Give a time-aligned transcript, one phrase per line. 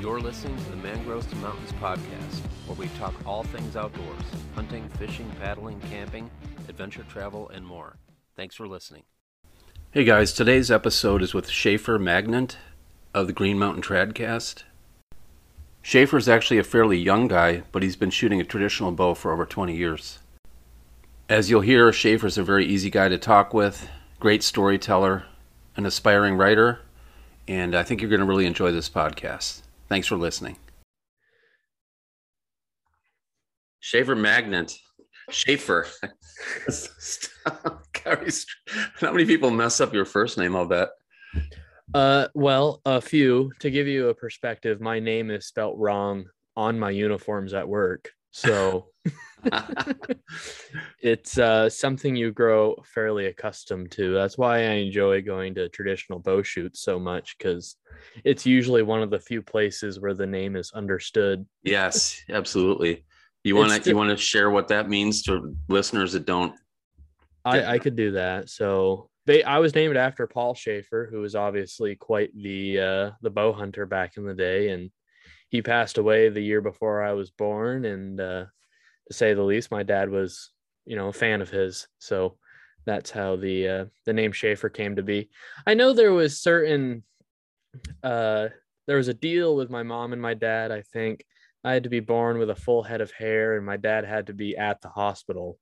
[0.00, 4.22] You're listening to the Mangroves to Mountains podcast, where we talk all things outdoors
[4.54, 6.30] hunting, fishing, paddling, camping,
[6.70, 7.98] adventure travel, and more.
[8.34, 9.02] Thanks for listening.
[9.90, 12.56] Hey guys, today's episode is with Schafer Magnant
[13.12, 14.62] of the Green Mountain Tradcast.
[15.84, 19.34] Schafer is actually a fairly young guy, but he's been shooting a traditional bow for
[19.34, 20.20] over 20 years.
[21.28, 23.86] As you'll hear, Schafer's a very easy guy to talk with,
[24.18, 25.24] great storyteller,
[25.76, 26.80] an aspiring writer,
[27.46, 29.60] and I think you're going to really enjoy this podcast.
[29.90, 30.56] Thanks for listening.
[33.82, 34.78] Schafer Magnant.
[35.30, 35.86] Schafer.
[39.00, 40.54] How many people mess up your first name?
[40.54, 40.90] I'll bet.
[41.92, 43.50] Uh, well, a few.
[43.58, 46.26] To give you a perspective, my name is spelt wrong
[46.56, 48.10] on my uniforms at work.
[48.30, 48.89] So
[51.00, 54.12] it's uh, something you grow fairly accustomed to.
[54.14, 57.76] That's why I enjoy going to traditional bow shoots so much because
[58.24, 61.46] it's usually one of the few places where the name is understood.
[61.62, 63.04] Yes, absolutely.
[63.42, 66.54] You want to you want to share what that means to listeners that don't?
[67.44, 68.50] I, I could do that.
[68.50, 73.30] So they, I was named after Paul Schafer, who was obviously quite the uh, the
[73.30, 74.90] bow hunter back in the day, and
[75.48, 77.86] he passed away the year before I was born.
[77.86, 78.44] And uh,
[79.10, 80.50] to say the least, my dad was,
[80.86, 81.88] you know, a fan of his.
[81.98, 82.36] So
[82.86, 85.30] that's how the uh, the name Schafer came to be.
[85.66, 87.02] I know there was certain
[88.02, 88.48] uh,
[88.86, 90.72] there was a deal with my mom and my dad.
[90.72, 91.24] I think
[91.62, 94.28] I had to be born with a full head of hair, and my dad had
[94.28, 95.58] to be at the hospital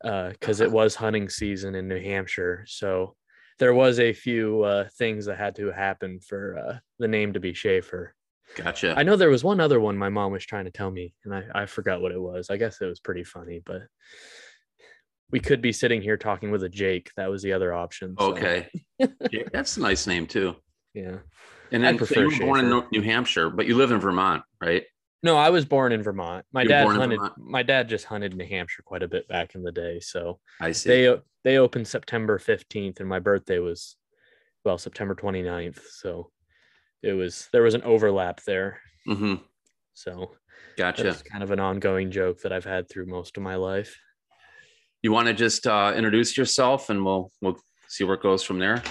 [0.00, 2.64] because uh, it was hunting season in New Hampshire.
[2.66, 3.14] So
[3.58, 7.40] there was a few uh, things that had to happen for uh, the name to
[7.40, 8.08] be Schafer.
[8.56, 8.94] Gotcha.
[8.96, 11.34] I know there was one other one my mom was trying to tell me, and
[11.34, 12.50] I, I forgot what it was.
[12.50, 13.82] I guess it was pretty funny, but
[15.30, 17.10] we could be sitting here talking with a Jake.
[17.16, 18.14] That was the other option.
[18.18, 18.32] So.
[18.32, 18.68] Okay.
[19.52, 20.56] that's a nice name too.
[20.94, 21.20] Yeah.
[21.70, 24.84] And then so you were born in New Hampshire, but you live in Vermont, right?
[25.22, 26.44] No, I was born in Vermont.
[26.52, 27.18] My dad hunted.
[27.38, 30.00] My dad just hunted New Hampshire quite a bit back in the day.
[30.00, 30.88] So I see.
[30.88, 33.96] They they opened September fifteenth, and my birthday was,
[34.66, 35.80] well, September 29th.
[35.92, 36.30] So
[37.02, 38.80] it was there was an overlap there.
[39.08, 39.34] Mm-hmm.
[39.94, 40.32] So
[40.76, 41.08] gotcha.
[41.08, 43.98] It's kind of an ongoing joke that I've had through most of my life.
[45.02, 47.58] You want to just uh, introduce yourself, and we'll we'll
[47.88, 48.82] see where it goes from there.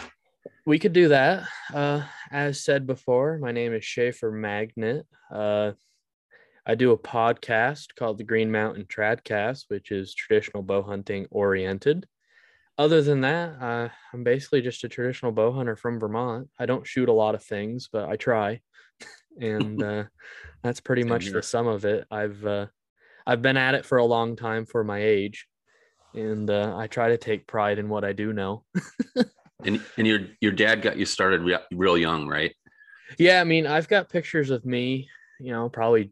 [0.65, 1.47] We could do that.
[1.73, 5.05] Uh, as said before, my name is Schafer Magnant.
[5.31, 5.71] Uh,
[6.65, 12.05] I do a podcast called the Green Mountain Tradcast, which is traditional bow hunting oriented
[12.77, 16.49] other than that, uh, I'm basically just a traditional bow hunter from Vermont.
[16.59, 18.61] I don't shoot a lot of things, but I try,
[19.39, 20.03] and uh,
[20.63, 22.05] that's pretty much the sum of it.
[22.11, 22.67] I've uh,
[23.25, 25.47] I've been at it for a long time for my age,
[26.13, 28.63] and uh, I try to take pride in what I do know.
[29.63, 32.53] and and your your dad got you started re- real young, right?
[33.17, 35.09] Yeah, I mean, I've got pictures of me.
[35.39, 36.11] You know, probably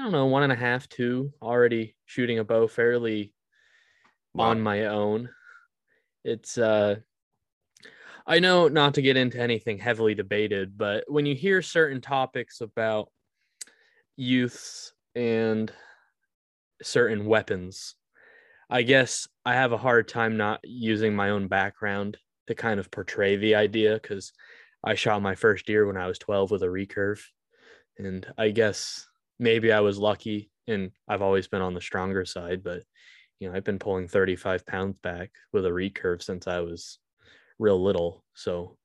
[0.00, 3.34] I don't know, one and a half, two, already shooting a bow fairly
[4.34, 4.46] wow.
[4.46, 5.30] on my own.
[6.24, 6.96] It's uh
[8.26, 12.60] I know not to get into anything heavily debated, but when you hear certain topics
[12.60, 13.10] about
[14.16, 15.72] youths and
[16.82, 17.96] certain weapons,
[18.68, 22.90] I guess I have a hard time not using my own background to kind of
[22.90, 24.32] portray the idea because
[24.84, 27.20] I shot my first deer when I was 12 with a recurve.
[27.98, 29.06] And I guess
[29.38, 32.82] maybe I was lucky and I've always been on the stronger side, but
[33.40, 36.98] you know, I've been pulling 35 pounds back with a recurve since I was
[37.58, 38.22] real little.
[38.34, 38.76] So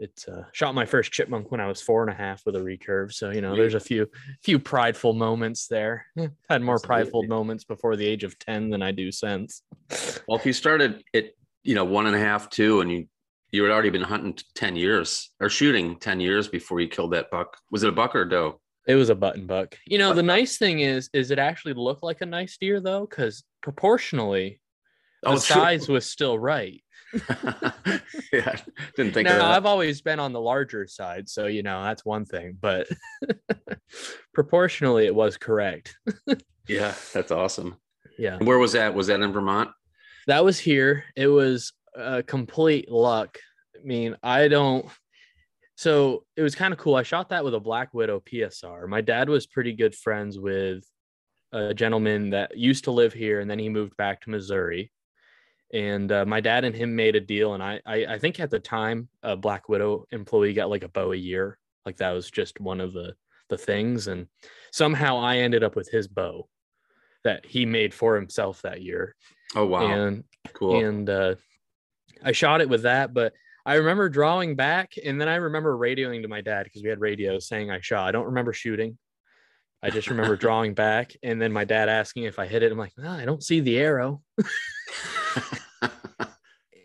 [0.00, 2.58] it's uh, shot my first chipmunk when I was four and a half with a
[2.58, 3.12] recurve.
[3.12, 4.08] So, you know, there's a few,
[4.42, 6.04] few prideful moments there.
[6.16, 6.86] Had more Absolutely.
[6.86, 9.62] prideful moments before the age of 10 than I do since.
[10.26, 11.26] Well, if you started at,
[11.62, 13.06] you know, one and a half, two, and you,
[13.52, 17.30] you had already been hunting 10 years or shooting 10 years before you killed that
[17.30, 17.56] buck.
[17.70, 18.60] Was it a buck or a doe?
[18.90, 19.78] It was a button buck.
[19.86, 23.06] You know, the nice thing is, is it actually looked like a nice deer though,
[23.06, 24.60] because proportionally,
[25.22, 26.82] the oh, size was still right.
[28.32, 28.56] yeah,
[28.96, 29.28] didn't think.
[29.28, 32.88] Now I've always been on the larger side, so you know that's one thing, but
[34.34, 35.96] proportionally, it was correct.
[36.66, 37.76] yeah, that's awesome.
[38.18, 38.38] Yeah.
[38.38, 38.92] And where was that?
[38.92, 39.70] Was that in Vermont?
[40.26, 41.04] That was here.
[41.14, 43.38] It was a complete luck.
[43.80, 44.86] I mean, I don't
[45.80, 46.94] so it was kind of cool.
[46.94, 48.86] I shot that with a Black Widow PSR.
[48.86, 50.84] My dad was pretty good friends with
[51.52, 54.92] a gentleman that used to live here, and then he moved back to Missouri.
[55.72, 58.50] And uh, my dad and him made a deal, and I, I, I think at
[58.50, 61.56] the time a Black Widow employee got like a bow a year,
[61.86, 63.14] like that was just one of the
[63.48, 64.06] the things.
[64.06, 64.26] And
[64.72, 66.46] somehow I ended up with his bow
[67.24, 69.16] that he made for himself that year.
[69.56, 69.86] Oh wow!
[69.86, 70.84] And cool.
[70.84, 71.36] And uh,
[72.22, 73.32] I shot it with that, but
[73.66, 77.00] I remember drawing back, and then I remember radioing to my dad because we had
[77.00, 78.08] radios saying I shot.
[78.08, 78.96] I don't remember shooting.
[79.82, 82.72] I just remember drawing back, and then my dad asking if I hit it.
[82.72, 84.22] I'm like, I don't see the arrow.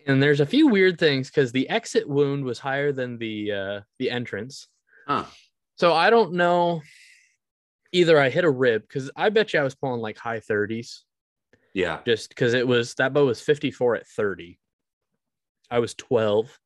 [0.07, 3.81] and there's a few weird things because the exit wound was higher than the uh,
[4.00, 4.68] the entrance.
[5.07, 5.25] Huh.
[5.77, 6.81] So I don't know.
[7.92, 11.04] Either I hit a rib because I bet you I was pulling like high 30s
[11.74, 12.00] Yeah.
[12.06, 14.60] just because it was that bow was 54 at 30.
[15.72, 16.60] I was 12.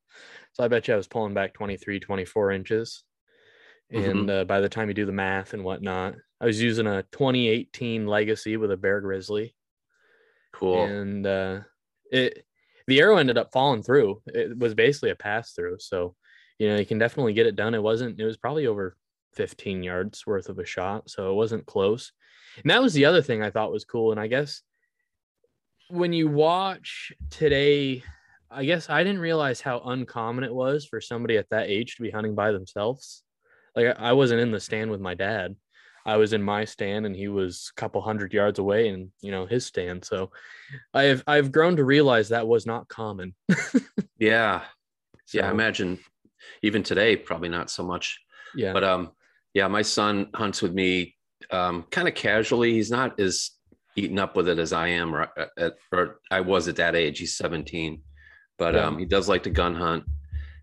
[0.54, 3.04] So I bet you I was pulling back 23, 24 inches.
[3.92, 7.04] And uh, by the time you do the math and whatnot, I was using a
[7.12, 9.56] 2018 Legacy with a Bear Grizzly.
[10.54, 10.84] Cool.
[10.84, 11.62] And uh,
[12.12, 12.46] it
[12.90, 14.22] the arrow ended up falling through.
[14.28, 15.78] It was basically a pass through.
[15.80, 16.16] So,
[16.58, 17.76] you know, you can definitely get it done.
[17.76, 18.98] It wasn't, it was probably over
[19.34, 21.10] 15 yards worth of a shot.
[21.10, 22.12] So it wasn't close.
[22.62, 24.12] And that was the other thing I thought was cool.
[24.12, 24.64] And I guess
[25.90, 28.04] when you watch today,
[28.52, 32.02] I guess I didn't realize how uncommon it was for somebody at that age to
[32.02, 33.24] be hunting by themselves.
[33.76, 35.56] Like I wasn't in the stand with my dad.
[36.06, 39.32] I was in my stand and he was a couple hundred yards away in, you
[39.32, 40.04] know, his stand.
[40.06, 40.32] So
[40.94, 43.36] I've I've grown to realize that was not common.
[44.18, 44.64] yeah.
[45.32, 45.48] Yeah.
[45.48, 46.00] I imagine
[46.64, 48.20] even today, probably not so much.
[48.56, 48.74] yeah.
[48.74, 49.12] But um,
[49.54, 51.16] yeah, my son hunts with me
[51.52, 52.74] um, kind of casually.
[52.74, 53.52] He's not as
[53.96, 57.20] eaten up with it as I am, or, uh, or I was at that age.
[57.20, 58.02] He's 17,
[58.60, 58.86] but Yeah.
[58.86, 60.04] um, he does like to gun hunt.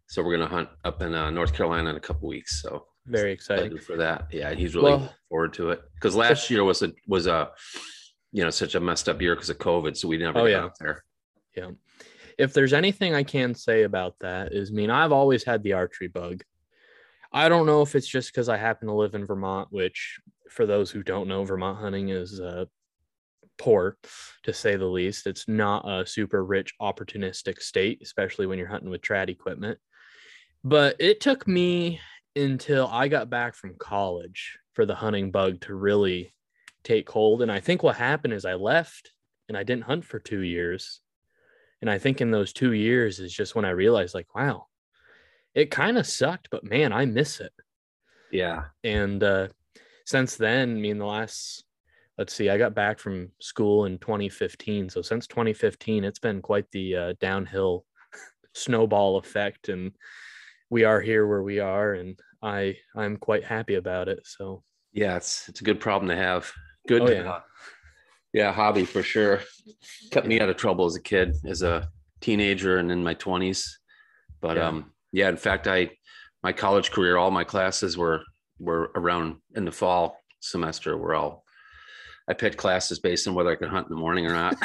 [0.06, 2.62] So we're gonna hunt up in uh, North Carolina in a couple weeks.
[2.62, 4.28] So very excited for that.
[4.32, 7.50] Yeah, he's really Well- forward to it because last year was a was a
[8.30, 10.50] you know such a messed up year because of COVID, so we never Oh, got
[10.50, 10.60] yeah.
[10.64, 11.04] out there.
[11.56, 11.70] Yeah.
[12.38, 15.72] If there's anything I can say about that is, I mean, I've always had the
[15.72, 16.42] archery bug.
[17.32, 20.20] I don't know if it's just because I happen to live in Vermont, which,
[20.50, 22.66] for those who don't know, Vermont hunting is uh,
[23.58, 23.96] poor,
[24.44, 25.26] to say the least.
[25.26, 29.78] It's not a super rich, opportunistic state, especially when you're hunting with trad equipment.
[30.64, 32.00] But it took me
[32.34, 36.34] until I got back from college for the hunting bug to really
[36.84, 37.42] take hold.
[37.42, 39.10] And I think what happened is I left
[39.48, 41.00] and I didn't hunt for two years.
[41.80, 44.66] And I think in those two years is just when I realized, like, wow,
[45.54, 47.52] it kind of sucked, but man, I miss it.
[48.30, 49.48] Yeah, And uh,
[50.04, 51.64] since then, I mean, the last,
[52.18, 54.88] let's see, I got back from school in 2015.
[54.90, 57.84] So since 2015, it's been quite the uh, downhill
[58.54, 59.68] snowball effect.
[59.68, 59.92] And
[60.70, 61.94] we are here where we are.
[61.94, 64.20] And I, I'm quite happy about it.
[64.26, 66.50] So, yeah, it's it's a good problem to have.
[66.88, 67.30] Good, Oh, yeah.
[67.30, 67.40] uh,
[68.32, 69.40] yeah, hobby for sure.
[70.10, 71.88] Kept me out of trouble as a kid, as a
[72.20, 73.78] teenager, and in my twenties.
[74.40, 74.68] But Yeah.
[74.68, 75.90] um, yeah, in fact, I
[76.42, 78.22] my college career, all my classes were
[78.58, 80.96] were around in the fall semester.
[80.96, 81.44] Were all
[82.28, 84.56] I picked classes based on whether I could hunt in the morning or not.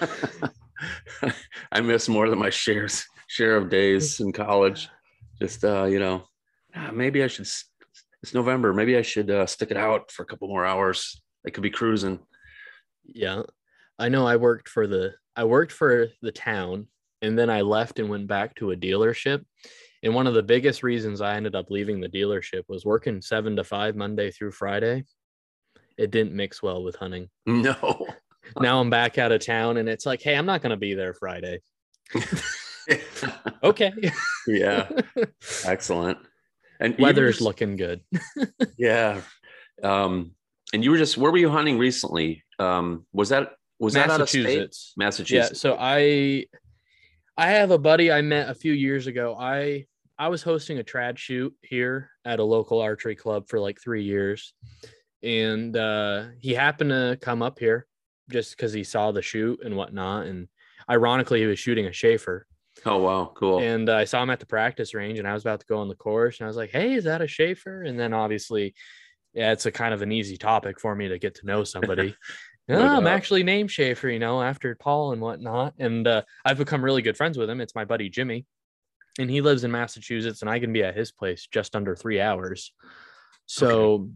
[1.72, 4.88] I missed more than my shares share of days in college.
[5.40, 6.24] Just uh, you know,
[6.74, 7.46] ah, maybe I should.
[8.22, 8.74] It's November.
[8.74, 11.22] Maybe I should uh, stick it out for a couple more hours.
[11.46, 12.18] I could be cruising.
[13.04, 13.42] Yeah.
[13.98, 16.88] I know I worked for the I worked for the town
[17.22, 19.44] and then I left and went back to a dealership.
[20.02, 23.56] And one of the biggest reasons I ended up leaving the dealership was working 7
[23.56, 25.04] to 5 Monday through Friday.
[25.98, 27.28] It didn't mix well with hunting.
[27.46, 28.06] No.
[28.58, 30.94] Now I'm back out of town and it's like, "Hey, I'm not going to be
[30.94, 31.60] there Friday."
[33.62, 33.92] Okay.
[34.46, 34.88] yeah.
[35.66, 36.16] Excellent.
[36.80, 38.00] And Weather's just- looking good.
[38.78, 39.20] Yeah.
[39.82, 40.32] Um,
[40.72, 42.44] and you were just where were you hunting recently?
[42.58, 44.74] Um, was that was that state?
[44.96, 45.30] Massachusetts.
[45.30, 46.46] Yeah, so I
[47.36, 49.36] I have a buddy I met a few years ago.
[49.38, 49.86] I
[50.18, 54.02] I was hosting a trad shoot here at a local archery club for like 3
[54.02, 54.52] years.
[55.22, 57.86] And uh he happened to come up here
[58.30, 60.26] just because he saw the shoot and whatnot.
[60.26, 60.48] And
[60.90, 62.42] ironically, he was shooting a Schafer.
[62.86, 63.58] Oh wow, cool.
[63.60, 65.78] And uh, I saw him at the practice range and I was about to go
[65.78, 66.38] on the course.
[66.38, 67.88] And I was like, hey, is that a Schafer?
[67.88, 68.74] And then obviously,
[69.34, 72.14] yeah, it's a kind of an easy topic for me to get to know somebody.
[72.70, 75.72] No "Oh, I'm actually named Schafer, you know, after Paul and whatnot.
[75.78, 77.62] And uh, I've become really good friends with him.
[77.62, 78.44] It's my buddy Jimmy.
[79.18, 82.20] And he lives in Massachusetts and I can be at his place just under three
[82.20, 82.74] hours.
[83.46, 84.10] So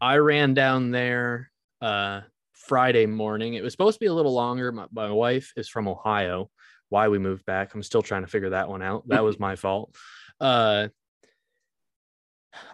[0.00, 1.50] I ran down there
[1.80, 3.54] uh, Friday morning.
[3.54, 4.72] It was supposed to be a little longer.
[4.72, 6.50] My, my wife is from Ohio.
[6.88, 9.06] Why we moved back, I'm still trying to figure that one out.
[9.08, 9.94] That was my fault.
[10.40, 10.88] Uh,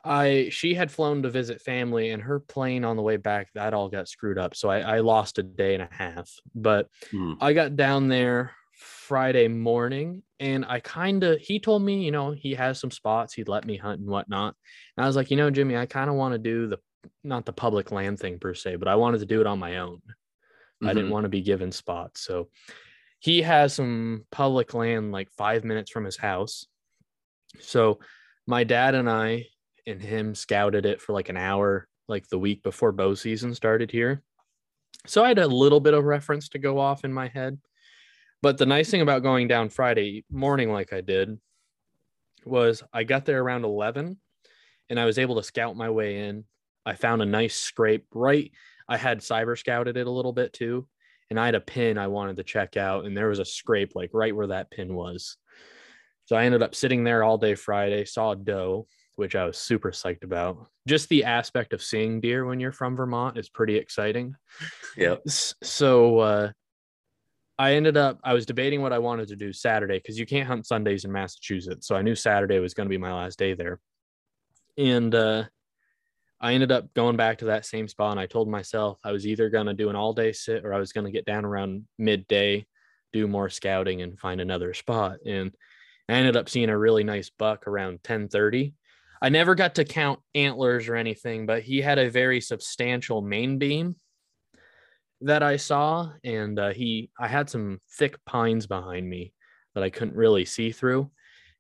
[0.05, 3.75] I she had flown to visit family, and her plane on the way back that
[3.75, 4.55] all got screwed up.
[4.55, 6.31] So I, I lost a day and a half.
[6.55, 7.35] But Hmm.
[7.41, 12.31] I got down there Friday morning, and I kind of he told me, you know,
[12.31, 14.55] he has some spots he'd let me hunt and whatnot.
[14.97, 16.79] And I was like, you know, Jimmy, I kind of want to do the
[17.23, 19.79] not the public land thing per se, but I wanted to do it on my
[19.79, 20.01] own.
[20.83, 21.13] I didn't Mhm.
[21.13, 22.21] want to be given spots.
[22.21, 22.51] So
[23.21, 26.67] he has some public land like five minutes from his house.
[27.61, 28.01] So
[28.47, 29.47] my dad and I
[29.87, 33.91] and him scouted it for like an hour, like the week before bow season started
[33.91, 34.23] here.
[35.07, 37.59] So I had a little bit of reference to go off in my head.
[38.43, 41.39] But the nice thing about going down Friday morning, like I did,
[42.45, 44.21] was I got there around 11
[44.91, 46.45] and I was able to scout my way in.
[46.87, 48.51] I found a nice scrape right.
[48.89, 50.87] I had cyber scouted it a little bit too.
[51.31, 53.93] And I had a pin I wanted to check out, and there was a scrape
[53.95, 55.39] like right where that pin was.
[56.27, 58.87] So I ended up sitting there all day Friday, saw a doe,
[59.17, 60.67] which I was super psyched about.
[60.87, 64.35] Just the aspect of seeing deer when you're from Vermont is pretty exciting.
[64.97, 65.17] Yeah.
[65.27, 66.53] So uh,
[67.59, 70.47] I ended up, I was debating what I wanted to do Saturday because you can't
[70.47, 71.87] hunt Sundays in Massachusetts.
[71.87, 73.81] So I knew Saturday was going to be my last day there.
[74.77, 75.45] And uh,
[76.41, 78.13] I ended up going back to that same spot.
[78.13, 80.75] And I told myself I was either going to do an all day sit or
[80.75, 82.67] I was going to get down around midday,
[83.13, 85.19] do more scouting and find another spot.
[85.27, 85.55] And
[86.09, 88.75] I ended up seeing a really nice buck around 1030.
[89.23, 93.59] I never got to count antlers or anything, but he had a very substantial main
[93.59, 93.97] beam
[95.23, 99.33] that I saw, and uh, he I had some thick pines behind me
[99.75, 101.11] that I couldn't really see through,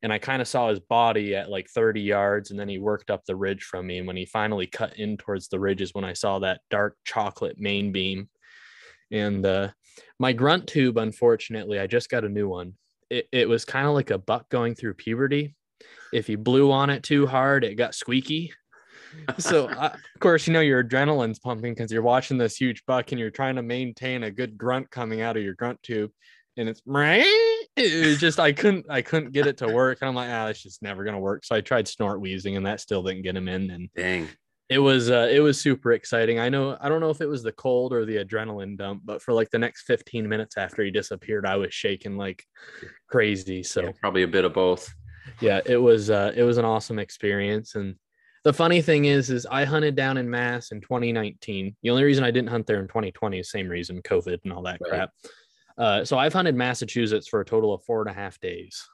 [0.05, 3.11] and I kind of saw his body at like 30 yards, and then he worked
[3.11, 5.95] up the ridge from me, and when he finally cut in towards the ridge is
[5.95, 8.29] when I saw that dark chocolate main beam,
[9.11, 9.71] and uh,
[10.19, 12.75] my grunt tube, unfortunately, I just got a new one.
[13.09, 15.57] It, it was kind of like a buck going through puberty.
[16.13, 18.53] If you blew on it too hard, it got squeaky
[19.39, 23.13] so uh, of course you know your adrenaline's pumping because you're watching this huge buck
[23.13, 26.11] and you're trying to maintain a good grunt coming out of your grunt tube
[26.57, 26.83] and it's
[27.77, 29.99] it was just i couldn't i couldn't get it to work.
[30.01, 31.45] And i'm like ah it's just never gonna work.
[31.45, 33.71] So i tried snort wheezing and that still didn't get him in.
[33.71, 34.29] And dang.
[34.69, 36.39] it was uh, it was super exciting.
[36.39, 39.23] I know i don't know if it was the cold or the adrenaline dump but
[39.23, 42.45] for like the next 15 minutes after he disappeared i was shaking like
[43.09, 43.63] crazy.
[43.63, 44.93] So yeah, probably a bit of both.
[45.41, 47.75] Yeah it was uh it was an awesome experience.
[47.75, 47.97] And
[48.45, 51.75] the funny thing is, is I hunted down in Mass in 2019.
[51.83, 54.63] The only reason I didn't hunt there in 2020 is same reason, COVID and all
[54.65, 54.91] that right.
[54.91, 55.11] crap.
[55.77, 58.87] Uh, so I've hunted Massachusetts for a total of four and a half days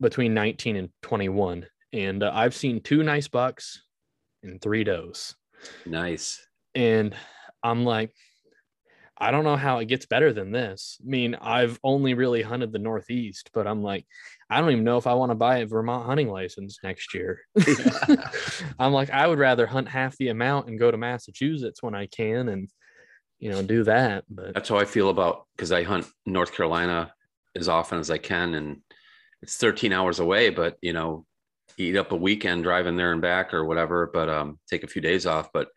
[0.00, 3.82] between 19 and 21, and uh, I've seen two nice bucks
[4.42, 5.34] and three does.
[5.84, 6.46] Nice.
[6.74, 7.14] And
[7.62, 8.12] I'm like,
[9.20, 10.98] I don't know how it gets better than this.
[11.02, 14.06] I mean, I've only really hunted the Northeast, but I'm like,
[14.48, 17.40] I don't even know if I want to buy a Vermont hunting license next year.
[18.78, 22.06] I'm like, I would rather hunt half the amount and go to Massachusetts when I
[22.06, 22.68] can and,
[23.38, 24.24] you know, do that.
[24.28, 27.12] But that's how I feel about because I hunt North Carolina
[27.56, 28.54] as often as I can.
[28.54, 28.82] And
[29.42, 31.24] it's 13 hours away, but, you know,
[31.76, 35.00] eat up a weekend driving there and back or whatever, but um, take a few
[35.00, 35.50] days off.
[35.52, 35.68] But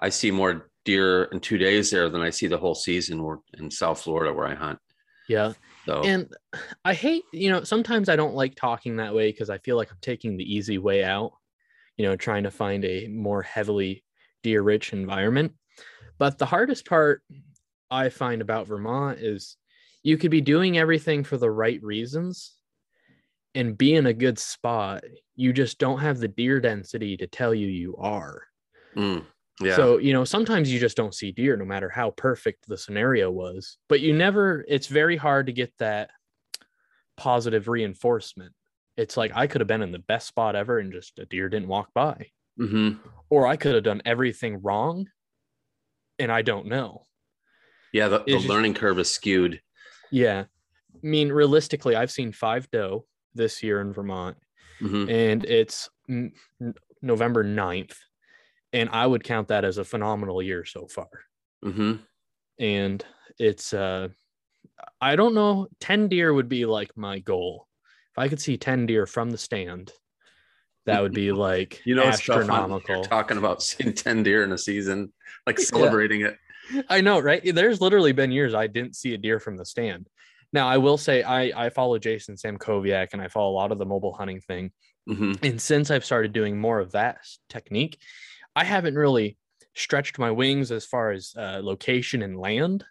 [0.00, 3.70] I see more deer in two days there than I see the whole season in
[3.70, 4.78] South Florida where I hunt.
[5.28, 5.52] Yeah.
[5.86, 6.02] So.
[6.02, 6.32] And
[6.84, 9.90] I hate, you know, sometimes I don't like talking that way because I feel like
[9.90, 11.32] I'm taking the easy way out,
[11.96, 14.04] you know, trying to find a more heavily
[14.42, 15.52] deer rich environment.
[16.18, 17.22] But the hardest part
[17.90, 19.56] I find about Vermont is
[20.02, 22.56] you could be doing everything for the right reasons
[23.54, 25.04] and be in a good spot.
[25.36, 28.42] You just don't have the deer density to tell you you are.
[28.96, 29.24] Mm.
[29.60, 29.76] Yeah.
[29.76, 33.30] So, you know, sometimes you just don't see deer no matter how perfect the scenario
[33.30, 36.10] was, but you never, it's very hard to get that
[37.16, 38.52] positive reinforcement.
[38.96, 41.48] It's like I could have been in the best spot ever and just a deer
[41.48, 42.26] didn't walk by.
[42.58, 42.98] Mm-hmm.
[43.30, 45.06] Or I could have done everything wrong
[46.18, 47.06] and I don't know.
[47.92, 48.08] Yeah.
[48.08, 49.60] The, the learning curve is skewed.
[50.10, 50.44] Yeah.
[50.94, 54.36] I mean, realistically, I've seen five doe this year in Vermont
[54.80, 55.08] mm-hmm.
[55.10, 55.90] and it's
[57.02, 57.96] November 9th
[58.74, 61.08] and I would count that as a phenomenal year so far.
[61.64, 61.94] Mm-hmm.
[62.58, 63.04] And
[63.38, 64.08] it's uh,
[65.00, 67.68] I don't know, ten deer would be like my goal.
[68.12, 69.92] If I could see ten deer from the stand,
[70.86, 73.04] that would be like you know astronomical.
[73.04, 75.12] talking about seeing ten deer in a season,
[75.46, 76.28] like celebrating yeah.
[76.72, 76.86] it.
[76.88, 77.42] I know, right?
[77.54, 80.08] There's literally been years I didn't see a deer from the stand.
[80.52, 83.78] Now I will say I I follow Jason Samkoviak and I follow a lot of
[83.78, 84.72] the mobile hunting thing.
[85.08, 85.32] Mm-hmm.
[85.44, 87.98] And since I've started doing more of that technique,
[88.56, 89.36] I haven't really
[89.74, 92.84] stretched my wings as far as uh, location and land,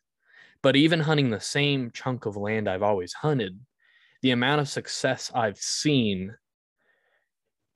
[0.62, 3.60] but even hunting the same chunk of land I've always hunted,
[4.22, 6.36] the amount of success I've seen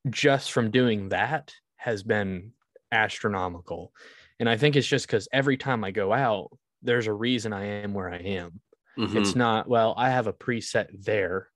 [0.09, 2.51] just from doing that has been
[2.91, 3.91] astronomical.
[4.39, 6.49] And I think it's just because every time I go out,
[6.81, 8.61] there's a reason I am where I am.
[8.97, 9.17] Mm-hmm.
[9.17, 11.49] It's not, well, I have a preset there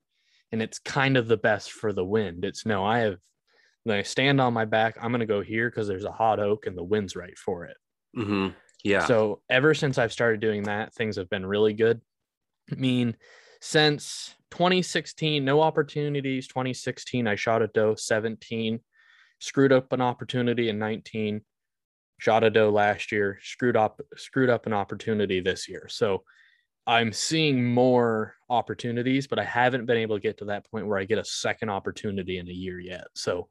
[0.52, 2.46] and it's kind of the best for the wind.
[2.46, 3.18] It's no, I have
[3.86, 4.98] then I stand on my back.
[5.02, 7.66] I'm going to go here because there's a hot oak and the wind's right for
[7.66, 7.78] it.
[8.16, 8.50] Mm-hmm.
[8.84, 9.06] Yeah.
[9.06, 12.02] So ever since I've started doing that, things have been really good.
[12.72, 13.16] I mean,
[13.60, 16.48] since 2016, no opportunities.
[16.48, 18.80] 2016, I shot a doe 17,
[19.40, 21.42] screwed up an opportunity in 19,
[22.20, 25.88] shot a doe last year, screwed up screwed up an opportunity this year.
[25.90, 26.24] So
[26.86, 30.98] I'm seeing more opportunities, but I haven't been able to get to that point where
[30.98, 33.08] I get a second opportunity in a year yet.
[33.16, 33.48] So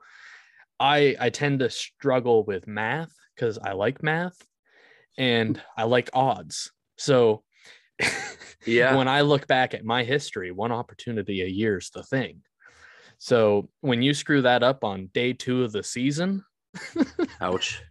[0.79, 4.37] I I tend to struggle with math because I like math
[5.17, 6.73] and I like odds.
[6.99, 7.43] So
[8.67, 8.95] Yeah.
[8.97, 12.43] when I look back at my history, one opportunity a year is the thing.
[13.19, 16.45] So when you screw that up on day two of the season,
[17.41, 17.83] Ouch.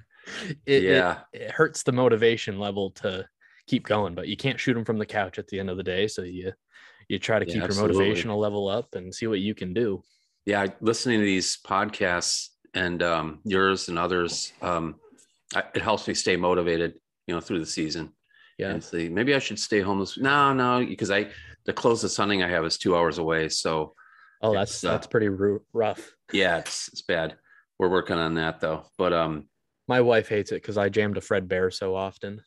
[0.48, 1.20] it, it- yeah.
[1.34, 3.28] it hurts the motivation level to
[3.68, 4.14] keep going.
[4.16, 6.08] But you can't shoot them from the couch at the end of the day.
[6.08, 6.52] So you
[7.08, 8.06] you try to Yeah, keep absolutely.
[8.08, 10.04] your motivational level up and see what you can do.
[10.46, 14.96] yeah listening to these podcasts and um, yours and others um,
[15.56, 16.94] I, it helps me stay motivated
[17.26, 18.14] you know through the season
[18.60, 18.72] Yeah.
[18.72, 21.28] and see maybe i should stay home this no no because i
[21.66, 23.94] the closest hunting i have is two hours away so
[24.42, 25.28] Oh, that's uh, that's pretty
[25.74, 26.14] rough.
[26.32, 27.36] yeah it's it's bad
[27.78, 29.48] we're working on that though but um
[29.88, 32.42] My wife hates it because I jammed a Fred Bear so often.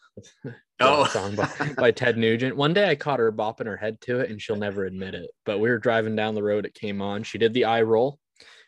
[0.81, 1.05] Oh.
[1.07, 2.57] song by, by Ted Nugent.
[2.57, 5.31] One day I caught her bopping her head to it, and she'll never admit it.
[5.47, 6.67] But we were driving down the road.
[6.67, 7.23] It came on.
[7.23, 8.19] She did the eye roll,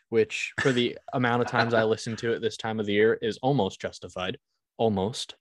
[0.09, 3.17] which for the amount of times I listened to it this time of the year
[3.21, 4.37] is almost justified,
[4.77, 5.35] almost.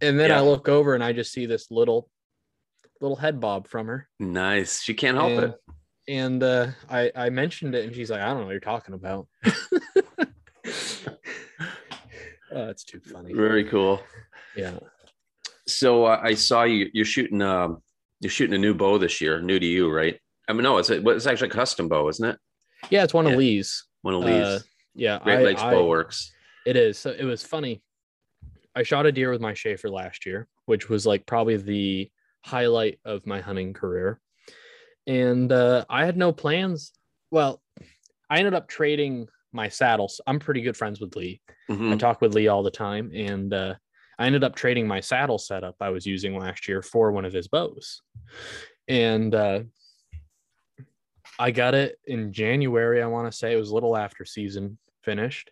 [0.00, 2.08] And then I look over and I just see this little,
[3.00, 4.08] little head bob from her.
[4.18, 5.54] nice she can't help and, it
[6.08, 8.94] And uh, I I mentioned it, and she's like, "I don't know what you're talking
[8.94, 9.26] about."
[12.52, 13.32] oh, it's too funny.
[13.34, 14.00] very cool
[14.56, 14.78] Yeah.
[15.66, 17.82] so uh, i saw you you're shooting um
[18.20, 20.90] you're shooting a new bow this year new to you right i mean no it's
[20.90, 22.38] a, it's actually a custom bow isn't it
[22.90, 23.32] Yeah, it's one Yeah.
[23.32, 23.84] of Lee's.
[24.02, 24.58] one of Uh,
[24.94, 26.32] yeah, great I- lakes I- bow works
[26.66, 26.98] It is.
[26.98, 27.82] So it was funny.
[28.78, 32.08] I shot a deer with my Schafer last year, which was like probably the
[32.44, 34.20] highlight of my hunting career.
[35.04, 36.92] And uh, I had no plans.
[37.32, 37.60] Well,
[38.30, 40.20] I ended up trading my saddles.
[40.28, 41.40] I'm pretty good friends with Lee.
[41.68, 41.98] I Mhm.
[41.98, 43.74] talk with Lee all the time, and uh,
[44.16, 47.32] I ended up trading my saddle setup I was using last year for one of
[47.32, 48.00] his bows,
[48.86, 49.62] and uh,
[51.38, 53.02] I got it in January.
[53.02, 55.50] I want to say it was a little after season finished.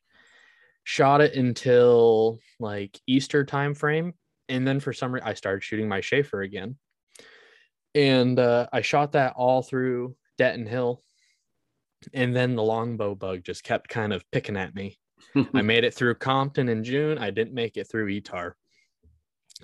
[0.88, 4.14] Shot it until like Easter time frame,
[4.49, 6.77] and then for some reason I started shooting my Schafer again,
[7.96, 11.03] and uh, I shot that all through Denton Hill,
[12.14, 14.96] and then the longbow bug just kept kind of picking at me.
[15.53, 17.18] I made it through Compton in June.
[17.18, 18.53] I didn't make it through Etar.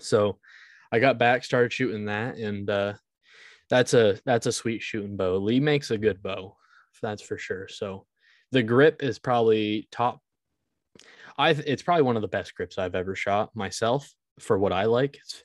[0.00, 0.40] So
[0.90, 2.94] I got back, started shooting that, and uh,
[3.70, 5.36] that's a that's a sweet shooting bow.
[5.36, 6.56] Lee makes a good bow,
[7.00, 7.68] that's for sure.
[7.68, 8.06] So
[8.50, 10.20] the grip is probably top.
[11.38, 14.84] I it's probably one of the best grips I've ever shot myself for what I
[14.84, 15.16] like.
[15.16, 15.44] It's,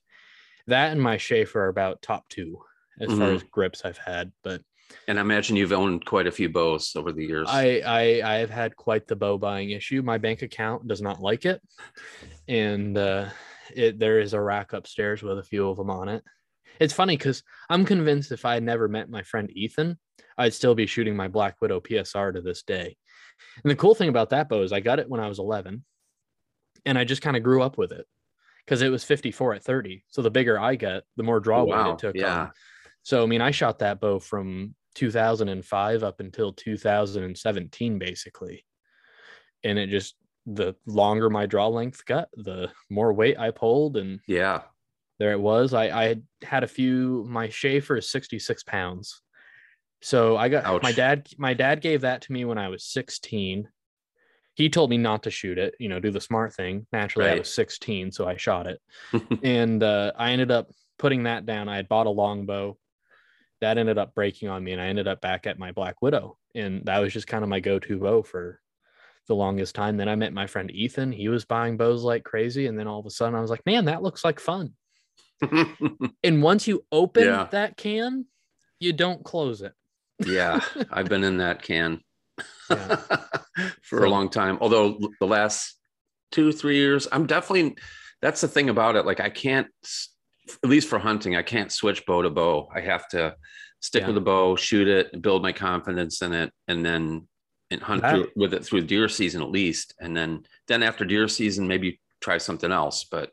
[0.67, 2.59] that and my Schafer are about top two
[2.99, 3.35] as far Mhm.
[3.35, 4.61] as grips I've had, but
[5.07, 7.47] And I imagine you've owned quite a few bows over the years.
[7.49, 10.01] I, I I have had quite the bow buying issue.
[10.01, 11.61] My bank account does not like it,
[12.47, 13.29] and uh,
[13.75, 16.23] it there is a rack upstairs with a few of them on it.
[16.79, 19.97] It's funny because I'm convinced if I had never met my friend Ethan,
[20.37, 22.97] I'd still be shooting my Black Widow PSR to this day.
[23.63, 25.83] And the cool thing about that bow is I got it when I was 11,
[26.85, 28.05] and I just kind of grew up with it
[28.65, 30.03] because it was 54 at 30.
[30.09, 32.41] So the bigger I get, the more draw weight Wow, it took yeah.
[32.41, 32.51] on.
[33.03, 38.65] So I mean, I shot that bow from 2005 up until 2017, basically,
[39.63, 44.19] and it just the longer my draw length got, the more weight I pulled, and
[44.27, 44.61] yeah.
[45.19, 45.73] there it was.
[45.73, 47.25] I I had had a few.
[47.29, 49.21] My Schafer is 66 pounds,
[50.01, 51.27] so I got my dad.
[51.37, 53.67] My dad gave that to me when I was 16.
[54.55, 56.87] He told me not to shoot it, you know, do the smart thing.
[56.91, 58.81] Naturally, I was 16, so I shot it
[59.43, 61.69] and uh, I ended up putting that down.
[61.69, 62.77] I had bought a longbow
[63.61, 66.37] that ended up breaking on me, and I ended up back at my Black Widow,
[66.55, 68.61] and that was just kind of my go-to bow for
[69.27, 69.97] the longest time.
[69.97, 71.11] Then I met my friend Ethan.
[71.11, 73.65] He was buying bows like crazy, and then all of a sudden I was like,
[73.65, 74.73] "Man, that looks like fun."
[76.23, 77.47] And once you open Yeah.
[77.51, 78.25] that can,
[78.79, 79.73] you don't close it.
[80.25, 80.59] Yeah.
[80.91, 81.99] I've been in that can
[82.69, 82.95] Yeah.
[83.83, 84.57] for So- a long time.
[84.61, 85.75] Although the last
[86.31, 87.75] two, three years, I'm definitely,
[88.21, 89.05] that's the thing about it.
[89.05, 89.67] Like I can't,
[90.63, 92.69] at least for hunting, I can't switch bow to bow.
[92.73, 93.35] I have to
[93.81, 94.07] stick Yeah.
[94.07, 97.27] with the bow, shoot it, build my confidence in it, and then
[97.69, 99.93] and hunt That- through, with it through deer season at least.
[99.99, 103.03] And then, then after deer season, maybe try something else.
[103.03, 103.31] But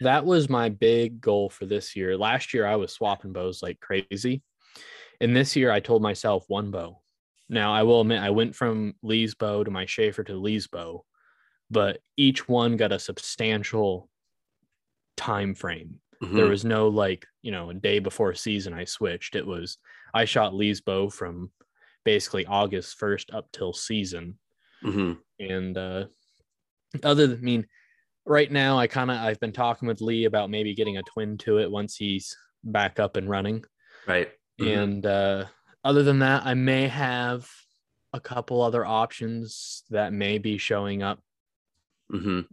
[0.00, 2.16] That was my big goal for this year.
[2.16, 4.42] Last year I was swapping bows like crazy.
[5.20, 7.00] And this year I told myself one bow.
[7.48, 11.04] Now I will admit I went from Lee's bow to my Schafer to Lee's bow,
[11.70, 14.08] but each one got a substantial
[15.16, 16.00] time frame.
[16.20, 16.50] There Mhm.
[16.50, 19.34] was no like, you know, a day before season I switched.
[19.36, 19.78] It was
[20.14, 21.52] I shot Lee's bow from
[22.04, 24.38] basically August 1st up till season.
[24.82, 25.18] Mhm.
[25.40, 26.06] And uh
[27.02, 27.66] other than I mean,
[28.24, 31.38] right now I kind of I've been talking with Lee about maybe getting a twin
[31.38, 33.64] to it once he's back up and running.
[34.06, 34.32] right.
[34.60, 34.82] Mhm.
[34.82, 35.44] And uh
[35.84, 37.48] other than that, I may have
[38.12, 41.20] a couple other options that may be showing up
[42.12, 42.46] Mhm.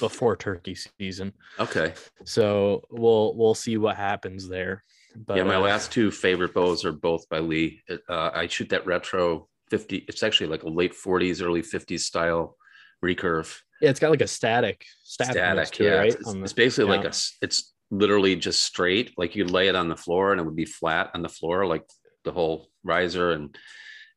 [0.00, 1.32] before turkey season.
[1.58, 1.94] Okay.
[2.24, 4.84] So we'll we'll see what happens there.
[5.14, 7.82] But yeah, my uh, last two favorite bows are both by Lee.
[8.08, 10.04] Uh, I shoot that retro 50.
[10.08, 12.56] It's actually like a late 40s, early 50s style
[13.04, 13.58] recurve.
[13.80, 15.78] yeah, it's got like a static static, Static.
[15.80, 15.86] Yeah.
[15.86, 16.14] it, right?
[16.14, 19.12] It's, the- it's basically like a it's literally just straight.
[19.16, 21.66] Like you lay it on the floor and it would be flat on the floor,
[21.66, 21.84] like
[22.24, 23.56] the whole riser and,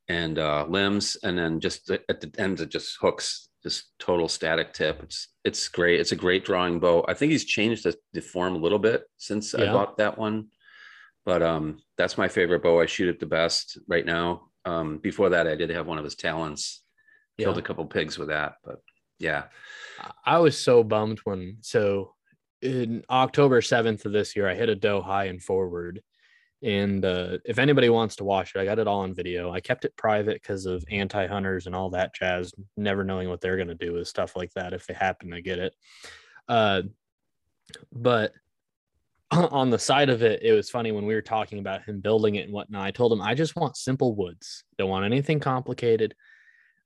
[0.07, 1.17] and uh, limbs.
[1.21, 5.03] And then just at the ends, it just hooks, just total static tip.
[5.03, 5.99] It's, it's great.
[5.99, 7.05] It's a great drawing bow.
[7.07, 10.47] I think he's changed the, the form a little bit since I bought that one.
[11.25, 12.79] But um, that's my favorite bow.
[12.79, 14.49] I shoot it the best right now.
[14.63, 16.81] Um, before that, I did have one of his talons.
[17.38, 17.59] Killed Yeah.
[17.59, 18.77] a couple pigs with that, but
[19.19, 19.45] yeah.
[20.25, 22.14] I was so bummed when so
[22.62, 26.02] in October 7th of this year, I hit a doe high and forward.
[26.63, 29.52] And uh, if anybody wants to watch it, I got it all on video.
[29.52, 33.41] I kept it private because of anti hunters and all that jazz, never knowing what
[33.41, 35.76] they're going to do with stuff like that if they happen to get it.
[36.48, 36.84] Uh,
[37.91, 38.34] but
[39.32, 42.36] on the side of it, it was funny when we were talking about him building
[42.36, 42.86] it and whatnot.
[42.86, 46.15] I told him, I just want simple woods, don't want anything complicated.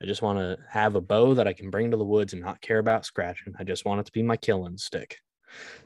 [0.02, 2.42] I just want to have a bow that I can bring to the woods and
[2.42, 3.54] not care about scratching.
[3.60, 5.18] I just want it to be my killing stick.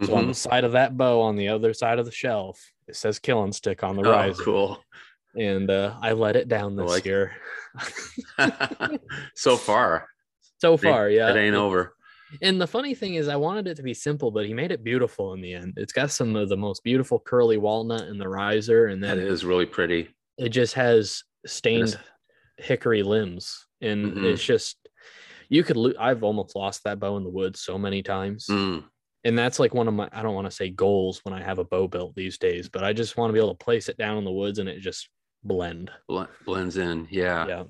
[0.03, 0.27] So on Mhm.
[0.29, 3.51] the side of that bow, on the other side of the shelf, it says killing
[3.53, 4.43] stick on the Oh, riser.
[4.43, 4.83] cool.
[5.35, 7.31] And uh, I let it down this like year.
[9.35, 10.07] so far,
[10.59, 11.29] so far, yeah.
[11.29, 11.95] it ain't over.
[12.41, 14.83] And the funny thing is, I wanted it to be simple, but he made it
[14.83, 15.73] beautiful in the end.
[15.77, 19.27] It's got some of the most beautiful curly walnut in the riser, and That then
[19.27, 20.09] is really pretty.
[20.37, 21.97] it just has stained
[22.57, 24.23] hickory limbs, and Mhm.
[24.33, 24.77] it's just
[25.49, 25.77] you could.
[25.77, 28.83] Lo- I've almost lost that bow in the woods so many times, Mm,
[29.23, 30.09] and that's like one of my.
[30.11, 32.83] I don't want to say goals when I have a bow built these days, but
[32.83, 34.79] I just want to be able to place it down in the woods and it
[34.79, 35.09] just
[35.43, 35.91] blend.
[36.07, 37.07] bl- blends in.
[37.09, 37.47] Yeah.
[37.47, 37.63] Yeah.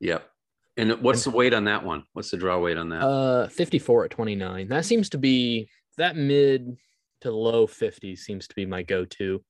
[0.00, 0.28] Yep.
[0.76, 2.04] And what's the weight on that one?
[2.12, 3.02] What's the draw weight on that?
[3.02, 4.68] Uh, 54 at 29.
[4.68, 6.76] That seems to be that mid
[7.22, 9.42] to low 50s seems to be my go-to.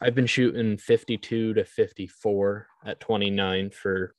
[0.00, 4.14] I've been shooting 52 to 54 at 29 for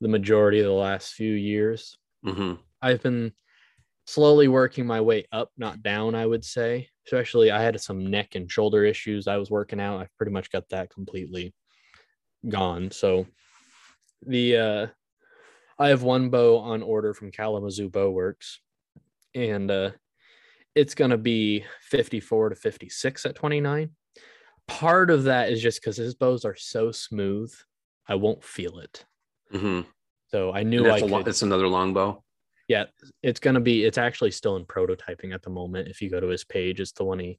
[0.00, 1.98] the majority of the last few years.
[2.24, 3.32] hmm I've been
[4.08, 6.88] slowly working my way up, not down, I would say.
[7.04, 10.00] Especially I had some neck and shoulder issues I was working out.
[10.00, 11.52] I've pretty much got that completely
[12.48, 12.90] gone.
[12.90, 13.26] So
[14.26, 14.86] the uh
[15.78, 18.60] I have one bow on order from Kalamazoo Bow Works,
[19.34, 19.90] and uh
[20.74, 23.90] it's gonna be 54 to 56 at 29.
[24.66, 27.52] Part of that is just because his bows are so smooth,
[28.06, 29.04] I won't feel it.
[29.52, 29.82] Mm-hmm.
[30.28, 32.22] So I knew I a lo- could it's another longbow.
[32.68, 32.84] Yeah
[33.22, 36.20] it's going to be it's actually still in prototyping at the moment if you go
[36.20, 37.38] to his page it's the one he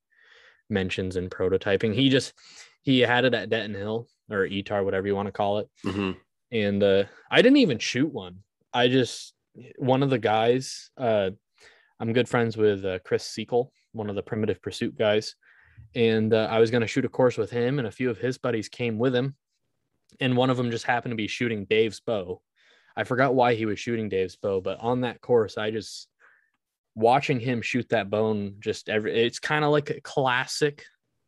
[0.69, 1.93] mentions in prototyping.
[1.93, 2.33] He just
[2.81, 5.69] he had it at denton hill or etar whatever you want to call it.
[5.83, 6.11] Hmm
[6.51, 8.39] and uh i didn't even shoot one.
[8.73, 9.33] I just
[9.77, 11.31] one of the guys uh
[11.99, 15.35] i'm good friends with uh, chris Sekel, one of the primitive pursuit guys.
[15.95, 18.17] And uh, i was going to shoot a course with him and a few of
[18.17, 19.35] his buddies came with him.
[20.19, 22.41] And one of them just happened to be shooting dave's bow
[22.99, 26.09] I forgot why he was shooting Dave's bow, but on that course, I just
[26.95, 30.83] watching him shoot that bone just every it's kind of like a classic,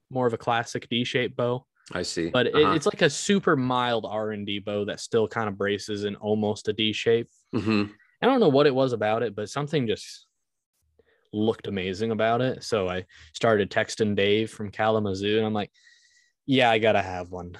[0.09, 2.29] more of a classic D-shaped bow, I see.
[2.29, 2.73] but Uh-huh.
[2.73, 6.73] it's like a super mild R&D bow that still kind of braces in almost a
[6.73, 7.29] D shape.
[7.55, 7.93] Mhm.
[8.21, 10.27] I don't know what it was about it, but something just
[11.31, 12.65] looked amazing about it.
[12.65, 15.71] So I started texting Dave from Kalamazoo, and I'm like,
[16.45, 17.57] "Yeah, I gotta have one."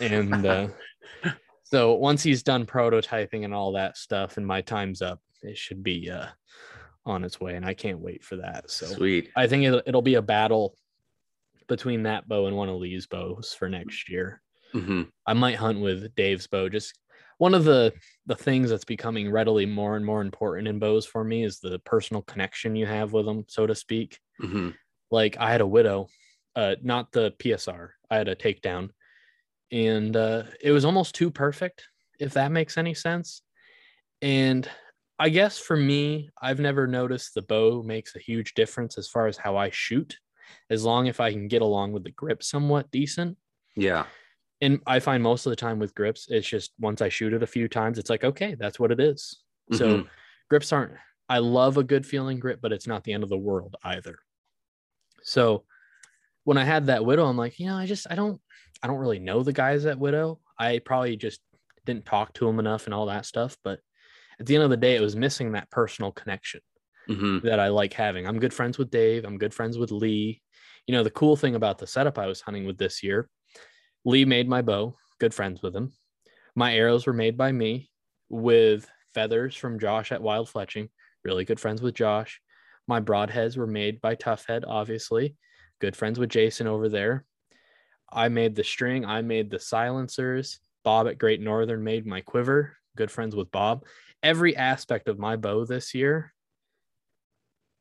[0.00, 0.68] And uh,
[1.64, 5.82] so once he's done prototyping and all that stuff, and my time's up, it should
[5.82, 6.28] be uh,
[7.04, 8.70] on its way, and I can't wait for that.
[8.70, 9.30] So Sweet.
[9.36, 10.76] I think it'll, it'll be a battle
[11.68, 14.40] between that bow and one of Lee's bows for next year.
[14.72, 16.68] hmm I might hunt with Dave's bow.
[16.68, 16.98] Just
[17.38, 17.92] one of the
[18.26, 21.78] the things that's becoming readily more and more important in bows for me is the
[21.80, 24.18] personal connection you have with them, so to speak.
[24.38, 24.70] hmm
[25.10, 26.08] Like I had a widow,
[26.54, 27.90] uh, not the PSR.
[28.10, 28.90] I had a takedown,
[29.70, 31.88] and uh, it was almost too perfect,
[32.20, 33.42] if that makes any sense.
[34.22, 34.68] And
[35.18, 39.26] I guess for me, I've never noticed the bow makes a huge difference as far
[39.26, 40.18] as how I shoot,
[40.70, 43.38] as long if I can get along with the grip somewhat decent
[43.76, 44.06] Yeah.
[44.60, 47.42] and I find most of the time with grips, it's just once I shoot it
[47.42, 49.42] a few times, it's like, okay, that's what it is.
[49.72, 50.08] So Mhm.
[50.48, 50.94] grips aren't,
[51.28, 54.18] I love a good feeling grip, but it's not the end of the world either.
[55.22, 55.64] So
[56.44, 58.40] when I had that widow, I'm like, you know, I just I don't
[58.84, 60.38] I don't really know the guys at widow.
[60.58, 61.40] I probably just
[61.86, 63.56] didn't talk to them enough and all that stuff.
[63.64, 63.80] But
[64.38, 66.60] at the end of the day, it was missing that personal connection
[67.08, 67.46] Mm-hmm.
[67.46, 68.26] that I like having.
[68.26, 69.26] I'm good friends with Dave.
[69.26, 70.40] I'm good friends with Lee.
[70.86, 73.28] You know, the cool thing about the setup I was hunting with this year,
[74.06, 75.92] Lee made my bow, good friends with him.
[76.56, 77.90] My arrows were made by me
[78.30, 80.88] with feathers from Josh at Wild Fletching,
[81.24, 82.40] really good friends with Josh.
[82.88, 85.36] My broadheads were made by Toughhead, obviously,
[85.82, 87.26] good friends with Jason over there.
[88.14, 90.60] I made the string, I made the silencers.
[90.84, 93.84] Bob at Great Northern made my quiver, good friends with Bob.
[94.22, 96.32] Every aspect of my bow this year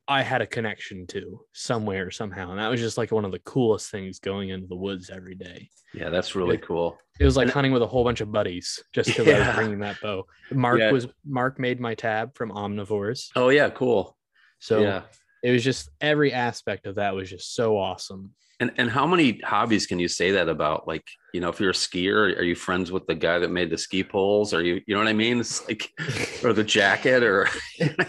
[0.06, 2.50] I had a connection to somewhere somehow.
[2.52, 5.34] And that was just like one of the coolest things going into the woods every
[5.36, 5.70] day.
[5.94, 6.98] Yeah, that's really It- cool.
[7.22, 9.80] It was like hunting with a whole bunch of buddies just because I was bringing
[9.80, 10.26] that bow.
[10.52, 10.92] Mark Yeah.
[10.92, 13.30] was Mark made my tab from Omnivores.
[13.38, 14.18] Oh yeah, cool.
[14.60, 15.04] So yeah.
[15.42, 18.32] it was just every aspect of that was just so awesome.
[18.64, 20.88] And and how many hobbies can you say that about?
[20.88, 23.70] Like, you know, if you're a skier, are you friends with the guy that made
[23.70, 24.54] the ski poles?
[24.54, 25.42] Are you, you know what I mean?
[25.42, 25.92] It's like,
[26.46, 27.50] or the jacket, or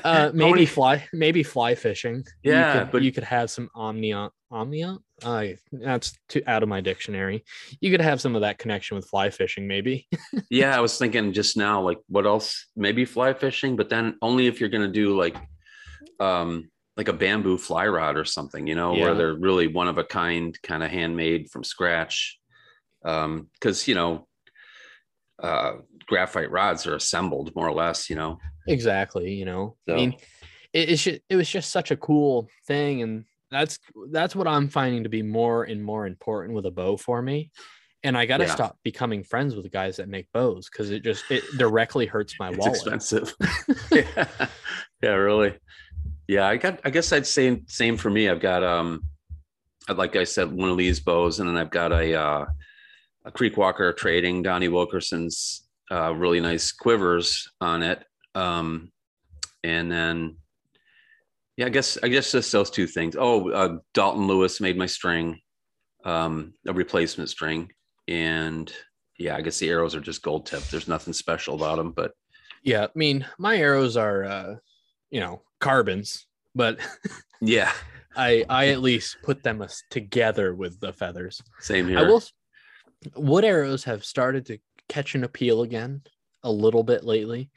[0.05, 2.23] Uh, maybe many- fly, maybe fly fishing.
[2.45, 4.99] Yeah, you could, but- you could have some omnia omnia.
[5.25, 7.43] I that's too out of my dictionary.
[7.81, 10.07] You could have some of that connection with fly fishing, maybe.
[10.51, 12.67] yeah, I was thinking just now, like, what else?
[12.77, 15.37] Maybe fly fishing, but then only if you're gonna do like,
[16.21, 19.03] um, like a bamboo fly rod or something, you know, Yeah.
[19.05, 22.39] where they're really one of a kind, kind of handmade from scratch.
[23.05, 24.27] Um, because you know,
[25.43, 25.73] uh,
[26.07, 28.39] graphite rods are assembled more or less, you know.
[28.69, 29.33] Exactly.
[29.35, 30.15] You know, So- I mean,
[30.73, 33.79] it, it's just, it was just such a cool thing, and that's
[34.11, 37.51] that's what I'm finding to be more and more important with a bow for me.
[38.03, 38.55] And I got to Yeah.
[38.55, 42.35] stop becoming friends with the guys that make bows because it just it directly hurts
[42.39, 42.75] my it's wallet.
[42.75, 43.35] expensive.
[43.91, 44.27] yeah.
[45.03, 45.55] yeah, really.
[46.29, 46.81] Yeah, I got.
[46.85, 48.29] I guess I'd say same for me.
[48.29, 49.03] I've got um,
[49.89, 52.47] like I said, one of these bows, and then I've got a uh,
[53.25, 58.05] a Creek Walker Trading Donnie Wilkerson's uh, really nice quivers on it.
[58.35, 58.91] Um,
[59.63, 60.37] and then
[61.57, 63.17] yeah, I guess I guess just those two things.
[63.19, 65.41] Oh, uh, Dalton Lewis made my string,
[66.05, 67.71] um, a replacement string,
[68.09, 68.73] and
[69.19, 70.71] yeah, I guess the arrows are just gold tipped.
[70.71, 72.13] There's nothing special about them, but
[72.63, 74.55] Yeah, I mean, my arrows are, uh,
[75.15, 76.79] you know, carbons, but
[77.41, 77.71] yeah,
[78.17, 81.41] I I at least put them together with the feathers.
[81.61, 82.01] same here.
[82.01, 82.21] I will.
[83.17, 86.03] Wood arrows have started to catch an appeal again
[86.43, 87.51] a little bit lately.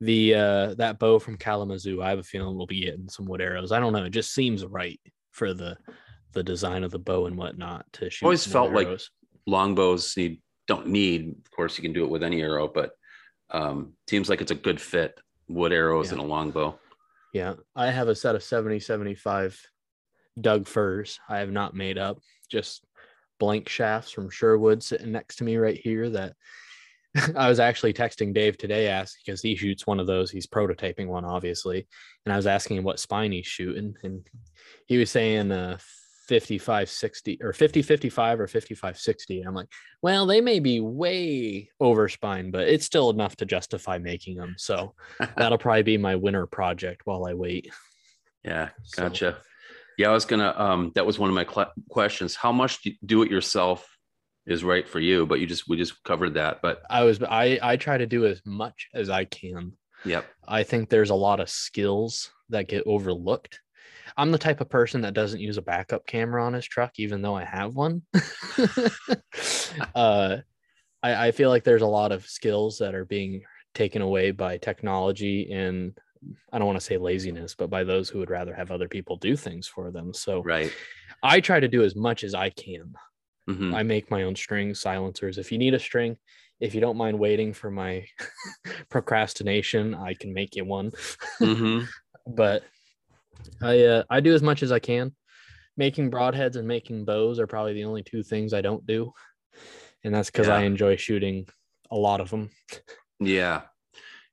[0.00, 3.42] The uh that bow from Kalamazoo, I have a feeling we'll be getting some wood
[3.42, 3.70] arrows.
[3.70, 4.04] I don't know.
[4.04, 4.98] It just seems right
[5.32, 5.76] for the
[6.32, 8.24] the design of the bow and whatnot to shoot.
[8.24, 9.10] Always felt wood like- arrows.
[9.46, 11.28] Longbows need don't need.
[11.44, 12.92] Of course, you can do it with any arrow, but
[13.50, 15.20] um, seems like it's a good fit.
[15.48, 16.12] Wood arrows Yeah.
[16.12, 16.78] and a longbow.
[17.34, 19.60] Yeah, I have a set of 70 75
[20.40, 22.84] Doug firs I have not made up, just
[23.40, 26.08] blank shafts from Sherwood sitting next to me right here.
[26.08, 26.34] That
[27.36, 30.30] I was actually texting Dave today, asking because he shoots one of those.
[30.30, 31.88] He's prototyping one, obviously.
[32.24, 34.24] And I was asking him what spine he's shooting, and
[34.86, 35.78] he was saying uh
[36.28, 39.40] 55 60 or 50 55 or 55 60.
[39.42, 39.68] I'm like,
[40.02, 44.54] well, they may be way over spine, but it's still enough to justify making them.
[44.58, 44.94] So
[45.36, 47.70] that'll probably be my winter project while I wait.
[48.44, 49.38] Yeah, So- gotcha.
[49.96, 50.52] Yeah, I was gonna.
[50.56, 52.34] Um, that was one of my cl- questions.
[52.34, 53.88] How much do, do it yourself
[54.44, 55.24] is right for you?
[55.24, 56.62] But you just we just covered that.
[56.62, 59.74] But I was I I try to do as much as I can.
[60.04, 63.60] yep, I think there's a lot of skills that get overlooked.
[64.16, 67.22] I'm the type of person that doesn't use a backup camera on his truck, even
[67.22, 68.02] though I have one.
[69.94, 70.38] uh,
[71.02, 73.42] I, I feel like there's a lot of skills that are being
[73.74, 75.98] taken away by technology and
[76.52, 79.16] I don't want to say laziness, but by those who would rather have other people
[79.16, 80.14] do things for them.
[80.14, 80.72] So right.
[81.22, 82.94] I try to do as much as I can.
[83.48, 83.74] Mhm.
[83.74, 85.36] I make my own strings, silencers.
[85.36, 86.16] If you need a string,
[86.60, 88.06] if you don't mind waiting for my
[88.88, 90.92] procrastination, I can make you one.
[91.40, 91.86] Mhm.
[92.26, 92.62] But
[93.62, 95.14] I uh, I do as much as I can.
[95.76, 99.12] Making broadheads and making bows are probably the only two things I don't do,
[100.04, 101.48] and that's because I enjoy shooting
[101.90, 102.50] a lot of them.
[103.18, 103.62] Yeah,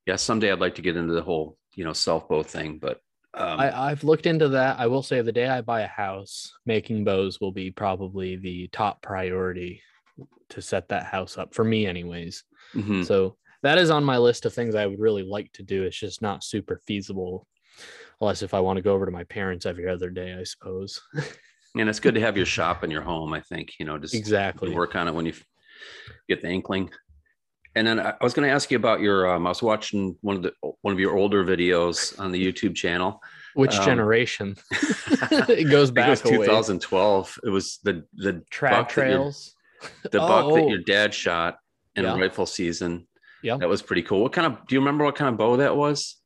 [0.06, 0.16] yeah.
[0.16, 3.00] Someday I'd like to get into the whole you know self bow thing, but
[3.34, 4.78] um, I, I've looked into that.
[4.78, 8.68] I will say the day I buy a house, making bows will be probably the
[8.68, 9.82] top priority
[10.50, 12.44] to set that house up for me, anyways.
[12.74, 13.04] mhm.
[13.04, 15.84] So that is on my list of things I would really like to do.
[15.84, 17.46] It's just not super feasible,
[18.22, 21.00] unless if I want to go over to my parents every other day, I suppose.
[21.76, 23.32] and it's good to have your shop in your home.
[23.34, 24.72] I think you know just exactly.
[24.72, 25.34] work on it when you
[26.28, 26.90] get the inkling.
[27.74, 29.34] And then I was going to ask you about your.
[29.34, 32.74] Um, I was watching one of the one of your older videos on the YouTube
[32.76, 33.20] channel,
[33.54, 34.56] Which Um, generation?
[34.70, 36.48] it goes back it was a ways.
[36.48, 37.38] 2012.
[37.44, 39.54] It was the the track buck your- trails.
[40.04, 40.68] the buck Oh, that oh.
[40.68, 41.58] your dad shot
[41.96, 42.16] in Yeah.
[42.18, 43.08] rifle season.
[43.42, 43.56] Yeah.
[43.56, 44.22] That was pretty cool.
[44.22, 46.21] What kind of do you remember what kind of bow that was?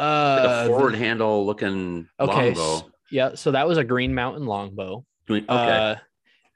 [0.00, 2.54] Like Uh, a forward handle looking okay.
[2.54, 2.90] longbow.
[3.10, 5.04] Yeah, so that was a Green Mountain longbow.
[5.28, 5.44] Okay.
[5.48, 5.96] Uh,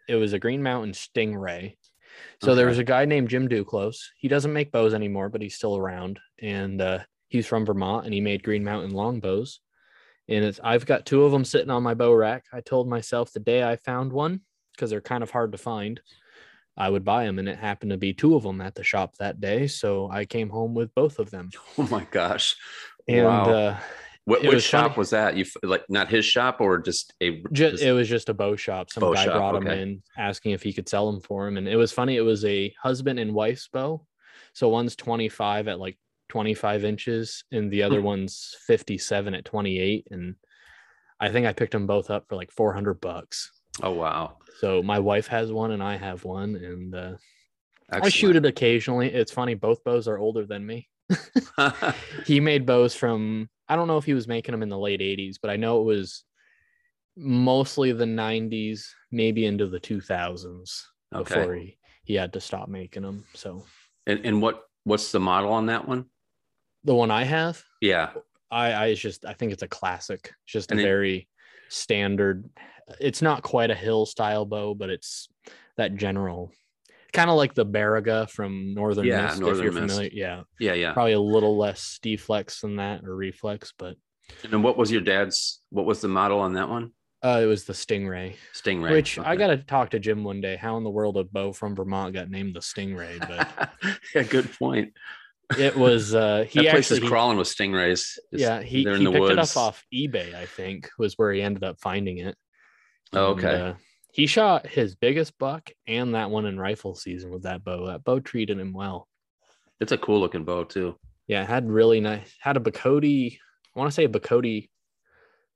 [0.09, 1.77] it was a Green Mountain Stingray.
[2.43, 3.97] So there was a guy named Jim Duclos.
[4.19, 6.21] He doesn't make bows anymore, but he's still around.
[6.41, 9.61] And uh, he's from Vermont and he made Green Mountain longbows.
[10.29, 12.45] And it's I've got two of them sitting on my bow rack.
[12.53, 14.41] I told myself the day I found one,
[14.73, 16.01] because they're kind of hard to find,
[16.77, 17.39] I would buy them.
[17.39, 19.67] And it happened to be two of them at the shop that day.
[19.67, 21.51] So I came home with both of them.
[21.79, 22.57] oh my gosh.
[23.09, 23.45] And wow.
[23.51, 23.79] uh,
[24.25, 24.99] what, which was shop funny.
[24.99, 25.37] was that?
[25.37, 28.57] You like not his shop or just a Ju- just- it was just a bow
[28.57, 28.91] shop.
[28.91, 29.83] Some Bow guy shop, brought him okay.
[29.83, 31.57] in asking if he could sell them for him.
[31.59, 32.17] And it was funny.
[32.17, 34.07] It was a husband and wife's bow.
[34.55, 35.99] So one's 25 at like
[36.31, 38.07] 25 inches and the other Hmm.
[38.07, 40.09] one's 57 at 28.
[40.11, 40.37] And
[41.21, 43.51] I think I picked them both up for like 400 bucks.
[43.83, 44.39] oh wow.
[44.61, 46.55] So my wife has one and I have one.
[46.57, 47.13] And uh,
[47.91, 49.13] I shoot it occasionally.
[49.13, 49.55] It's funny.
[49.55, 50.89] Both bows are older than me.
[52.27, 55.01] he made bows from I don't know if he was making them in the late
[55.01, 56.25] 80s, but I know it was
[57.17, 61.35] mostly the 90s, maybe into the 2000s Okay.
[61.35, 63.25] before he, he had to stop making them.
[63.35, 63.65] So
[64.07, 66.07] and, and what what's the model on that one?
[66.87, 68.11] the one I have, Yeah.
[68.51, 70.33] I I just I think it's a classic.
[70.45, 71.29] It's just a And it- very
[71.69, 72.49] standard.
[73.01, 75.29] It's not quite a hill style bow, but it's
[75.79, 76.53] that general
[77.15, 79.95] kind of like the Baraga from Northern Yeah, Mist, Northern if you're Mist.
[79.95, 80.11] familiar.
[80.13, 80.93] Yeah, Yeah, yeah.
[80.93, 83.97] probably a little less deflex than that or reflex, but
[84.43, 86.91] And then what was your dad's what was the model on that one?
[87.25, 88.37] uh, it was the Stingray.
[88.55, 88.91] Stingray.
[88.91, 90.57] Which I got to talk to Jim one day.
[90.57, 93.19] How in the world a bow from Vermont got named the Stingray?
[93.19, 93.71] But
[94.15, 94.93] yeah, good point.
[95.59, 98.19] it was uh, he that place actually is crawling with stingrays.
[98.33, 100.35] It's- yeah he, he the picked it up off eBay.
[100.35, 102.37] I think was where he ended up finding it.
[103.15, 103.61] Oh, And, okay.
[103.61, 103.75] uh,
[104.15, 107.87] he shot his biggest buck and that one in rifle season with that bow.
[107.89, 109.09] That bow treated him well.
[109.81, 110.95] It's a cool looking bow too.
[111.27, 112.33] Yeah, it had really nice.
[112.39, 113.33] Had a Bocote.
[113.75, 114.69] I want to say a Bocote.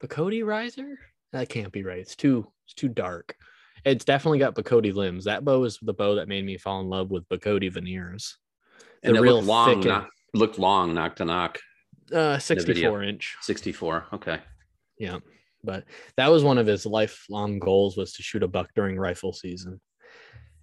[0.03, 0.99] Bocote riser.
[1.33, 2.01] That can't be right.
[2.01, 2.51] It's too.
[2.65, 3.37] It's too dark.
[3.85, 5.27] It's definitely got Bocote limbs.
[5.27, 8.39] That bow is the bow that made me fall in love with Bocote veneers.
[9.05, 11.61] And it real looked long, knock, looked long, knock to knock.
[12.13, 13.37] Uh, 64 inch.
[13.43, 14.07] 64.
[14.15, 14.41] Okay.
[14.99, 15.19] Yeah,
[15.69, 15.85] but
[16.17, 19.79] that was one of his lifelong goals was to shoot a buck during rifle season.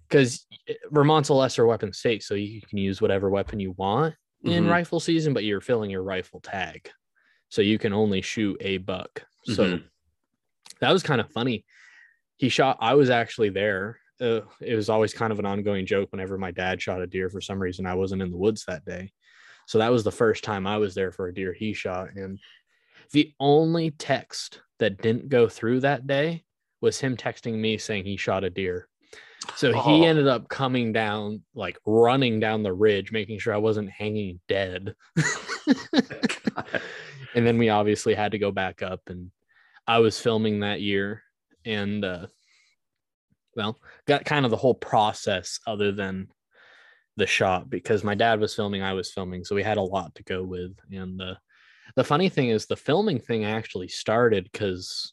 [0.08, 0.44] Because
[0.90, 4.70] Vermont's a lesser weapon state, so you can use whatever weapon you want in Mhm.
[4.70, 6.90] rifle season, but you're filling your rifle tag,
[7.50, 9.24] so you can only shoot a buck.
[9.44, 9.84] So Mhm.
[10.80, 11.64] that was kind of funny.
[12.36, 12.76] He shot.
[12.80, 14.00] I was actually there.
[14.20, 17.30] Uh, it was always kind of an ongoing joke whenever my dad shot a deer.
[17.30, 19.12] For some reason, I wasn't in the woods that day,
[19.68, 22.08] so that was the first time I was there for a deer he shot.
[22.16, 22.40] And
[23.10, 26.44] the only text that didn't go through that day
[26.80, 28.88] was him texting me saying he shot a deer.
[29.54, 30.02] So he Oh.
[30.04, 34.94] ended up coming down, like running down the ridge, making sure I wasn't hanging dead.
[37.34, 39.30] And then we obviously had to go back up and
[39.86, 41.22] i was filming that year
[41.64, 42.26] and uh
[43.54, 46.28] well got kind of the whole process other than
[47.18, 50.14] the shot because my dad was filming i was filming so we had a lot
[50.14, 51.34] to go with and uh
[51.94, 55.12] the funny thing is the filming thing actually started because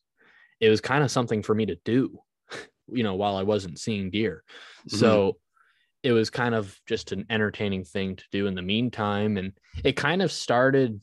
[0.59, 2.17] it was kind of something for me to do
[2.87, 4.43] you know while i wasn't seeing deer
[4.87, 5.37] so
[6.03, 9.93] it was kind of just an entertaining thing to do in the meantime and it
[9.93, 10.99] kind of started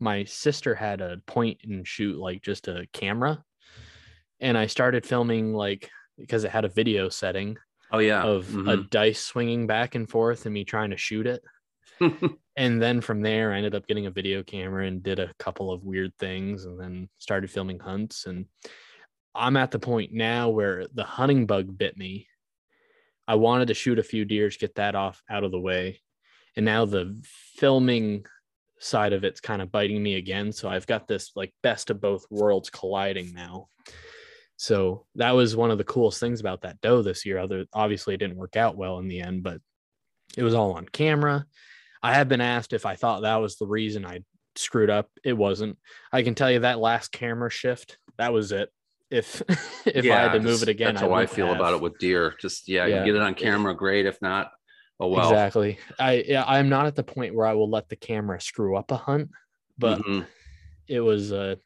[0.00, 3.44] my sister had a point and shoot like just a camera
[4.40, 7.56] and i started filming like because it had a video setting
[7.92, 8.22] Oh yeah.
[8.22, 8.90] of a Mhm.
[8.90, 11.42] dice swinging back and forth and me trying to shoot it
[12.56, 15.72] and then from there i ended up getting a video camera and did a couple
[15.72, 18.26] of weird things and then started filming hunts.
[18.26, 18.46] And
[19.34, 22.26] i'm at the point now where the hunting bug bit me.
[23.28, 26.00] I wanted to shoot a few deers get that off out of the way.
[26.56, 27.16] And now the
[27.56, 28.26] filming
[28.80, 30.52] side of it's kind of biting me again.
[30.52, 33.68] So i've got this like best of both worlds colliding now.
[34.56, 38.14] So that was one of the coolest things about that doe this year other obviously
[38.14, 39.60] it didn't work out well in the end but
[40.36, 41.46] it was all on camera
[42.02, 44.20] I have been asked if I thought that was the reason I
[44.56, 45.08] screwed up.
[45.24, 45.78] It wasn't.
[46.12, 48.70] I can tell you that last camera shift, that was it.
[49.10, 49.42] If
[49.86, 51.56] if I had to move it again, That's how I feel have.
[51.56, 52.34] about it with deer.
[52.40, 53.00] Just yeah, Yeah.
[53.00, 54.06] you get it on camera, great.
[54.06, 54.50] If not,
[55.00, 55.28] oh well.
[55.30, 55.78] Exactly.
[55.98, 58.90] I yeah, I'm not at the point where I will let the camera screw up
[58.92, 59.30] a hunt,
[59.78, 60.26] but Mhm.
[60.88, 61.56] it was uh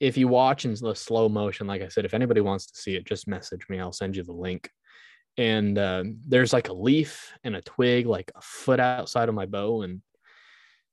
[0.00, 2.94] if you watch in the slow motion, like I said, if anybody wants to see
[2.94, 3.80] it, just message me.
[3.80, 4.70] I'll send you the link.
[5.38, 9.46] And uh, there's like a leaf and a twig, like a foot outside of my
[9.46, 10.02] bow, and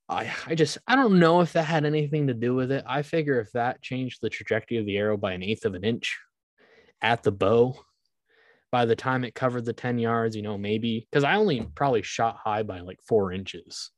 [0.08, 2.84] I I just I don't know if that had anything to do with it.
[2.88, 5.84] I figure if that changed the trajectory of the arrow by an eighth of an
[5.84, 6.20] inch
[7.02, 7.80] at the bow,
[8.72, 12.02] by the time it covered the 10 yards, you know, maybe because I only probably
[12.04, 13.91] shot high by like four inches,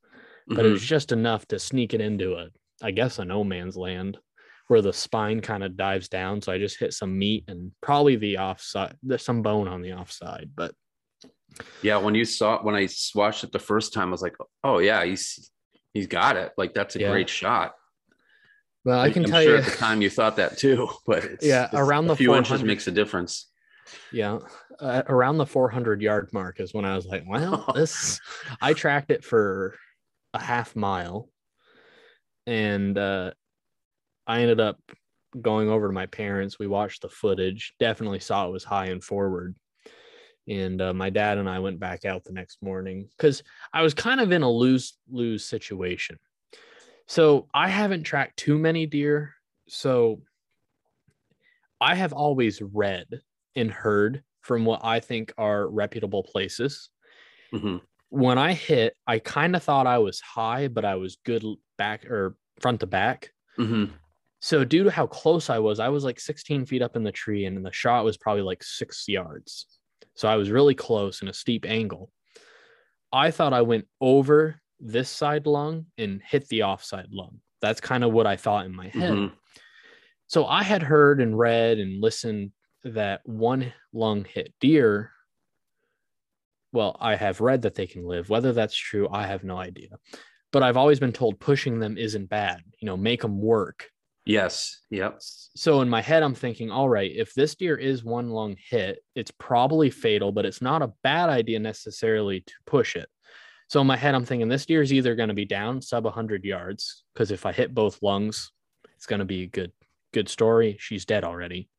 [0.56, 0.72] but it Mhm.
[0.72, 2.50] was just enough to sneak it into a,
[2.84, 4.20] I guess, a no man's land
[4.68, 6.42] where the spine kind of dives down.
[6.42, 9.94] So I just hit some meat and probably the offside, there's some bone on the
[9.94, 10.74] offside, but
[11.82, 14.36] yeah, when you saw when I s- watched it the first time, I was like,
[14.64, 15.50] oh yeah, he's
[15.94, 16.52] he's got it.
[16.58, 17.10] Like that's a Yeah.
[17.10, 17.74] great shot.
[18.84, 21.24] well, I can I'm tell sure you, at the time you thought that too, but
[21.24, 23.50] it's, Yeah, it's around a the few inches makes a difference.
[24.12, 24.40] Yeah,
[24.80, 28.20] uh, around the 400 yard mark is when I was like, well, this.
[28.62, 29.76] I tracked it for
[30.34, 31.30] a half mile,
[32.46, 33.32] and uh,
[34.28, 34.80] I ended up
[35.42, 36.60] going over to my parents.
[36.60, 37.74] We watched the footage.
[37.80, 39.56] Definitely saw it was high and forward.
[40.48, 43.94] And uh, my dad and I went back out the next morning because I was
[43.94, 46.18] kind of in a lose lose situation.
[47.08, 49.34] So I haven't tracked too many deer.
[49.68, 50.22] So
[51.80, 53.08] I have always read
[53.56, 56.90] and heard from what I think are reputable places.
[57.54, 57.82] Mhm.
[58.10, 61.44] When I hit, I kind of thought I was high, but I was good
[61.78, 63.34] back or front to back.
[63.58, 63.92] Mhm.
[64.40, 67.12] So, due to how close I was, I was like 16 feet up in the
[67.12, 69.66] tree, and the shot was probably like six yards.
[70.16, 72.12] So, I was really close in a steep angle.
[73.12, 77.40] I thought I went over this side lung and hit the offside lung.
[77.62, 79.14] That's kind of what I thought in my head.
[79.14, 79.34] Mhm.
[80.28, 82.52] So I had heard and read and listened
[82.84, 85.12] that one lung hit deer.
[86.74, 88.30] Well, I have read that they can live.
[88.30, 89.98] Whether that's true, I have no idea.
[90.52, 92.62] But I've always been told pushing them isn't bad.
[92.80, 93.90] You know, make them work.
[94.28, 94.82] Yes.
[94.90, 95.16] Yep.
[95.20, 99.00] So in my head, I'm thinking, all right, if this deer is one lung hit,
[99.16, 103.08] it's probably fatal, but it's not a bad idea necessarily to push it.
[103.70, 106.04] So in my head, I'm thinking this deer is either going to be down sub
[106.04, 108.52] 100 yards because if I hit both lungs,
[108.96, 109.72] it's going to be a good
[110.14, 110.78] good story.
[110.80, 111.70] She's dead already.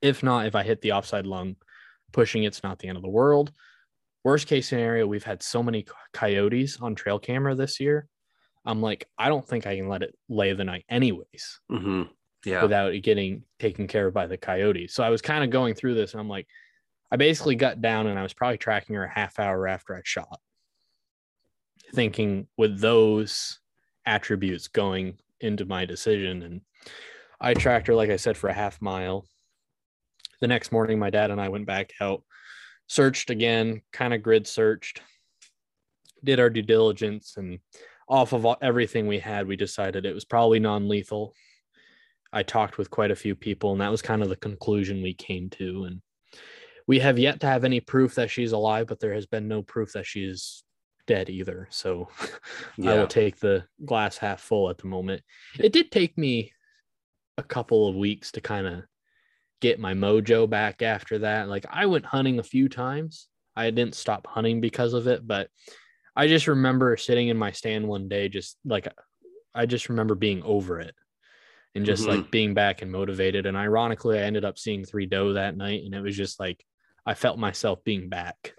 [0.00, 1.56] If not, if I hit the offside lung,
[2.12, 3.52] pushing it's not the end of the world.
[4.24, 8.08] Worst case scenario, we've had so many coyotes on trail camera this year.
[8.64, 12.02] I'm like, I don't think I can let it lay the night anyways hmm
[12.44, 12.62] Yeah.
[12.62, 14.94] without it getting taken care of by the coyotes.
[14.94, 16.46] So I was kind of going through this and I'm like,
[17.10, 20.00] I basically got down and I was probably tracking her a half hour after I
[20.04, 20.40] shot,
[21.94, 23.60] thinking with those
[24.06, 26.42] attributes going into my decision.
[26.42, 26.60] And
[27.40, 29.26] I tracked her, like I said, for a half mile.
[30.40, 32.22] The next morning, my dad and I went back out,
[32.86, 35.02] searched again, kind of grid searched,
[36.24, 37.58] did our due diligence, and
[38.12, 41.34] off of all- everything we had, we decided it was probably non lethal.
[42.30, 45.14] I talked with quite a few people, and that was kind of the conclusion we
[45.14, 45.84] came to.
[45.84, 46.02] And
[46.86, 49.62] we have yet to have any proof that she's alive, but there has been no
[49.62, 50.62] proof that she's
[51.06, 51.68] dead either.
[51.70, 52.28] So I
[52.78, 52.94] Yeah.
[53.00, 55.22] will take the glass half full at the moment.
[55.58, 56.52] It did take me
[57.38, 58.82] a couple of weeks to kind of
[59.62, 61.48] get my mojo back after that.
[61.48, 63.28] Like I went hunting a few times.
[63.56, 65.48] I didn't stop hunting because of it, but
[66.14, 68.88] I just remember sitting in my stand one day, just like
[69.54, 70.94] I just remember being over it
[71.74, 73.46] and just like being back and motivated.
[73.46, 76.62] And ironically, I ended up seeing three doe that night, and it was just like
[77.06, 78.54] I felt myself being back,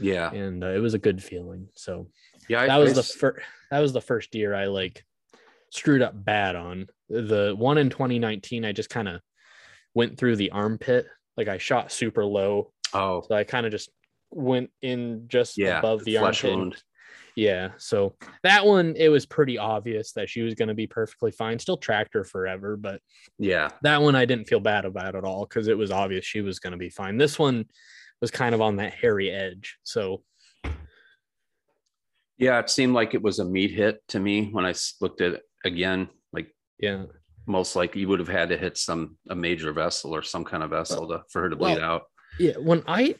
[0.00, 0.30] Yeah.
[0.32, 1.68] and uh, it was a good feeling.
[1.74, 2.08] So
[2.48, 2.62] Yeah.
[2.62, 5.04] I- that was I the first that was the first year I like
[5.70, 6.88] screwed up bad on.
[7.08, 9.20] The one in 2019, I just kind of
[9.94, 11.06] went through the armpit.
[11.36, 12.72] Like I shot super low.
[12.92, 13.90] Oh, So I kind of just
[14.30, 15.78] went in just yeah.
[15.78, 16.58] above the flesh armpit.
[16.58, 16.82] wound.
[17.36, 17.70] Yeah.
[17.78, 21.58] So that one, it was pretty obvious that she was going to be perfectly fine.
[21.58, 23.00] Still tracked her forever, but
[23.38, 23.70] Yeah.
[23.82, 26.58] that one I didn't feel bad about at all because it was obvious she was
[26.58, 27.16] going to be fine.
[27.18, 27.66] This one
[28.20, 29.78] was kind of on that hairy edge.
[29.84, 30.22] So
[32.38, 32.58] Yeah.
[32.58, 35.42] It seemed like it was a meat hit to me when I looked at it
[35.64, 36.08] again.
[36.32, 37.04] Like yeah.
[37.46, 40.62] most likely you would have had to hit some a major vessel or some kind
[40.62, 42.02] of vessel to, for her to bleed Well, out.
[42.38, 43.16] Yeah, when I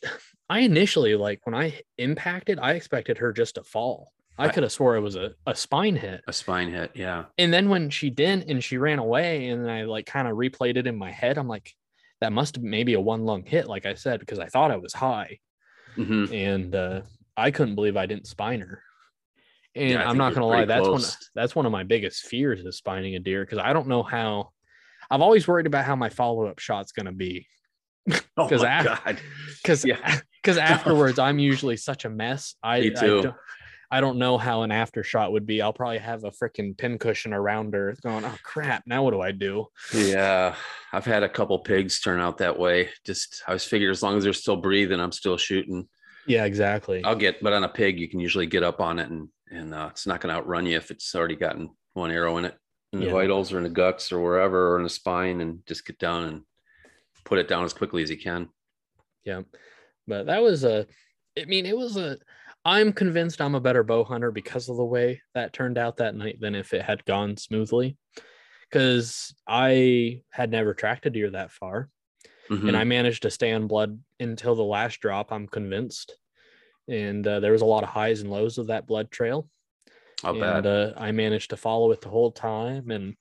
[0.50, 4.12] I initially like when I impacted, I expected her just to fall.
[4.36, 6.22] I could have swore it was a, a spine hit.
[6.26, 6.90] A spine hit.
[6.94, 7.26] Yeah.
[7.38, 10.76] And then when she didn't and she ran away and I like kind of replayed
[10.76, 11.72] it in my head, I'm like,
[12.20, 14.76] that must have maybe a one lung hit, like I said, because I thought I
[14.76, 15.38] was high.
[15.94, 17.02] hmm And uh
[17.36, 18.82] I couldn't believe I didn't spine her.
[19.76, 21.02] And Yeah, I'm not gonna lie, that's one
[21.34, 24.50] that's one of my biggest fears is spining a deer because I don't know how
[25.10, 27.46] I've always worried about how my follow-up shot's gonna be.
[28.36, 29.20] Oh my I- God.
[29.62, 30.20] because Yeah.
[30.42, 32.54] Because afterwards I'm usually such a mess.
[32.62, 33.22] I, Me I too.
[33.22, 33.36] don't,
[33.92, 35.60] I don't know how an after shot would be.
[35.60, 38.84] I'll probably have a freaking pin cushion around her, going, "Oh crap!
[38.86, 40.54] Now what do I do?" Yeah.
[40.92, 42.90] I've had a couple pigs turn out that way.
[43.04, 45.88] Just I was figuring as long as they're still breathing, I'm still shooting.
[46.26, 47.02] Yeah, exactly.
[47.02, 49.74] I'll get, but on a pig, you can usually get up on it and and
[49.74, 52.54] uh, it's not going to outrun you if it's already gotten one arrow in it
[52.92, 53.12] in the Yeah.
[53.12, 56.24] vitals or in the guts or wherever or in the spine, and just get down
[56.24, 56.42] and
[57.24, 58.48] put it down as quickly as you can.
[59.24, 59.42] Yeah.
[60.06, 60.86] But that was a,
[61.38, 62.18] I mean, it was a,
[62.64, 66.14] I'm convinced I'm a better bow hunter because of the way that turned out that
[66.14, 67.96] night than if it had gone smoothly.
[68.68, 71.90] Because I had never tracked a deer that far
[72.48, 72.68] Mhm.
[72.68, 76.16] and I managed to stay on blood until the last drop, I'm convinced.
[76.88, 79.48] And uh, there was a lot of highs and lows of that blood trail.
[80.22, 83.16] How and uh, I managed to follow it the whole time and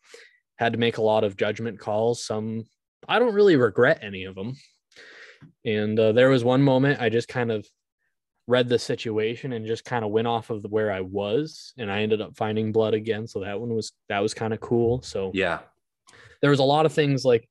[0.57, 2.25] had to make a lot of judgment calls.
[2.25, 2.65] Some
[3.07, 4.55] I don't really regret any of them.
[5.65, 7.65] And uh, there was one moment I just kind of
[8.47, 12.01] read the situation and just kind of went off of where I was, and I
[12.01, 13.27] ended up finding blood again.
[13.27, 15.01] So that one was that was kind of cool.
[15.01, 15.59] So yeah.
[16.41, 17.47] there was a lot of things like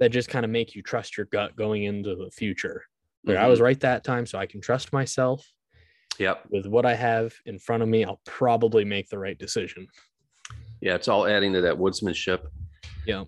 [0.00, 2.82] that just kind of make you trust your gut going into the future.
[3.24, 3.64] Like I was Mhm.
[3.64, 5.46] right that time, so I can trust myself
[6.18, 6.46] Yep.
[6.50, 8.04] with what I have in front of me.
[8.04, 9.86] I'll probably make the right decision.
[10.80, 10.94] Yeah.
[10.94, 12.46] It's all adding to that woodsmanship.
[13.06, 13.24] Yeah.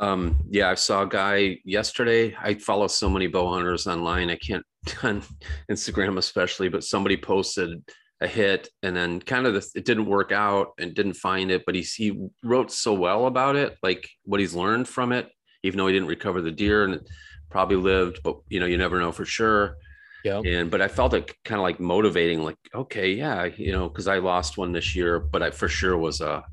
[0.00, 2.34] Um, yeah, I saw a guy yesterday.
[2.40, 4.30] I follow so many bow hunters online.
[4.30, 4.64] I can't
[5.02, 5.22] on
[5.70, 7.82] Instagram especially, but somebody posted
[8.22, 11.64] a hit and then kind of the, it didn't work out and didn't find it,
[11.64, 15.30] but he he wrote so well about it, like what he's learned from it,
[15.62, 17.08] even though he didn't recover the deer and it
[17.50, 19.76] probably lived, but you know, you never know for sure.
[20.24, 20.40] Yeah.
[20.44, 24.06] And but I felt it kind of like motivating, like, okay, yeah, you know, because
[24.06, 26.44] I lost one this year, but I for sure was a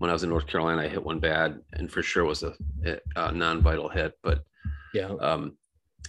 [0.00, 2.54] when I was in North Carolina, I hit one bad and for sure was a,
[3.16, 4.14] a non-vital hit.
[4.22, 4.42] But
[4.94, 5.12] Yeah.
[5.20, 5.58] um,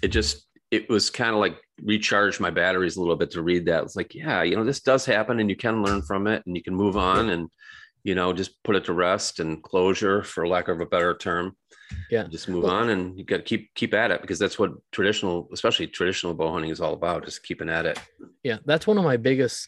[0.01, 3.65] it just it was kind of like recharge my batteries a little bit to read
[3.65, 3.83] that.
[3.83, 6.55] It's like, yeah, you know, this does happen and you can learn from it and
[6.55, 7.49] you can move on and
[8.03, 11.55] you know, just put it to rest and closure for lack of a better term.
[12.09, 12.23] Yeah.
[12.23, 14.71] Just move Well- on and you got to keep keep at it because that's what
[14.93, 17.99] traditional, especially traditional bow hunting is all about, just keeping at it.
[18.41, 18.59] Yeah.
[18.65, 19.67] That's one of my biggest.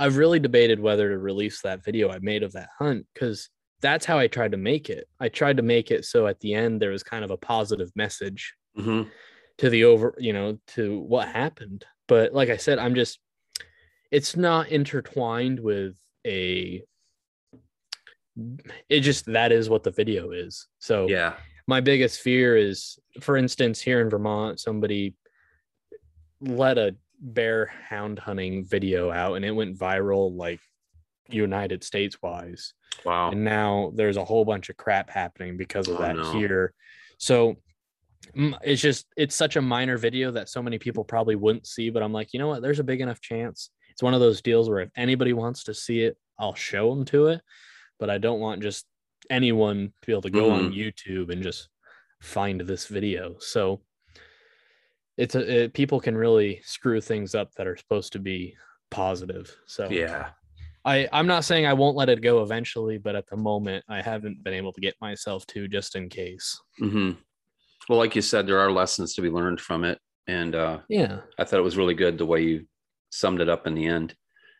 [0.00, 3.50] I've really debated whether to release that video I made of that hunt because
[3.82, 5.06] that's how I tried to make it.
[5.20, 7.90] I tried to make it so at the end there was kind of a positive
[7.94, 9.02] message hmm
[9.58, 11.84] to the over, you know, to what happened.
[12.08, 13.18] But like I said, I'm just,
[14.10, 16.82] it's not intertwined with a,
[18.88, 20.66] it just, that is what the video is.
[20.78, 21.34] So Yeah.
[21.66, 25.14] my biggest fear is, for instance, here in Vermont, somebody
[26.40, 30.60] let a bear hound hunting video out and it went viral like
[31.28, 32.72] United States wise.
[33.04, 33.30] Wow.
[33.30, 36.32] and now there's a whole bunch of crap happening because of Oh, that no.
[36.32, 36.74] here.
[37.18, 37.56] So
[38.36, 41.88] mm, it's just it's such a minor video that so many people probably wouldn't see
[41.90, 42.62] but i'm like you know what?
[42.62, 43.70] There's a big enough chance.
[43.90, 47.04] It's one of those deals where if anybody wants to see it i'll show them
[47.04, 47.40] to it
[47.98, 48.86] but i don't want just
[49.28, 51.68] anyone to be able to go on youtube and just
[52.22, 53.36] find this video.
[53.40, 53.82] So
[55.16, 58.54] it's a it, people can really screw things up that are supposed to be
[58.90, 60.30] positive so Yeah.
[60.84, 64.00] I I'm not saying I won't let it go eventually, but at the moment I
[64.00, 66.58] haven't been able to get myself to just in case.
[66.78, 67.10] hmm
[67.88, 69.98] Well, like you said, there are lessons to be learned from it.
[70.26, 71.20] And uh, Yeah.
[71.38, 72.66] I thought it was really good the way you
[73.10, 74.14] summed it up in the end.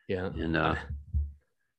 [0.09, 0.27] Yeah.
[0.27, 0.75] And uh,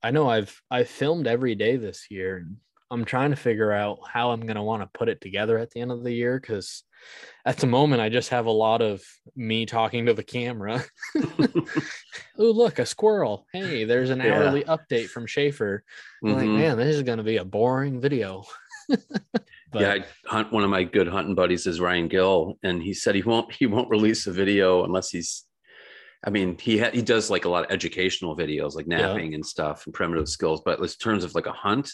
[0.02, 2.58] I know I've I filmed every day this year and
[2.92, 5.80] I'm trying to figure out how I'm gonna want to put it together at the
[5.80, 6.84] end of the year because
[7.46, 9.02] at the moment I just have a lot of
[9.36, 10.84] me talking to the camera.
[11.16, 11.64] oh
[12.38, 13.48] look, a squirrel.
[13.54, 14.34] Hey, there's an Yeah.
[14.38, 15.80] hourly update from Schafer.
[16.24, 16.58] I'm like, mm-hmm.
[16.58, 18.44] man, this is gonna be a boring video.
[19.72, 22.94] But yeah, I hunt one of my good hunting buddies is Ryan Gill, and he
[22.94, 25.46] said he won't he won't release a video unless he's.
[26.26, 28.98] I mean, he ha- he does like a lot of educational videos, like Yeah.
[28.98, 30.62] knapping and stuff and primitive skills.
[30.66, 31.90] But in terms of like a hunt,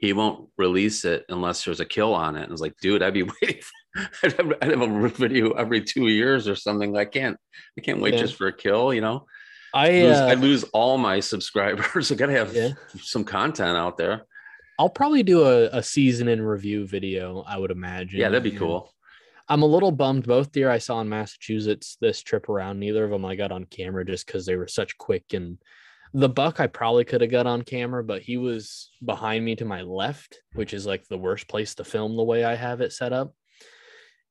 [0.00, 2.42] he won't release it unless there's a kill on it.
[2.42, 3.62] And I was like, dude, I'd be waiting.
[4.22, 6.96] I'd have, I'd have a video every two years or something.
[6.96, 7.36] I can't
[7.78, 8.20] I can't wait Yeah.
[8.20, 8.94] just for a kill.
[8.94, 9.26] You know,
[9.74, 12.10] I lose, uh, I lose all my subscribers.
[12.12, 12.70] I gotta have Yeah.
[12.98, 14.26] some content out there.
[14.78, 18.18] I'll probably do a, a season in review video, I would imagine.
[18.20, 18.90] Yeah, that'd be cool.
[19.46, 20.26] I'm a little bummed.
[20.26, 23.64] Both deer I saw in Massachusetts this trip around, neither of them I got on
[23.66, 25.34] camera just because they were such quick.
[25.34, 25.58] And
[26.12, 29.64] the buck I probably could have got on camera, but he was behind me to
[29.64, 32.92] my left, which is like the worst place to film the way I have it
[32.92, 33.34] set up.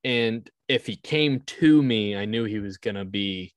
[0.04, 3.54] And if he came to me, I knew he was going to be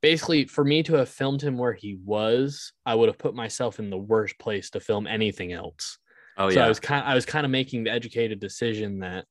[0.00, 3.78] basically for me to have filmed him where he was, I would have put myself
[3.78, 5.98] in the worst place to film anything else.
[6.38, 6.54] Oh yeah.
[6.54, 9.26] so I was kind of, I was kind of making the educated decision that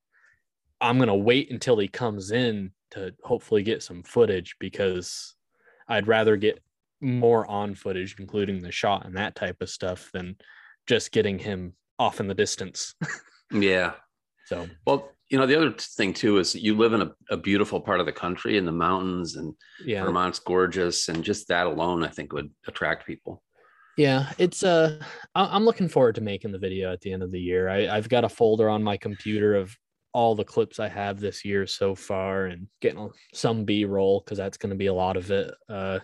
[0.79, 5.35] I'm gonna wait until he comes in to hopefully get some footage because
[5.87, 6.61] I'd rather get
[7.01, 10.35] more on footage, including the shot and that type of stuff, than
[10.87, 12.95] just getting him off in the distance.
[13.51, 13.93] yeah.
[14.45, 17.79] So Well, you know, the other thing too is you live in a, a beautiful
[17.79, 19.53] part of the country in the mountains and
[19.85, 21.07] yeah, Vermont's gorgeous.
[21.09, 23.41] And just that alone, I think would attract people.
[23.97, 24.99] yeah, it's uh,
[25.35, 27.69] I- I'm looking forward to making the video at the end of the year.
[27.69, 29.75] I, I've got a folder on my computer of
[30.13, 34.37] all the clips I have this year so far, and getting some B roll because
[34.37, 35.53] that's going to be a lot of it.
[35.69, 35.99] Uh,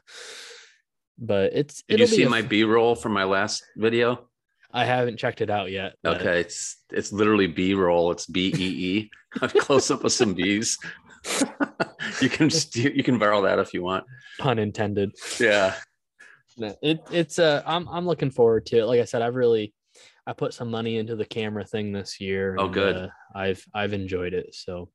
[1.18, 4.28] but it's Did you see a my B roll from my last video?
[4.72, 5.95] I haven't checked it out yet.
[6.03, 8.11] but- Okay, it's it's literally B roll.
[8.11, 9.11] It's B E E.
[9.59, 10.78] Close up of some bees.
[12.22, 14.05] you can just you can borrow that if you want.
[14.39, 15.11] pun intended.
[15.39, 15.76] Yeah.
[16.57, 18.86] No, it it's uh I'm I'm looking forward to it.
[18.86, 19.74] Like I said, I've really
[20.26, 22.55] I put some money into the camera thing this year.
[22.59, 22.95] Oh, and, good.
[22.97, 24.53] uh, I've I've enjoyed it.
[24.53, 24.89] So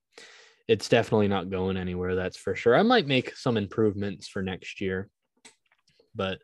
[0.68, 2.76] it's definitely not going anywhere, that's for sure.
[2.76, 5.08] I might make some improvements for next year.
[6.14, 6.38] But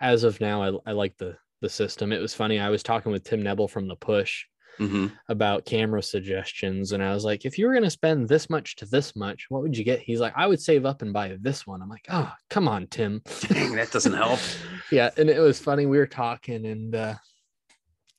[0.00, 2.12] as of now, I, I like the the system.
[2.12, 2.58] It was funny.
[2.58, 4.44] I was talking with Tim Nebel from the push
[4.78, 8.48] hmm about camera suggestions and I was like, if you were going to spend this
[8.48, 10.00] much to this much, what would you get?
[10.00, 11.82] He's like, I would save up and buy this one.
[11.82, 13.22] I'm like, oh, come on, Tim.
[13.48, 14.40] Dang, that doesn't help.
[14.90, 15.86] yeah, and it was funny.
[15.86, 17.14] We were talking and uh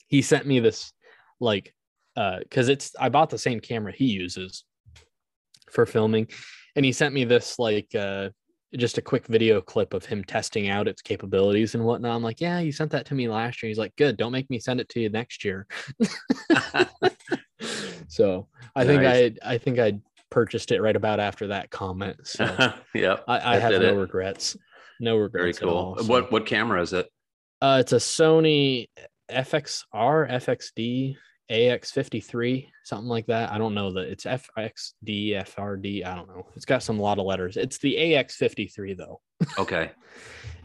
[0.07, 0.93] he sent me this
[1.39, 1.73] like
[2.15, 4.63] uh because it's I bought the same camera he uses
[5.71, 6.27] for filming,
[6.75, 8.29] and he sent me this like uh
[8.77, 12.15] just a quick video clip of him testing out its capabilities and whatnot.
[12.15, 13.67] I'm like, yeah, you sent that to me last year.
[13.67, 15.67] He's like, good, don't make me send it to you next year.
[18.07, 19.99] so I think I I think I
[20.29, 22.17] purchased it right about after that comment.
[22.23, 22.45] So
[22.95, 23.17] yeah.
[23.27, 23.91] I, I have no it.
[23.91, 24.55] regrets.
[24.99, 25.59] No regrets.
[25.59, 25.77] Very cool.
[25.77, 27.09] all, so- What what camera is it?
[27.61, 28.87] Uh, it's a Sony
[29.29, 29.83] FXR,
[30.31, 31.15] FXD,
[31.51, 33.51] AX53, something like that.
[33.51, 36.05] I don't know that it's FXD, FRD.
[36.05, 36.47] I don't know.
[36.55, 37.57] It's got some lot of letters.
[37.57, 39.21] It's the AX53 though.
[39.57, 39.91] Okay.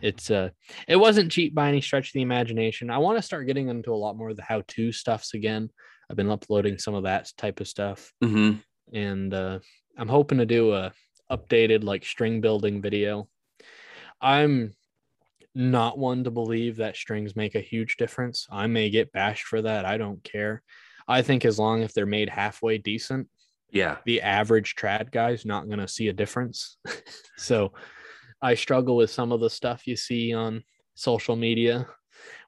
[0.02, 0.50] It's uh,
[0.86, 2.90] it wasn't cheap by any stretch of the imagination.
[2.90, 5.70] I want to start getting into a lot more of the how-to stuffs again.
[6.10, 8.56] I've been uploading some of that type of stuff, hmm
[8.92, 9.60] and uh,
[9.96, 10.92] I'm hoping to do a
[11.30, 13.28] updated like string building video.
[14.20, 14.74] I'm
[15.56, 18.46] not one to believe that strings make a huge difference.
[18.50, 19.86] I may get bashed for that.
[19.86, 20.62] I don't care.
[21.08, 23.28] I think as long as they're made halfway decent,
[23.72, 23.96] Yeah.
[24.04, 26.76] the average trad guy's not going to see a difference.
[27.38, 27.72] so
[28.42, 30.62] I struggle with some of the stuff you see on
[30.94, 31.88] social media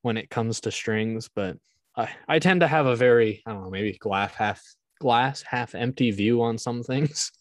[0.03, 1.57] when it comes to strings, but
[1.97, 4.63] I, I tend to have a very, I don't know, maybe glass half
[5.01, 7.33] glass half empty view on some things.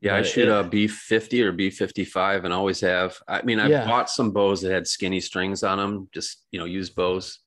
[0.00, 3.16] Yeah, I But shoot it- a B fifty or B fifty five, and always have.
[3.28, 3.86] I mean, I Yeah.
[3.86, 7.38] bought some bows that had skinny strings on them, just you know, used bows,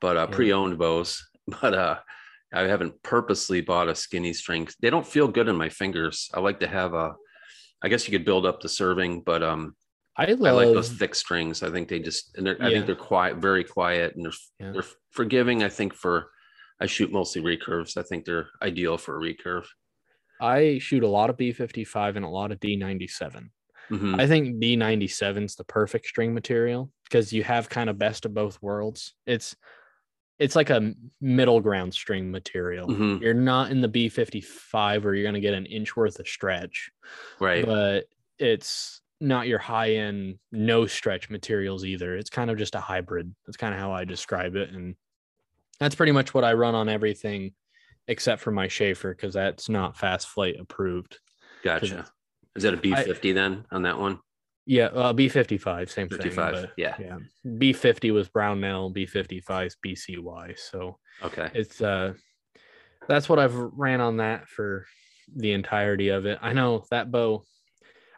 [0.00, 0.34] but uh, Yeah.
[0.36, 1.24] pre-owned bows.
[1.62, 1.98] But uh,
[2.52, 4.68] I haven't purposely bought a skinny string.
[4.80, 6.30] They don't feel good in my fingers.
[6.34, 7.14] I like to have a.
[7.82, 9.74] I guess you could build up the serving, but um,
[10.16, 11.62] I I like those thick strings.
[11.62, 14.72] I think they just, and they're, I think they're quiet, very quiet, and they're Yeah.
[14.72, 15.62] they're forgiving.
[15.62, 16.30] I think for,
[16.80, 17.96] I shoot mostly recurves.
[17.96, 19.66] I think they're ideal for a recurve.
[20.40, 23.50] I shoot a lot of B55 and a lot of D97.
[23.90, 24.20] Mhm.
[24.20, 28.34] I think D97 is the perfect string material because you have kind of best of
[28.34, 29.14] both worlds.
[29.26, 29.56] It's
[30.38, 32.86] it's like a middle ground string material.
[32.88, 33.20] Mhm.
[33.20, 36.92] You're not in the B55 where you're going to get an inch worth of stretch,
[37.40, 37.66] Right.
[37.66, 38.04] but
[38.38, 42.16] it's not your high end no stretch materials either.
[42.16, 43.34] It's kind of just a hybrid.
[43.46, 44.94] That's kind of how I describe it and
[45.80, 47.54] that's pretty much what I run on everything
[48.08, 51.18] except for my Schafer because that's not fast flight approved.
[51.62, 52.06] Gotcha.
[52.56, 54.18] Is that a B fifty then on that one?
[54.66, 56.36] Yeah, uh, B55, same Fifty thing.
[56.36, 56.94] but Yeah.
[56.98, 60.58] yeah, B50 was Brownell, B55 is BCY.
[60.58, 61.50] So Okay.
[61.54, 62.12] it's uh,
[63.08, 64.84] that's what I've ran on that for
[65.34, 66.38] the entirety of it.
[66.42, 67.44] I know that bow.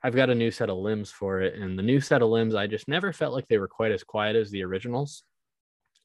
[0.02, 2.54] I've got a new set of limbs for it, and the new set of limbs,
[2.56, 5.22] I just never felt like they were quite as quiet as the originals.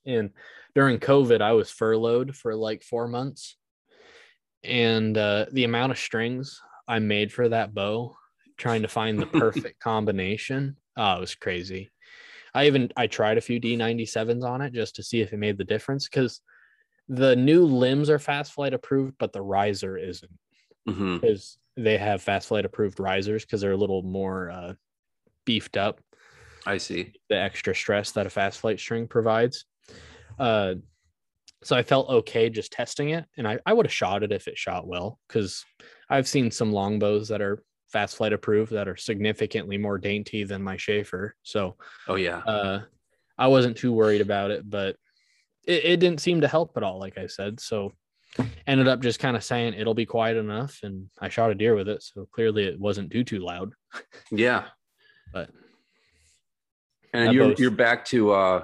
[0.06, 0.30] And
[0.76, 3.56] during COVID, I was furloughed for like four months,
[4.66, 8.16] and uh, the amount of strings I made for that bow,
[8.58, 11.92] trying to find the perfect combination, oh, it was crazy.
[12.54, 15.58] I even I tried a few D97s on it just to see if it made
[15.58, 16.42] the difference because
[17.10, 20.32] the new limbs are fast flight approved, but the riser isn't
[20.88, 24.74] hmm because they have fast flight approved risers because they're a little more uh,
[25.46, 26.00] beefed up
[26.66, 27.14] I see.
[27.30, 29.66] the extra stress that a fast flight string provides.
[30.40, 30.76] Uh,
[31.66, 34.48] so I felt okay just testing it, and I, I would have shot it if
[34.48, 35.66] it shot well because
[36.10, 40.62] I've seen some longbows that are fast flight approved that are significantly more dainty than
[40.62, 41.32] my Schafer.
[41.42, 41.76] So
[42.08, 42.38] Oh yeah.
[42.40, 42.82] uh,
[43.38, 44.96] I wasn't too worried about it, but
[45.66, 47.60] it, it didn't seem to help at all, like I said.
[47.60, 47.94] So
[48.68, 51.74] ended up just kind of saying it'll be quiet enough, and I shot a deer
[51.74, 52.04] with it.
[52.04, 53.74] So clearly it wasn't too too loud.
[54.32, 54.66] yeah.
[55.34, 55.50] But
[57.12, 58.64] And you're you're back to uh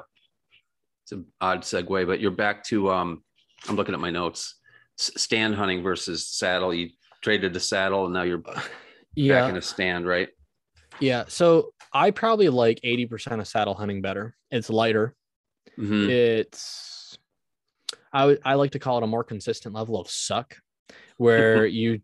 [1.11, 3.23] it's an odd segue, but you're back to um
[3.67, 4.55] I'm looking at my notes.
[4.97, 6.73] stand hunting versus saddle.
[6.73, 6.89] You
[7.23, 8.43] traded the saddle and now you're
[9.15, 9.41] Yeah.
[9.41, 10.29] back in a stand, right?
[10.99, 11.25] Yeah.
[11.27, 14.35] So I probably like 80% of saddle hunting better.
[14.51, 15.15] It's lighter.
[15.77, 16.09] Mhm.
[16.09, 17.17] It's
[18.13, 20.55] I would I like to call it a more consistent level of suck
[21.17, 22.01] where you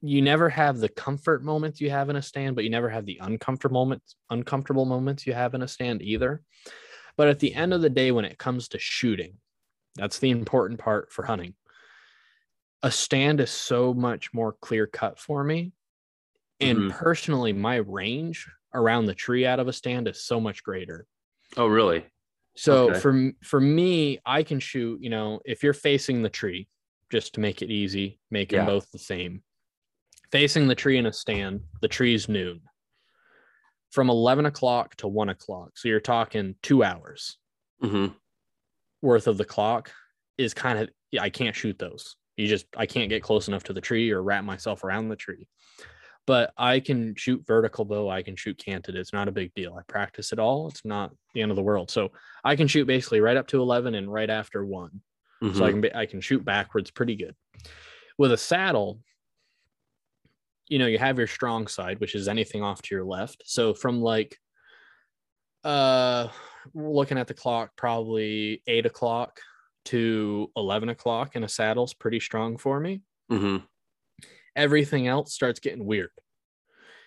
[0.00, 3.04] you never have the comfort moments you have in a stand, but you never have
[3.06, 6.42] the uncomfortable moments uncomfortable moments you have in a stand either.
[7.18, 9.40] But at the end of the day, when it comes to shooting,
[9.96, 11.54] that's the important part for hunting.
[12.84, 15.72] A stand is so much more clear cut for me.
[16.60, 16.90] And Mhm.
[16.90, 21.08] personally, my range around the tree out of a stand is so much greater.
[21.56, 22.06] Oh, really?
[22.56, 23.00] So Okay.
[23.00, 25.02] for for me, I can shoot.
[25.02, 26.68] You know, if you're facing the tree,
[27.10, 29.42] just to make it easy, make them both the same.
[30.30, 32.62] Facing the tree in a stand, the tree's noon.
[33.90, 37.38] From eleven o'clock to one o'clock, so you're talking two hours
[37.80, 38.06] hmm
[39.00, 39.92] worth of the clock
[40.36, 40.88] is kind of.
[41.18, 42.16] I can't shoot those.
[42.36, 45.16] You just I can't get close enough to the tree or wrap myself around the
[45.16, 45.48] tree.
[46.26, 48.10] But I can shoot vertical bow.
[48.10, 48.94] I can shoot canted.
[48.94, 49.74] It's not a big deal.
[49.74, 50.68] I practice it all.
[50.68, 51.90] It's not the end of the world.
[51.90, 52.10] So
[52.44, 55.00] I can shoot basically right up to 11 and right after one.
[55.54, 57.34] So I can be, I can shoot backwards pretty good.
[58.18, 59.00] With a saddle,
[60.68, 63.42] you know, you have your strong side, which is anything off to your left.
[63.46, 64.38] So from like,
[65.64, 66.28] uh,
[66.74, 69.40] looking at the clock, probably eight o'clock
[69.86, 73.02] to 11 o'clock in a saddle's pretty strong for me.
[73.28, 73.58] hmm
[74.54, 76.10] Everything else starts getting weird.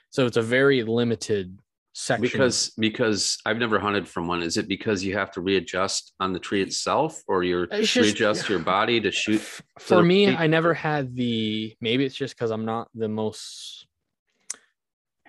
[0.09, 1.59] So it's a very limited
[1.94, 2.22] section.
[2.22, 4.42] Because because I've never hunted from one.
[4.42, 8.60] Is it because you have to readjust on the tree itself, or you readjust your
[8.60, 9.42] body to shoot?
[9.80, 10.39] For me peak?
[10.39, 13.88] i never had the maybe it's just because i'm not the most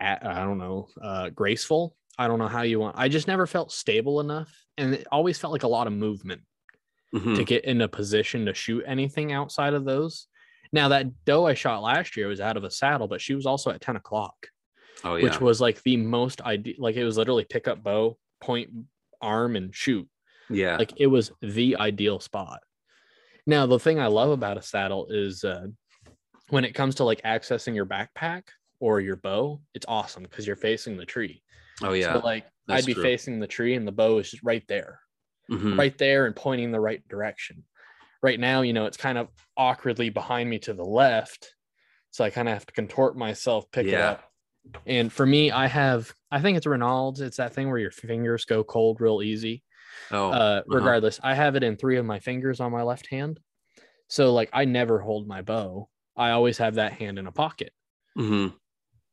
[0.01, 3.71] I don't know uh graceful i don't know how you want i just never felt
[3.73, 6.43] stable enough and it always felt like a lot of movement
[7.15, 7.37] Mhm.
[7.37, 10.27] to get in a position to shoot anything outside of those
[10.73, 13.47] now that doe i shot last year was out of a saddle but she was
[13.47, 14.49] also at 10 o'clock
[15.05, 15.25] Oh yeah.
[15.25, 18.71] which was like the most ideal like it was literally pick up bow point
[19.21, 20.09] arm and shoot
[20.51, 20.77] yeah.
[20.77, 22.61] like it was the ideal spot
[23.47, 25.67] now the thing i love about a saddle is uh,
[26.51, 28.43] when it comes to like accessing your backpack
[28.81, 31.43] or your bow it's awesome because you're facing the tree
[31.83, 32.13] oh yeah.
[32.13, 33.03] so like that's i'd be true.
[33.03, 34.99] facing the tree and the bow is just right there
[35.51, 35.77] Mhm.
[35.79, 37.65] right there and pointing the right direction
[38.23, 41.55] right now you know it's kind of awkwardly behind me to the left
[42.11, 44.23] so i kind of have to contort myself pick it up
[44.87, 47.21] and for me i have i think it's Reynolds.
[47.21, 49.63] it's that thing where your fingers go cold real easy.
[50.11, 50.31] Oh.
[50.31, 53.41] uh regardless i have it in three of my fingers on my left hand.
[54.09, 55.89] So like i never hold my bow.
[56.17, 57.73] I always have that hand in a pocket.
[58.19, 58.55] Mhm.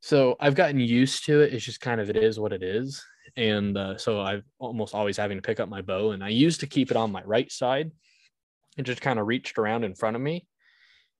[0.01, 1.53] so i've gotten used to it.
[1.53, 3.03] It's just kind of it is what it is.
[3.35, 6.11] And uh, so i've almost always having to pick up my bow.
[6.11, 7.91] And i used to keep it on my right side.
[8.77, 10.45] And just kind of reached around in front of me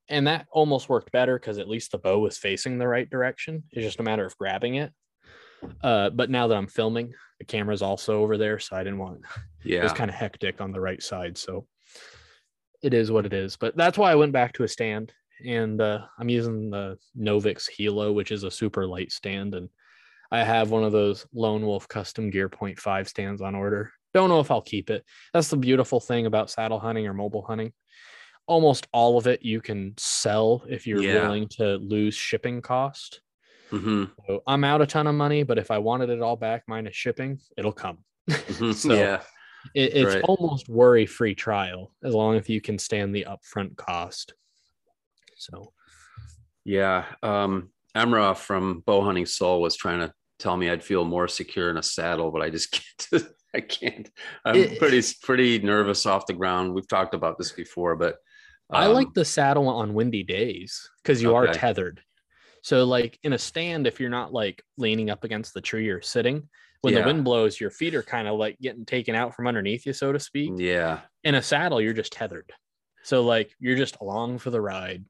[0.10, 3.64] and that almost worked better because at least the bow was facing the right direction
[3.72, 4.92] it's just a matter of grabbing it
[5.84, 9.18] uh, but now that i'm filming the camera's also over there so i didn't want
[9.18, 9.24] it
[9.64, 9.84] Yeah.
[9.84, 11.38] was kind of hectic on the right side.
[11.38, 11.68] So
[12.82, 13.58] it is what it is.
[13.58, 15.12] But that's why I went back to a stand
[15.46, 19.54] and uh, I'm using the Novix Hilo, which is a super light stand.
[19.56, 19.68] And
[20.32, 23.92] I have one of those Lone Wolf custom gear point five stands on order.
[24.14, 25.04] Don't know if I'll keep it.
[25.34, 27.74] That's the beautiful thing about saddle hunting or mobile hunting.
[28.50, 31.22] Almost all of it you can sell if you're Yeah.
[31.22, 33.22] willing to lose shipping cost.
[33.70, 36.64] hmm So I'm out a ton of money, but if I wanted it all back
[36.68, 38.00] minus shipping, it'll come.
[38.30, 39.22] hmm So- yeah.
[39.76, 40.24] It, it's Right.
[40.24, 44.34] almost worry free trial as long as you can stand the upfront cost.
[45.38, 45.74] So
[46.66, 47.06] Yeah.
[47.22, 51.70] Um, Emra from Bow Hunting Soul was trying to tell me I'd feel more secure
[51.70, 52.72] in a saddle, but I just
[53.12, 53.28] can't.
[53.54, 54.10] I can't.
[54.46, 56.74] I'm It- pretty pretty nervous off the ground.
[56.74, 58.16] We've talked about this before, but
[58.72, 62.02] I um, like the saddle on windy days because you are tethered.
[62.62, 66.02] So like in a stand, if you're not like leaning up against the tree or
[66.02, 66.50] sitting,
[66.82, 67.02] when Yeah.
[67.02, 69.94] the wind blows, your feet are kind of like getting taken out from underneath you,
[69.94, 70.52] so to speak.
[70.58, 71.00] Yeah.
[71.24, 72.52] In a saddle, you're just tethered.
[73.04, 75.04] So like you're just along for the ride.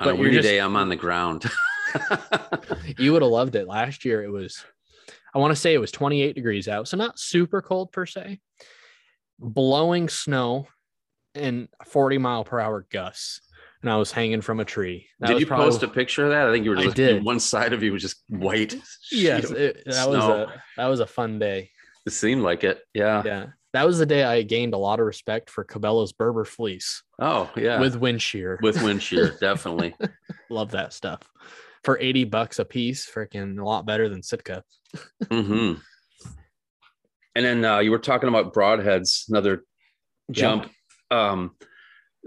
[0.00, 1.44] On a But you're windy just- day, I'm on the ground.
[2.98, 4.22] you would have loved it last year.
[4.22, 4.64] It was,
[5.34, 8.40] I want to say it was 28 degrees out, so not super cold per se.
[9.38, 10.66] Blowing snow
[11.34, 13.40] and 40 mile per hour gusts,
[13.82, 15.06] and I was hanging from a tree.
[15.20, 16.46] That did you probably- post a picture of that?
[16.48, 17.24] I think you were I did.
[17.24, 18.74] one side of you was just white.
[19.12, 21.70] Yes, it, that was a that was a fun day.
[22.06, 22.80] It seemed like it.
[22.92, 23.22] Yeah.
[23.24, 27.02] Yeah, that was the day I gained a lot of respect for Cabela's Berber fleece
[27.18, 27.78] Oh, yeah.
[27.80, 28.58] with wind shear.
[28.62, 29.94] with wind shear, definitely.
[30.50, 31.20] Love that stuff.
[31.82, 34.62] For 80 bucks a piece, freaking a lot better than Sitka.
[35.24, 35.74] mm-hmm.
[37.36, 39.64] And then uh, you were talking about broadheads, another
[40.28, 40.64] Yeah.
[41.14, 41.56] Um,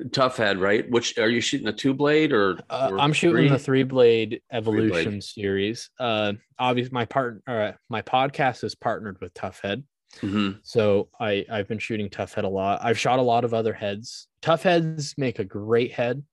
[0.10, 0.88] Tuffhead, right?
[0.92, 3.50] Which are you shooting a two blade or, Uh, or I'm shooting three?
[3.50, 5.90] the three blade evolution series.
[6.00, 9.84] Uh, obviously, my part, uh, my podcast is partnered with Tuffhead,
[10.22, 10.60] Mhm.
[10.62, 12.80] so I I've been shooting Tuffhead a lot.
[12.84, 14.28] I've shot a lot of other heads.
[14.44, 16.24] Tuffheads make a great head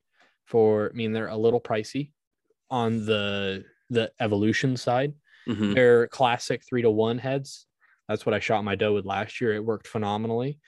[0.45, 0.91] for.
[0.93, 2.11] I mean, they're a little pricey
[2.71, 5.15] on the the evolution side.
[5.49, 5.75] Mhm.
[5.75, 7.67] They're classic three to one heads.
[8.09, 9.55] That's what I shot my doe with last year.
[9.55, 10.59] It worked phenomenally.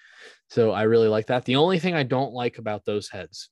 [0.49, 1.45] So I really like that.
[1.45, 3.51] The only thing I don't like about those heads,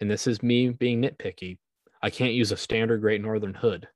[0.00, 1.58] and this is me being nitpicky,
[2.02, 3.88] I can't use a standard Great Northern hood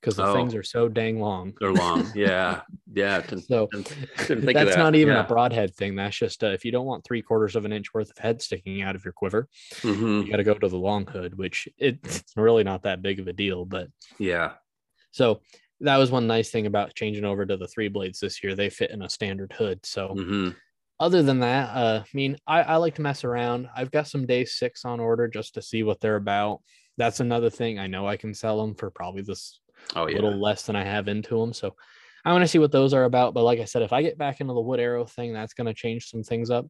[0.00, 0.34] because the Oh.
[0.34, 1.52] things are so dang long.
[1.60, 2.10] They're long.
[2.14, 2.62] Yeah.
[2.92, 3.20] Yeah.
[3.20, 3.68] Didn't- So
[4.26, 4.78] didn't that's that.
[4.78, 5.24] not even Yeah.
[5.24, 5.94] a broadhead thing.
[5.96, 8.40] That's just uh, if you don't want three quarters of an inch worth of head
[8.42, 9.48] sticking out of your quiver,
[9.82, 10.24] Mhm.
[10.26, 13.28] you got to go to the long hood, which it's really not that big of
[13.28, 13.64] a deal.
[13.66, 13.88] But
[14.18, 14.54] Yeah.
[15.10, 15.42] So
[15.84, 18.54] that was one nice thing about changing over to the three blades this year.
[18.54, 19.84] They fit in a standard hood.
[19.84, 20.56] So Mhm.
[21.00, 23.68] other than that, uh, I mean, I, I like to mess around.
[23.74, 26.62] I've got some day six on order just to see what they're about.
[26.96, 27.78] That's another thing.
[27.78, 29.60] I know I can sell them for probably this
[29.96, 30.14] Oh yeah.
[30.14, 31.52] little less than I have into them.
[31.52, 31.74] So
[32.24, 33.34] I want to see what those are about.
[33.34, 35.66] But like I said, if I get back into the wood arrow thing, that's going
[35.66, 36.66] to change some things up.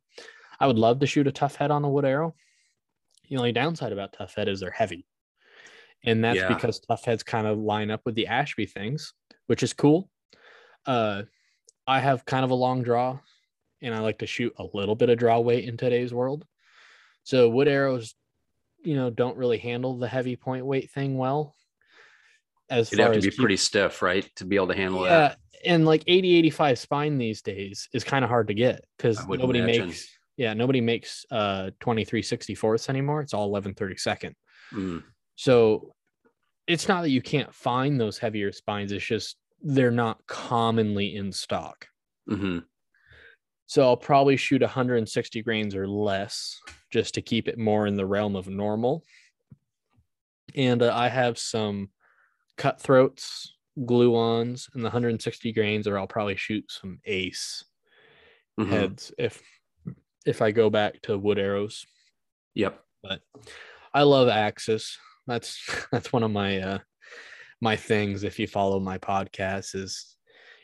[0.59, 2.35] I would love to shoot a Tuffhead on the wood arrow.
[3.29, 5.07] The only downside about Tuffhead is they're heavy.
[6.05, 6.49] And that's Yeah.
[6.49, 9.15] because Tuffheads kind of line up with the Ashby things,
[9.47, 10.11] which is cool.
[10.87, 11.23] Uh,
[11.87, 13.19] I have kind of a long draw
[13.83, 16.45] and I like to shoot a little bit of draw weight in today's world.
[17.25, 18.15] So wood arrows,
[18.83, 21.55] you know, don't really handle the heavy point weight thing well.
[22.71, 24.75] As You'd far have to as be keep- pretty stiff, right, to be able to
[24.75, 25.39] handle that.
[25.63, 29.27] yeah, and like 80 85 spine these days is kind of hard to get because
[29.27, 29.89] nobody imagine.
[29.89, 33.21] makes yeah, nobody makes uh 23 64ths anymore.
[33.21, 34.35] It's all 11 32nd.
[34.73, 35.03] Mm.
[35.37, 35.94] So
[36.67, 41.33] it's not that you can't find those heavier spines, it's just they're not commonly in
[41.33, 41.89] stock.
[42.29, 42.59] hmm
[43.67, 46.61] So I'll probably shoot 160 grains or less
[46.91, 49.05] just to keep it more in the realm of normal.
[50.55, 51.91] And uh, I have some
[52.57, 57.65] cutthroats, glue ons, and the 160 grains, or I'll probably shoot some ace
[58.57, 59.43] hmm heads if
[60.25, 61.85] if I go back to wood arrows.
[62.55, 62.81] Yep.
[63.03, 63.21] But
[63.93, 64.97] I love Axis.
[65.27, 66.79] That's that's one of my uh
[67.61, 68.25] my things.
[68.25, 70.17] If you follow my podcast, is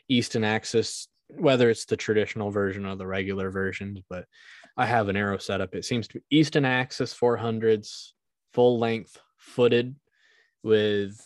[0.09, 3.99] Easton Axis, whether it's the traditional version or the regular versions.
[4.09, 4.25] But
[4.77, 5.73] I have an arrow setup.
[5.73, 8.11] It seems to be Easton Axis 400s,
[8.53, 9.95] full length, footed,
[10.63, 11.19] with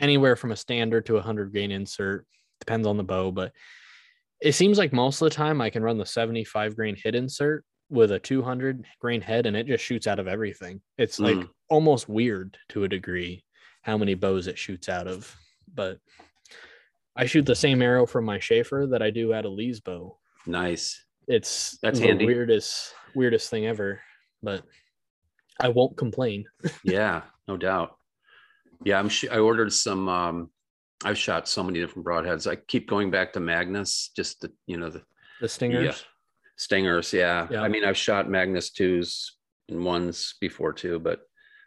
[0.00, 2.26] anywhere from a standard to a hundred grain insert.
[2.60, 3.52] Depends on the bow, but
[4.40, 7.64] it seems like most of the time I can run the 75 grain hit insert
[7.88, 10.80] with a 200 grain head and it just shoots out of everything.
[10.98, 11.48] It's like Mm.
[11.68, 13.44] Almost weird to a degree
[13.82, 15.34] how many bows it shoots out of.
[15.74, 15.98] But
[17.16, 20.18] I shoot the same arrow from my Schafer that I do out of Lee's bow.
[20.46, 21.04] Nice.
[21.28, 22.26] It's That's the handy.
[22.26, 24.00] weirdest weirdest thing ever,
[24.42, 24.62] but
[25.60, 26.44] I won't complain.
[26.84, 27.96] Yeah, no doubt.
[28.84, 29.08] Yeah, I'm.
[29.08, 30.08] Sh- I ordered some.
[30.08, 30.50] Um,
[31.04, 32.48] I've shot so many different broadheads.
[32.48, 35.02] I keep going back to Magnus, just the you know the
[35.40, 36.04] The stingers.
[36.56, 37.12] stingers.
[37.12, 37.48] Yeah.
[37.50, 37.62] Yeah.
[37.62, 39.36] I mean, I've shot Magnus twos
[39.68, 41.20] and ones before too, but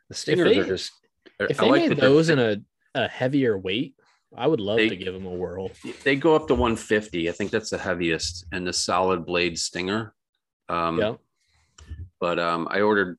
[0.10, 0.91] the stingers they- are just.
[1.39, 2.57] If I they like made those in a,
[2.95, 3.95] a heavier weight,
[4.36, 5.72] I would love They- to give them a whirl.
[6.03, 7.30] they go up to 150.
[7.30, 10.14] I think that's the heaviest and the solid blade stinger.
[10.68, 11.14] Um, yeah.
[12.20, 13.18] But um, I ordered.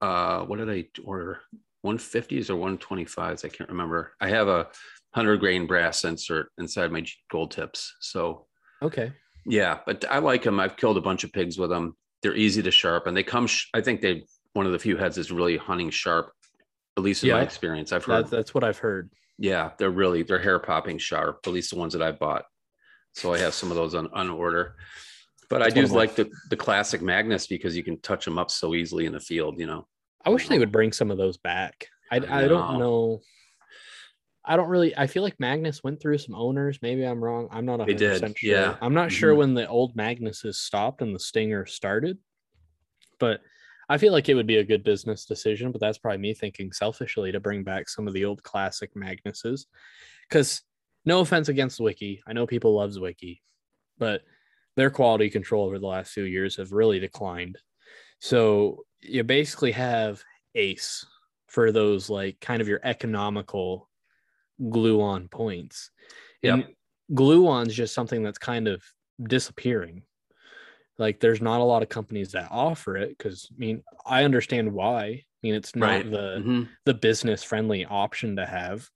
[0.00, 1.40] Uh, what did I order?
[1.84, 3.44] 150s or 125s?
[3.44, 4.12] I can't remember.
[4.20, 4.68] I have a
[5.14, 7.94] hundred grain brass insert inside my gold tips.
[8.00, 8.46] So
[8.82, 9.12] Okay.
[9.46, 10.60] yeah, but I like them.
[10.60, 11.96] I've killed a bunch of pigs with them.
[12.22, 13.14] They're easy to sharpen.
[13.14, 13.46] They come.
[13.46, 16.32] Sh- I think they one of the few heads is really hunting sharp.
[16.96, 18.26] At least in my experience, I've heard.
[18.26, 19.10] That, that's what I've heard.
[19.38, 21.40] Yeah, they're really they're hair popping sharp.
[21.46, 22.44] At least the ones that I bought.
[23.14, 24.74] So I have some of those on, on order.
[25.48, 28.00] But That's I do one of my- like the the classic Magnus because you can
[28.00, 29.58] touch them up so easily in the field.
[29.58, 29.86] You know.
[30.24, 31.86] I wish they would bring some of those back.
[32.12, 33.20] I, I I don't know.
[34.44, 34.96] I don't really.
[34.96, 36.78] I feel like Magnus went through some owners.
[36.82, 37.48] Maybe I'm wrong.
[37.50, 37.86] I'm not.
[37.86, 38.50] They 100% did, Sure.
[38.50, 38.76] yeah.
[38.82, 39.36] I'm not sure Mhm.
[39.38, 42.18] when the old Magnuses stopped and the Stinger started,
[43.18, 43.40] but
[43.90, 45.72] I feel like it would be a good business decision.
[45.72, 49.66] But that's probably me thinking selfishly to bring back some of the old classic Magnuses,
[50.28, 50.62] because
[51.04, 53.40] no offense against Zwickey, I know people loves Zwickey,
[53.98, 54.22] but
[54.76, 57.58] their quality control over the last few years have really declined.
[58.20, 60.22] So you basically have
[60.54, 61.04] Ace
[61.48, 63.88] for those like kind of your economical
[64.68, 65.90] glue on points.
[66.44, 66.66] And
[67.12, 68.82] glue on is just something that's kind of
[69.22, 70.02] disappearing.
[71.00, 74.70] Like there's not a lot of companies that offer it because I mean I understand
[74.72, 75.02] why.
[75.02, 76.10] I mean it's not Right.
[76.10, 76.68] the Mhm.
[76.84, 78.88] the business friendly option to have.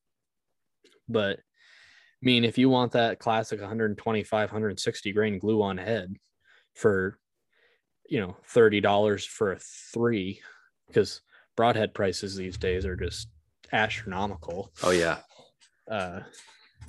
[1.08, 6.14] But I mean, if you want that classic 125, 160 grain glue on head
[6.74, 7.18] for
[8.06, 10.42] you know, $30 for a three
[10.86, 11.22] because
[11.56, 13.28] broadhead prices these days are just
[13.72, 14.70] astronomical.
[14.82, 15.20] Oh yeah.
[15.88, 16.20] Uh,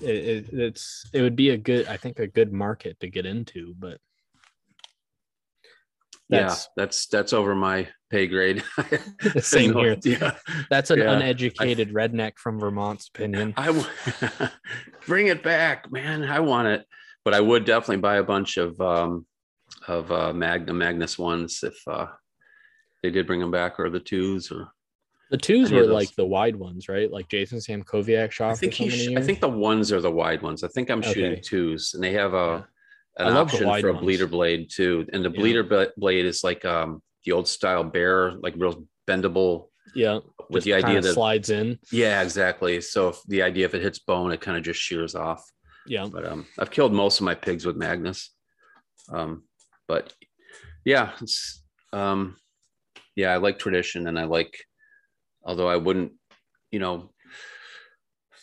[0.02, 3.26] it, it, it's it would be a good I think a good market to get
[3.26, 4.02] into, but
[6.30, 8.64] yeah, that's that's that's over my pay grade.
[9.40, 9.92] Same No here.
[9.94, 10.38] idea.
[10.70, 11.14] that's an Yeah.
[11.14, 13.54] uneducated redneck from Vermont's opinion.
[13.58, 13.86] I w-
[15.08, 16.24] bring it back, man.
[16.24, 16.86] I want it,
[17.24, 19.26] but I would definitely buy a bunch of um
[19.88, 22.08] of uh Magna Magnus ones if uh
[23.04, 24.68] they did bring them back or the twos or
[25.32, 27.12] The twos were like the wide ones, right?
[27.12, 30.12] Like Jason Sam Koviak shot I think he sh- I think the ones are the
[30.12, 30.64] wide ones.
[30.64, 32.66] I think I'm shooting twos and they have a I
[33.18, 34.04] an option for a ones.
[34.04, 35.06] bleeder blade too.
[35.14, 35.40] And the Yeah.
[35.40, 40.64] bleeder bla- blade is like um the old style bear, like real bendable yeah, with
[40.64, 41.80] the idea that slides in.
[41.92, 42.82] yeah, exactly.
[42.82, 45.44] So if the idea if it hits bone, it kind of just shears off.
[45.88, 48.32] Yeah, But um, I've killed most of my pigs with Magnus.
[49.10, 49.44] Um,
[49.88, 50.12] but
[50.84, 51.64] yeah, it's
[51.94, 52.38] um,
[53.16, 54.58] yeah, I like tradition, and I like,
[55.44, 56.14] although I wouldn't,
[56.72, 57.12] you know,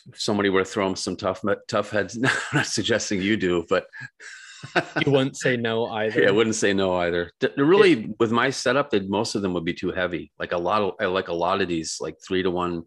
[0.07, 2.17] if somebody were to throw them some tough Tuffheads.
[2.17, 3.87] I'm not suggesting you do, but
[5.05, 6.23] you wouldn't say no either.
[6.23, 7.31] yeah, I wouldn't say no either.
[7.57, 10.33] Really, with my setup, that most of them would be too heavy.
[10.39, 12.85] Like a lot of, I like a lot of these, like three to one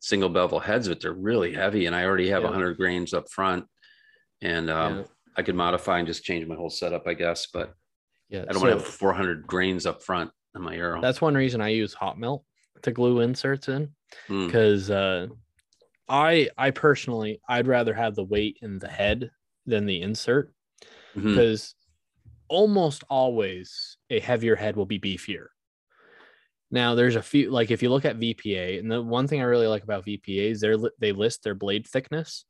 [0.00, 1.86] single bevel heads, but they're really heavy.
[1.86, 2.50] And I already have a Yeah.
[2.50, 3.64] 100 grains up front,
[4.40, 5.04] and um, Yeah.
[5.36, 7.46] I could modify and just change my whole setup, I guess.
[7.52, 7.72] But
[8.28, 8.42] yeah.
[8.42, 11.00] I don't so want to have 400 grains up front on my arrow.
[11.00, 12.44] that's one reason I use hot melt
[12.82, 13.90] to glue inserts in
[14.28, 15.28] Mm, because uh,
[16.06, 19.30] I I personally I'd rather have the weight in the head
[19.64, 20.52] than the insert
[21.16, 21.34] mhm.
[21.34, 21.74] because
[22.48, 25.46] almost always a heavier head will be beefier.
[26.70, 29.44] Now there's a few like if you look at VPA and the one thing I
[29.44, 32.44] really like about VPA is they they list their blade thickness.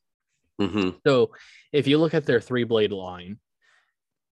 [0.61, 0.99] Mhm.
[1.07, 1.35] So
[1.73, 3.39] if you look at their three blade line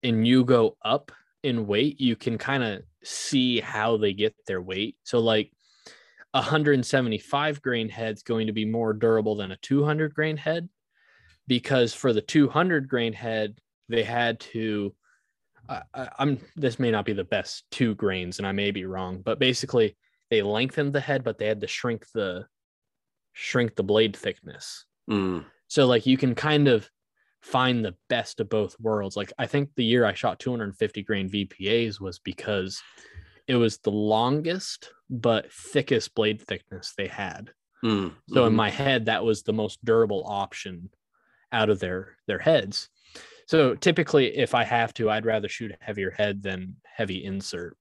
[0.02, 1.12] and you go up
[1.42, 4.96] in weight, you can kind of see how they get their weight.
[5.04, 5.52] So like
[6.34, 10.68] a 175 grain head's going to be more durable than a 200 grain head
[11.46, 13.58] because for the 200 grain head,
[13.88, 14.94] they had to
[15.68, 18.84] I, I, I'm this may not be the best two grains and I may be
[18.84, 19.96] wrong, but basically
[20.30, 22.46] they lengthened the head, but they had to shrink the
[23.32, 24.84] shrink the blade thickness.
[25.10, 26.88] Mm, So like you can kind of
[27.42, 29.16] find the best of both worlds.
[29.16, 32.82] Like I think the year I shot 250 grain VPAs was because
[33.46, 37.50] it was the longest but thickest blade thickness they had.
[37.84, 38.56] mm, So in mhm.
[38.56, 40.90] my head that was the most durable option
[41.52, 42.88] out of their their heads.
[43.46, 47.76] So typically if I have to I'd rather shoot a heavier head than heavy insert.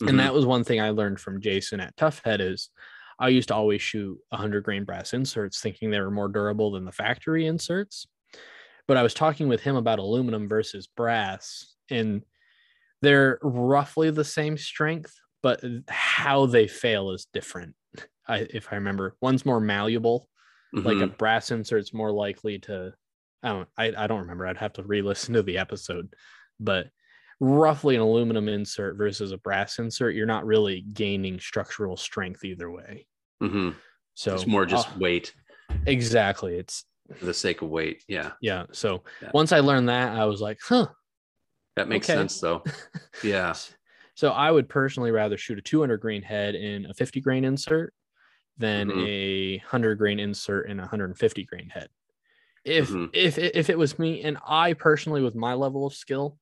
[0.00, 0.08] Mhm.
[0.08, 2.70] And that was one thing I learned from Jason at Tuffhead is
[3.18, 6.84] I used to always shoot 100 grain brass inserts thinking they were more durable than
[6.84, 8.06] the factory inserts.
[8.86, 12.24] But I was talking with him about aluminum versus brass and
[13.02, 17.76] they're roughly the same strength, but how they fail is different.
[18.28, 20.30] I, if I remember, one's more malleable,
[20.84, 21.16] like a Mhm.
[21.18, 22.94] brass insert's more likely to
[23.44, 24.46] I don't I, I don't remember.
[24.46, 26.12] I'd have to re-listen to the episode,
[26.58, 26.88] but
[27.40, 32.70] roughly an aluminum insert versus a brass insert, you're not really gaining structural strength either
[32.70, 33.06] way.
[33.42, 33.74] Mhm.
[34.14, 35.34] So it's more just uh, weight
[35.86, 36.56] exactly.
[36.56, 36.84] It's
[37.18, 38.02] for the sake of weight.
[38.08, 38.64] Yeah, yeah.
[38.72, 39.30] So Yeah.
[39.34, 40.86] once I learned that, I was like, huh.
[41.76, 42.18] that makes Okay.
[42.18, 42.64] sense though.
[43.22, 43.54] Yeah.
[44.16, 47.92] So I would personally rather shoot a 200 grain head in a 50 grain insert
[48.58, 49.06] than Mhm.
[49.06, 51.88] a 100 grain insert in a 150 grain head.
[52.64, 53.10] If Mhm.
[53.12, 56.38] if if it was me and I personally with my level of skill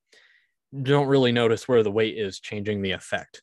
[0.82, 3.42] don't really notice where the weight is changing the effect.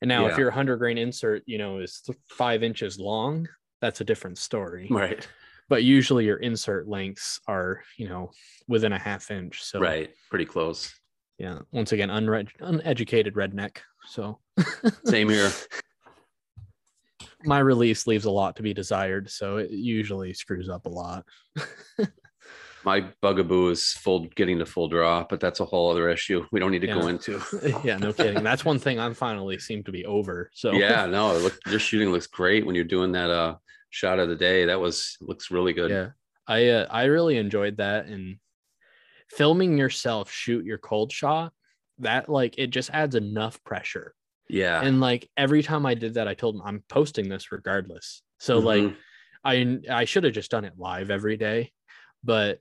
[0.00, 3.48] And now if your 100 grain insert, you know, is 5 inches long,
[3.82, 4.86] that's a different story.
[4.90, 5.28] Right.
[5.68, 8.30] But usually your insert lengths are, you know,
[8.66, 9.62] within a half inch.
[9.62, 10.14] So Right.
[10.30, 10.94] Pretty close.
[11.38, 13.78] yeah, once again unre- uneducated redneck.
[14.08, 14.40] So
[15.04, 15.50] Same here.
[17.44, 21.24] my release leaves a lot to be desired, so it usually screws up a lot.
[22.84, 26.60] My bugaboo is full getting to full draw, but that's a whole other issue we
[26.60, 27.40] don't need to go into.
[27.84, 28.42] yeah, no kidding.
[28.42, 30.50] That's one thing I'm finally seem to be over.
[30.54, 33.56] So yeah, no, it look, your shooting looks great when you're doing that uh
[33.90, 34.64] shot of the day.
[34.64, 35.90] That was looks really good.
[35.90, 36.08] yeah,
[36.46, 38.36] I uh, I really enjoyed that and
[39.28, 41.52] filming yourself shoot your cold shot.
[41.98, 44.14] That like it just adds enough pressure.
[44.52, 44.80] Yeah.
[44.82, 48.22] And like every time I did that, I told them I'm posting this regardless.
[48.38, 48.96] So like Mhm.
[49.44, 51.72] I I should have just done it live every day,
[52.24, 52.60] but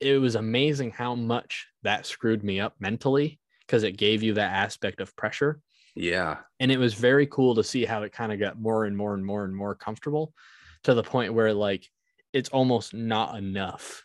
[0.00, 4.52] it was amazing how much that screwed me up mentally because it gave you that
[4.52, 5.60] aspect of pressure.
[5.94, 6.38] yeah.
[6.60, 9.14] And it was very cool to see how it kind of got more and more
[9.14, 10.34] and more and more comfortable
[10.82, 11.88] to the point where like
[12.34, 14.04] it's almost not enough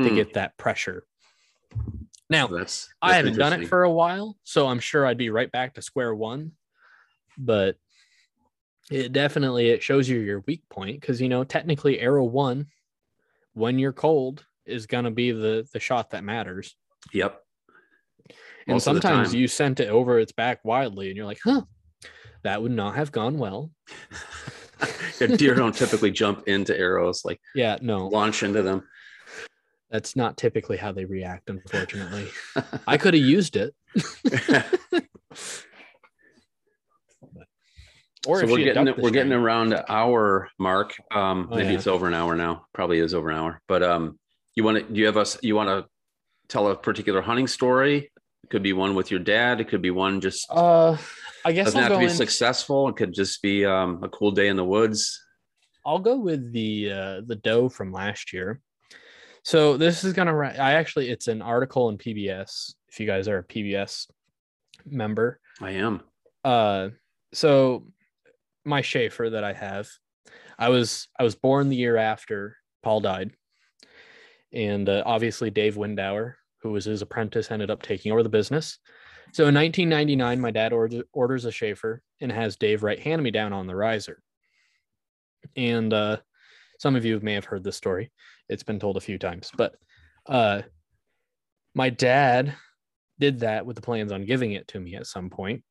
[0.00, 0.14] to Hmm.
[0.16, 1.06] get that pressure.
[2.30, 5.30] Now, So that's, I haven't done it for a while, so I'm sure I'd be
[5.30, 6.52] right back to square one.
[7.38, 7.76] But
[8.90, 12.66] it definitely it shows you your weak point because you know technically arrow one,
[13.54, 16.76] when you're cold, is gonna be the the shot that matters.
[17.12, 17.42] Yep.
[18.66, 21.62] And Most sometimes you sent it over its back wildly, and you're like, huh,
[22.42, 23.70] that would not have gone well.
[25.18, 28.86] Deer don't typically jump into arrows, like Yeah, no, launch into them.
[29.90, 32.28] That's not typically how they react, unfortunately.
[32.86, 33.74] I could have used it.
[38.26, 40.94] Or so if we're getting we're getting around the hour mark.
[41.14, 41.74] Um, Oh, maybe yeah.
[41.78, 42.66] it's over an hour now.
[42.74, 43.60] Probably is over an hour.
[43.68, 44.18] But um,
[44.54, 44.92] you want to?
[44.92, 45.38] Do you have us?
[45.42, 45.86] You want to
[46.48, 48.10] tell a particular hunting story?
[48.44, 49.60] It could be one with your dad.
[49.60, 50.96] It could be one just Uh,
[51.44, 52.88] I guess doesn't I'll have to be in- successful.
[52.88, 55.18] It could just be um, a cool day in the woods.
[55.86, 58.60] I'll go with the uh, the doe from last year.
[59.48, 60.36] So this is gonna.
[60.36, 62.74] I actually, it's an article in PBS.
[62.90, 64.06] If you guys are a PBS
[64.84, 66.02] member, I am.
[66.44, 66.90] uh,
[67.32, 67.86] so
[68.66, 69.88] my Schafer that I have,
[70.58, 73.30] I was I was born the year after Paul died,
[74.52, 78.78] and uh, obviously Dave Windauer, who was his apprentice, ended up taking over the business.
[79.32, 83.30] So in 1999, my dad orders orders a Schafer and has Dave write hand me
[83.30, 84.20] down on the riser.
[85.56, 86.18] And uh,
[86.78, 88.12] some of you may have heard this story.
[88.48, 89.74] It's been told a few times, but
[90.26, 90.62] uh,
[91.74, 92.54] my dad
[93.18, 95.62] did that with the plans on giving it to me at some point.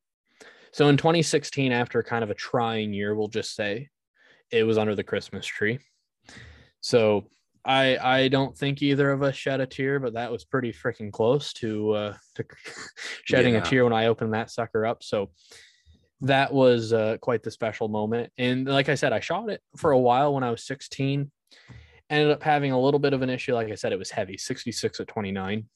[0.72, 3.88] So in 2016, after kind of a trying year, we'll just say
[4.50, 5.78] it was under the Christmas tree.
[6.80, 7.28] So
[7.64, 11.10] I I don't think either of us shed a tear, but that was pretty freaking
[11.10, 12.44] close to uh to
[13.24, 13.60] shedding Yeah.
[13.60, 15.02] a tear when I opened that sucker up.
[15.02, 15.30] So
[16.22, 18.32] that was uh, quite the special moment.
[18.38, 21.30] And like I said, I shot it for a while when I was 16.
[22.10, 23.54] Ended up having a little bit of an issue.
[23.54, 25.66] Like I said, it was heavy, 66 at 29.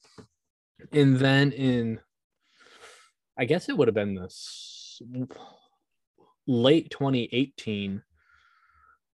[0.91, 1.99] And then in
[3.37, 5.01] I guess it would have been this
[6.45, 8.01] late 2018.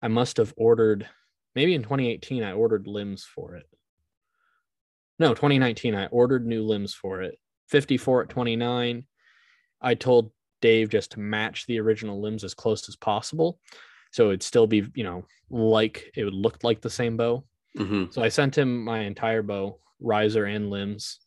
[0.02, 1.08] I must have ordered
[1.54, 3.66] maybe in 2018 I ordered limbs for it.
[5.18, 7.38] No, 2019 I ordered new limbs for it.
[7.68, 9.06] 54 at 29.
[9.80, 13.60] I told Dave just to match the original limbs as close as possible.
[14.12, 17.44] So it'd still be, you know, like it would look like the same bow.
[17.76, 21.20] hmm So I sent him my entire bow, riser and limbs.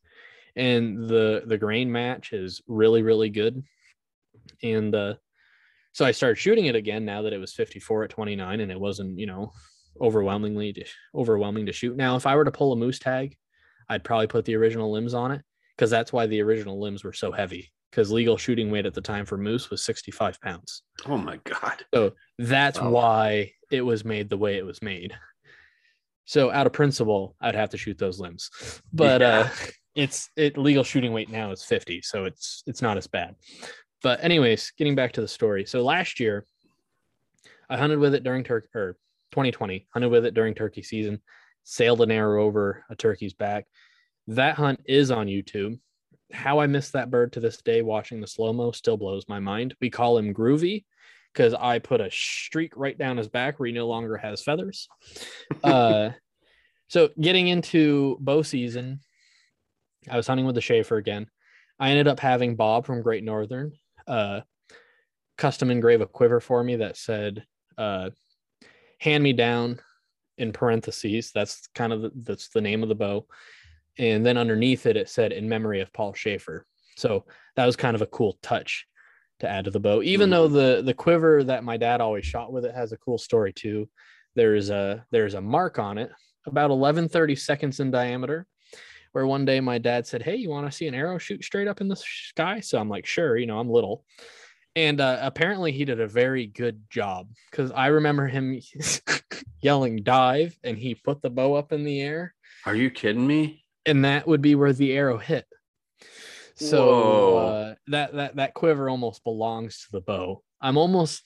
[0.56, 3.64] And the the grain match is really, really good.
[4.64, 5.16] And uh
[5.94, 8.80] so I started shooting it again now that it was 54 at 29 and it
[8.80, 9.52] wasn't, you know,
[10.00, 11.98] overwhelmingly overwhelming to shoot.
[11.98, 13.38] Now, if I were to pull a moose tag,
[13.90, 15.44] I'd probably put the original limbs on it
[15.76, 17.72] because that's why the original limbs were so heavy.
[17.92, 20.84] Because legal shooting weight at the time for moose was 65 pounds.
[21.06, 21.84] Oh my god.
[21.94, 22.90] So that's Wow.
[22.92, 25.14] why it was made the way it was made.
[26.26, 28.50] So out of principle, I'd have to shoot those limbs.
[28.94, 29.48] But uh
[29.94, 33.36] it's it legal shooting weight now is 50, so it's it's not as bad.
[34.02, 35.66] But anyways, getting back to the story.
[35.66, 36.46] So last year
[37.70, 38.94] I hunted with it during turkey or
[39.32, 41.22] 2020, hunted with it during turkey season,
[41.64, 43.66] sailed an arrow over a turkey's back.
[44.28, 45.78] That hunt is on YouTube.
[46.34, 49.76] How I missed that bird to this day watching the slow-mo still blows my mind.
[49.82, 50.86] We call him Groovy
[51.34, 54.88] because I put a streak right down his back where he no longer has feathers.
[55.64, 56.10] uh,
[56.88, 59.00] so getting into bow season,
[60.10, 61.28] I was hunting with the Schafer again.
[61.80, 63.74] I ended up having Bob from Great Northern
[64.08, 64.42] uh,
[65.38, 67.46] custom engrave a quiver for me that said
[67.78, 68.10] uh,
[69.00, 69.80] "hand me down"
[70.38, 71.32] in parentheses.
[71.34, 73.26] That's kind of the, that's the name of the bow,
[73.98, 76.62] and then underneath it it said "in memory of Paul Schafer."
[76.98, 77.26] So
[77.56, 78.86] that was kind of a cool touch
[79.40, 80.02] to add to the bow.
[80.04, 83.18] Even though the the quiver that my dad always shot with it has a cool
[83.18, 83.90] story too.
[84.36, 86.12] There's a there's a mark on it
[86.46, 88.48] about 11 30 seconds in diameter
[89.12, 91.68] where one day my dad said hey you want to see an arrow shoot straight
[91.68, 94.04] up in the sky so i'm like sure you know i'm little
[94.76, 98.60] and uh, apparently he did a very good job because i remember him
[99.62, 102.34] yelling dive and he put the bow up in the air
[102.66, 103.61] Are you kidding me?
[103.86, 105.46] And that would be where the arrow hit.
[106.56, 110.44] So uh, that that that quiver almost belongs to the bow.
[110.62, 111.24] I'm almost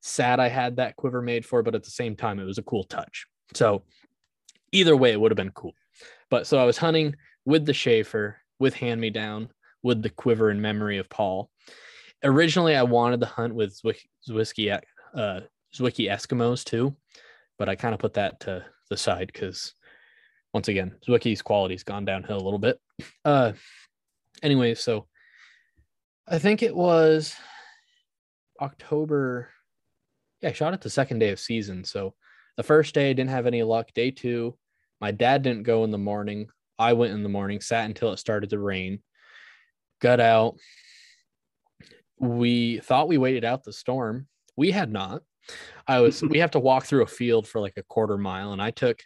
[0.00, 2.62] sad I had that quiver made for, but at the same time, it was a
[2.62, 3.26] cool touch.
[3.54, 3.82] So
[4.72, 5.74] either way, it would have been cool.
[6.30, 9.50] But so I was hunting with the Schafer, with hand me down,
[9.82, 11.50] with the quiver in memory of Paul.
[12.22, 14.78] Originally, I wanted to hunt with Zwick- Zwickey,
[15.14, 15.40] uh,
[15.74, 16.94] Zwickey Eskimos too,
[17.58, 19.72] but I kind of put that to the side because
[20.52, 22.80] once again, Zwickey's quality's gone downhill a little bit.
[23.24, 23.52] Uh,
[24.42, 25.06] anyway, so
[26.28, 27.34] I think it was
[28.60, 29.50] October.
[30.40, 31.84] Yeah, I shot it the second day of season.
[31.84, 32.14] So
[32.56, 33.92] the first day I didn't have any luck.
[33.94, 34.56] Day two,
[35.00, 36.48] my dad didn't go in the morning.
[36.78, 39.02] I went in the morning, sat until it started to rain,
[40.00, 40.56] got out.
[42.18, 44.26] We thought we waited out the storm.
[44.56, 45.22] We had not.
[45.86, 48.62] I was we have to walk through a field for like a quarter mile and
[48.62, 49.00] I took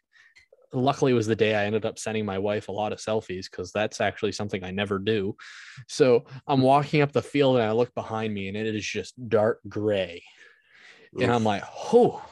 [0.75, 3.51] luckily it was the day I ended up sending my wife a lot of selfies
[3.51, 5.37] because that's actually something I never do.
[5.89, 9.15] So I'm walking up the field and I look behind me and it is just
[9.29, 10.23] dark gray.
[11.21, 12.25] And I'm like, oh.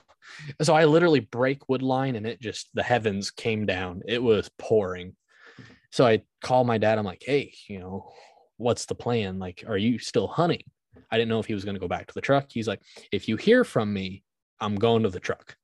[0.61, 4.03] So I literally break wood line and it just the heavens came down.
[4.07, 5.15] It was pouring.
[5.91, 6.99] So I call my dad.
[6.99, 8.13] I'm like, hey, you know,
[8.57, 9.39] what's the plan?
[9.39, 10.63] Like, are you still hunting?
[11.11, 12.47] I didn't know if he was going to go back to the truck.
[12.49, 12.81] He's like,
[13.13, 14.25] if you hear from me,
[14.61, 15.55] I'm going to the truck.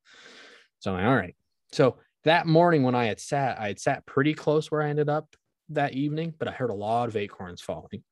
[0.80, 1.34] So I'm like, all right.
[1.72, 5.08] So that morning when I had sat, I had sat pretty close where I ended
[5.08, 5.34] up
[5.70, 8.02] that evening, but I heard a lot of acorns falling.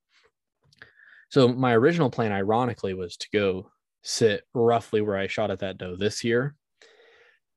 [1.31, 3.71] So my original plan, ironically, was to go
[4.03, 6.55] sit roughly where I shot at that doe this year.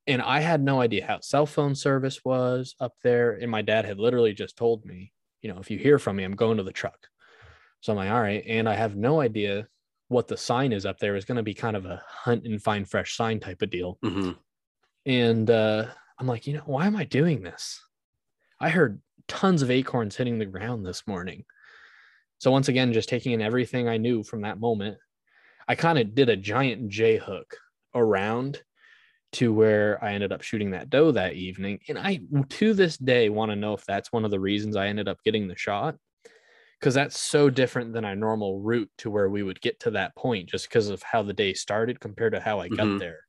[0.07, 3.34] And I had no idea how cell phone service was up there.
[3.34, 5.11] And my dad had literally just told me,
[5.41, 7.07] you know, if you hear from me, I'm going to the truck.
[7.81, 8.43] So I'm like, all right.
[8.47, 9.67] And I have no idea
[10.07, 11.15] what the sign is up there.
[11.15, 13.99] It's going to be kind of a hunt and find fresh sign type of deal.
[14.03, 14.31] Mm-hmm.
[15.05, 15.85] And uh,
[16.20, 17.82] I'm like, you know, why am I doing this?
[18.60, 21.46] I heard tons of acorns hitting the ground this morning.
[22.40, 24.98] So once again, just taking in everything I knew from that moment,
[25.68, 27.58] I kind of did a giant J hook
[27.96, 28.64] around
[29.34, 31.82] to where I ended up shooting that doe that evening.
[31.90, 34.88] And I, to this day, want to know if that's one of the reasons I
[34.88, 35.98] ended up getting the shot.
[36.80, 40.16] Because that's so different than our normal route to where we would get to that
[40.16, 43.00] point, just because of how the day started compared to how I got Mhm.
[43.00, 43.22] there.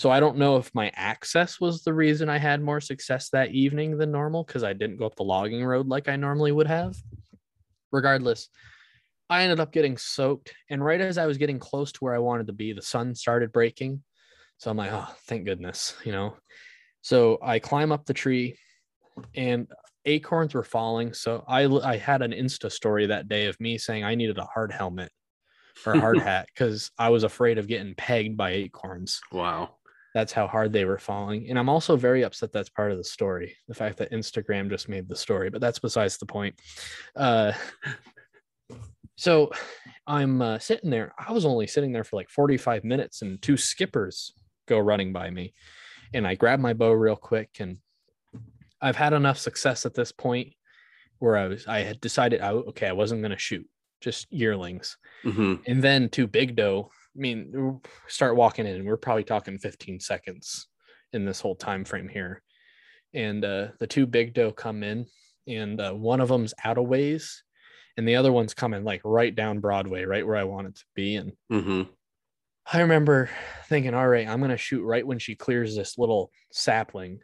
[0.00, 3.50] So I don't know if my access was the reason I had more success that
[3.50, 6.68] evening than normal because I didn't go up the logging road like I normally would
[6.68, 6.96] have.
[7.92, 8.48] Regardless,
[9.28, 10.54] I ended up getting soaked.
[10.70, 13.14] And right as I was getting close to where I wanted to be, the sun
[13.14, 14.02] started breaking.
[14.56, 16.34] So I'm like, oh, thank goodness, you know.
[17.02, 18.56] So I climb up the tree
[19.34, 19.68] and
[20.06, 21.12] acorns were falling.
[21.12, 24.44] So I I had an Insta story that day of me saying I needed a
[24.44, 25.12] hard helmet
[25.84, 29.20] or a hard hat because I was afraid of getting pegged by acorns.
[29.30, 29.74] Wow.
[30.14, 31.48] That's how hard they were falling.
[31.48, 33.56] And I'm also very upset that's part of the story.
[33.68, 36.56] The fact that Instagram just made the story, but that's besides the point.
[37.14, 37.52] Uh,
[39.16, 39.52] so
[40.06, 41.12] I'm uh, sitting there.
[41.18, 44.32] I was only sitting there for like 45 minutes, and two skippers
[44.66, 45.54] go running by me.
[46.12, 47.78] And I grab my bow real quick, and
[48.80, 50.54] I've had enough success at this point
[51.18, 53.66] where I was, I had decided, I, okay, I wasn't going to shoot
[54.00, 54.96] just yearlings.
[55.22, 56.90] hmm And then two big doe.
[57.20, 60.68] I mean, start walking in, we're probably talking 15 seconds
[61.12, 62.42] in this whole time frame here.
[63.12, 65.04] And uh, the two big doe come in,
[65.46, 67.44] and uh, one of them's out of ways,
[67.98, 70.84] and the other one's coming like right down Broadway, right where I want it to
[70.94, 71.16] be.
[71.16, 71.82] And hmm
[72.72, 73.28] I remember
[73.66, 77.18] thinking, all right, I'm going to shoot right when she clears this little sapling.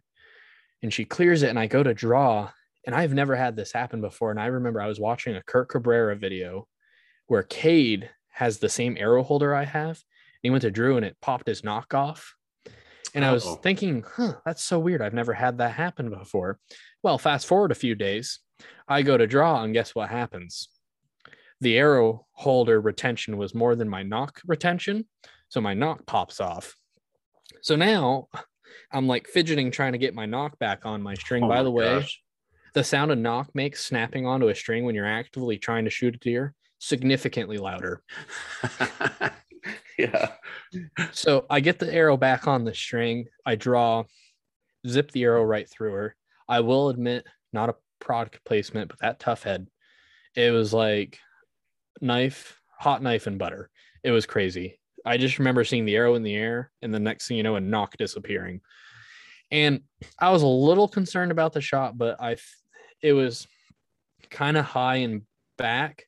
[0.82, 2.50] And she clears it, and I go to draw.
[2.84, 4.30] And I've never had this happen before.
[4.30, 6.68] And I remember I was watching a Kurt Cabrera video
[7.28, 9.96] where Cade has the same arrow holder I have.
[9.96, 12.22] And He went to Drew and it popped his knockoff.
[13.14, 15.00] And I was thinking, huh, that's so weird.
[15.00, 16.58] I've never had that happen before.
[17.02, 18.40] Well, fast forward a few days,
[18.86, 20.68] I go to draw, and guess what happens?
[21.62, 25.06] The arrow holder retention was more than my nock retention.
[25.48, 26.76] So my nock pops off.
[27.62, 28.28] So now
[28.92, 31.42] I'm like fidgeting trying to get my nock back on my string.
[31.44, 32.20] Oh By my the way, gosh.
[32.74, 36.16] the sound a nock makes snapping onto a string when you're actively trying to shoot
[36.16, 38.02] a deer significantly louder.
[39.98, 40.32] yeah.
[41.12, 43.26] So I get the arrow back on the string.
[43.44, 44.04] I draw,
[44.86, 46.16] zip the arrow right through her.
[46.48, 49.66] I will admit, not a product placement, but that Tuffhead,
[50.34, 51.18] it was like
[52.00, 53.70] knife, hot knife and butter.
[54.04, 54.78] It was crazy.
[55.04, 57.56] I just remember seeing the arrow in the air, and the next thing you know,
[57.56, 58.60] a nock disappearing.
[59.50, 59.82] And
[60.18, 62.36] I was a little concerned about the shot, but I,
[63.00, 63.46] it was
[64.30, 65.22] kind of high and
[65.56, 66.06] back,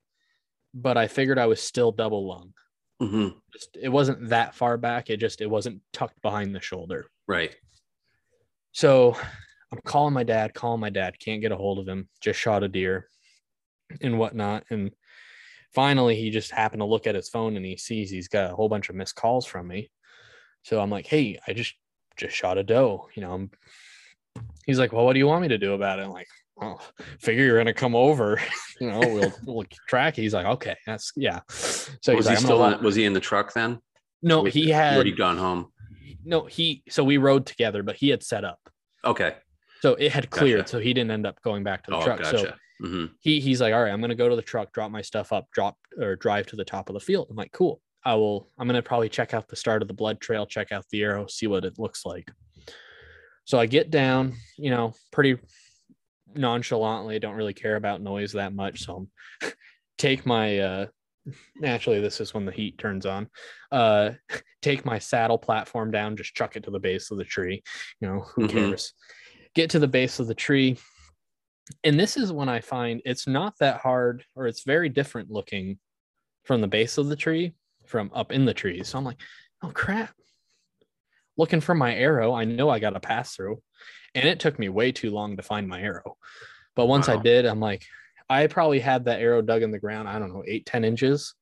[0.82, 2.52] but I figured I was still double lung
[3.00, 5.10] hmm just it wasn't that far back.
[5.10, 7.06] It just it wasn't tucked behind the shoulder.
[7.26, 7.54] Right.
[8.72, 9.16] So
[9.72, 12.62] I'm calling my dad, calling my dad, can't get a hold of him, just shot
[12.62, 13.08] a deer
[14.00, 14.64] and whatnot.
[14.70, 14.90] And
[15.74, 18.54] finally he just happened to look at his phone and he sees he's got a
[18.54, 19.90] whole bunch of missed calls from me.
[20.62, 21.74] So I'm like, hey, I just
[22.16, 23.08] just shot a doe.
[23.14, 23.50] You know, I'm
[24.66, 26.02] he's like, Well, what do you want me to do about it?
[26.02, 26.28] I'm like,
[26.60, 26.78] oh,
[27.20, 28.40] figure you're gonna come over.
[28.80, 30.16] you know, we'll we'll track.
[30.16, 31.40] He's like, okay, that's yeah.
[31.48, 33.78] So was he like, still gonna in, was he in the truck then?
[34.22, 35.72] no, Was- he had already gone home?
[36.24, 38.58] no, he so we rode together, but he had set up.
[39.04, 39.36] Okay.
[39.80, 40.70] So it had cleared, Gotcha.
[40.70, 42.24] so he didn't end up going back to the Oh, truck.
[42.24, 42.56] So gotcha.
[42.82, 45.32] hmm he he's like, all right, I'm gonna go to the truck, drop my stuff
[45.32, 47.28] up, drop or drive to the top of the field.
[47.30, 47.80] I'm like, cool.
[48.04, 48.48] I will.
[48.58, 51.26] I'm gonna probably check out the start of the blood trail, check out the arrow,
[51.28, 52.30] see what it looks like.
[53.44, 55.38] So I get down, you know, pretty
[56.34, 58.80] nonchalantly don't really care about noise that much.
[58.84, 59.08] So
[59.42, 59.52] I'm
[59.98, 60.86] take my uh
[61.56, 63.28] naturally this is when the heat turns on.
[63.70, 64.12] Uh
[64.62, 67.62] take my saddle platform down, just chuck it to the base of the tree.
[68.00, 68.50] You know, who Mhm.
[68.50, 68.94] cares?
[69.54, 70.78] Get to the base of the tree.
[71.84, 75.78] And this is when I find it's not that hard or it's very different looking
[76.44, 77.54] from the base of the tree
[77.86, 78.82] from up in the tree.
[78.84, 79.20] So I'm like,
[79.62, 80.14] oh crap.
[81.38, 82.34] Looking for my arrow.
[82.34, 83.62] I know I got to pass through.
[84.14, 86.16] And it took me way too long to find my arrow.
[86.74, 87.84] But once I did, I'm like,
[88.28, 91.34] I probably had that arrow dug in the ground, I don't know, eight, 10 inches.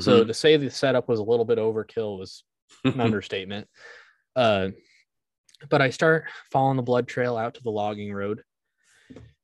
[0.00, 0.26] So Mhm.
[0.28, 2.44] to say the setup was a little bit overkill was
[2.84, 3.68] an understatement.
[4.36, 4.68] Uh,
[5.68, 8.42] but I start following the blood trail out to the logging road,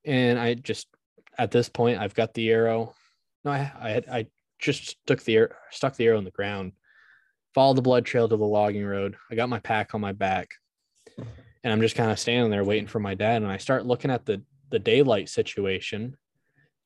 [0.04, 0.86] and I just
[1.36, 2.94] at this point I've got the arrow.
[3.44, 4.26] No, I I, I
[4.60, 6.72] just stuck the arrow, stuck the arrow in the ground.
[7.54, 9.16] Followed the blood trail to the logging road.
[9.30, 10.54] I got my pack on my back,
[11.16, 13.42] and I'm just kind of standing there waiting for my dad.
[13.42, 16.16] And I start looking at the the daylight situation,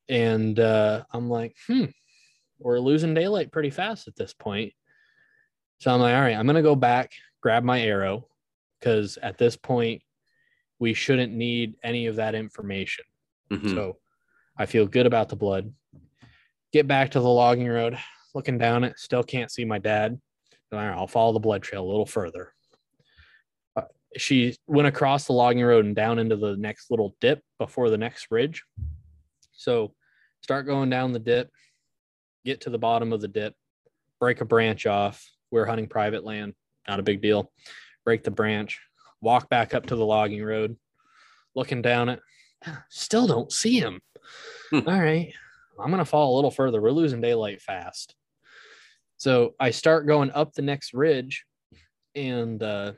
[0.09, 1.87] and uh, I'm like, hmm,
[2.59, 4.75] we're losing daylight pretty fast at this point.
[5.81, 8.29] So I'm like, all right, I'm gonna go back, grab my arrow,
[8.79, 10.03] because at this point,
[10.79, 13.05] we shouldn't need any of that information.
[13.51, 13.71] Mhm.
[13.75, 13.99] So
[14.57, 15.73] I feel good about the blood.
[16.73, 17.97] Get back to the logging road,
[18.35, 20.21] looking down it, still can't see my dad.
[20.73, 22.53] All right, I'll follow the blood trail a little further.
[23.77, 23.83] Uh,
[24.17, 27.99] she went across the logging road and down into the next little dip before the
[27.99, 28.65] next ridge.
[29.53, 29.95] So
[30.43, 31.51] start going down the dip,
[32.45, 33.55] get to the bottom of the dip,
[34.21, 35.27] break a branch off.
[35.51, 36.55] We're hunting private land,
[36.87, 37.51] not a big deal.
[38.05, 38.81] Break the branch,
[39.21, 40.77] walk back up to the logging road,
[41.55, 42.21] looking down it.
[42.91, 44.01] Still don't see him.
[44.71, 44.81] Hmm.
[44.87, 45.33] All right.
[45.81, 46.81] I'm going to fall a little further.
[46.81, 48.15] We're losing daylight fast.
[49.19, 51.45] So I start going up the next ridge
[52.15, 52.93] and uh,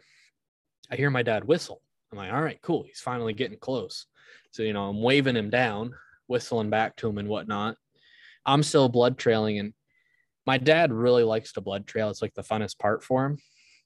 [0.91, 1.81] I hear my dad whistle.
[2.13, 2.85] I'm like, all right, cool.
[2.85, 4.07] He's finally getting close.
[4.53, 5.95] So, you know, I'm waving him down,
[6.27, 7.77] whistling back to him and whatnot.
[8.45, 9.73] I'm still blood trailing and
[10.47, 12.11] my dad really likes to blood trail.
[12.11, 13.39] It's like the funnest part for him.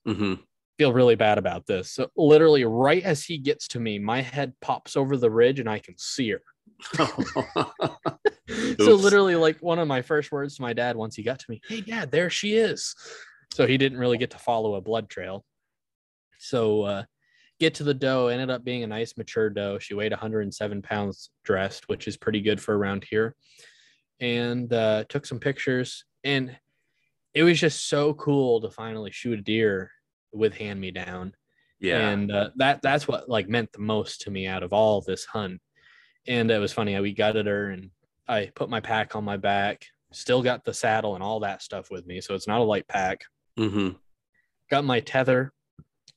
[0.07, 0.33] Mm-hmm.
[0.77, 1.91] Feel really bad about this.
[1.91, 5.69] So literally right as he gets to me, my head pops over the ridge and
[5.69, 6.41] I can see her.
[8.79, 11.45] so literally like one of my first words to my dad once he got to
[11.49, 12.95] me, "Hey dad, there she is."
[13.53, 15.45] So he didn't really get to follow a blood trail.
[16.39, 17.03] So uh
[17.59, 19.79] get to the doe ended up being a nice mature doe.
[19.79, 23.35] She weighed 107 pounds dressed, which is pretty good for around here.
[24.19, 26.57] And uh took some pictures and
[27.33, 29.91] it was just so cool to finally shoot a deer
[30.31, 31.33] with hand me down
[31.79, 32.09] yeah.
[32.09, 35.25] and uh, that that's what like meant the most to me out of all this
[35.25, 35.61] hunt
[36.27, 37.91] and it was funny we gutted her and
[38.27, 41.91] i put my pack on my back still got the saddle and all that stuff
[41.91, 43.21] with me so it's not a light pack.
[43.57, 43.89] Hmm
[44.69, 45.51] got my tether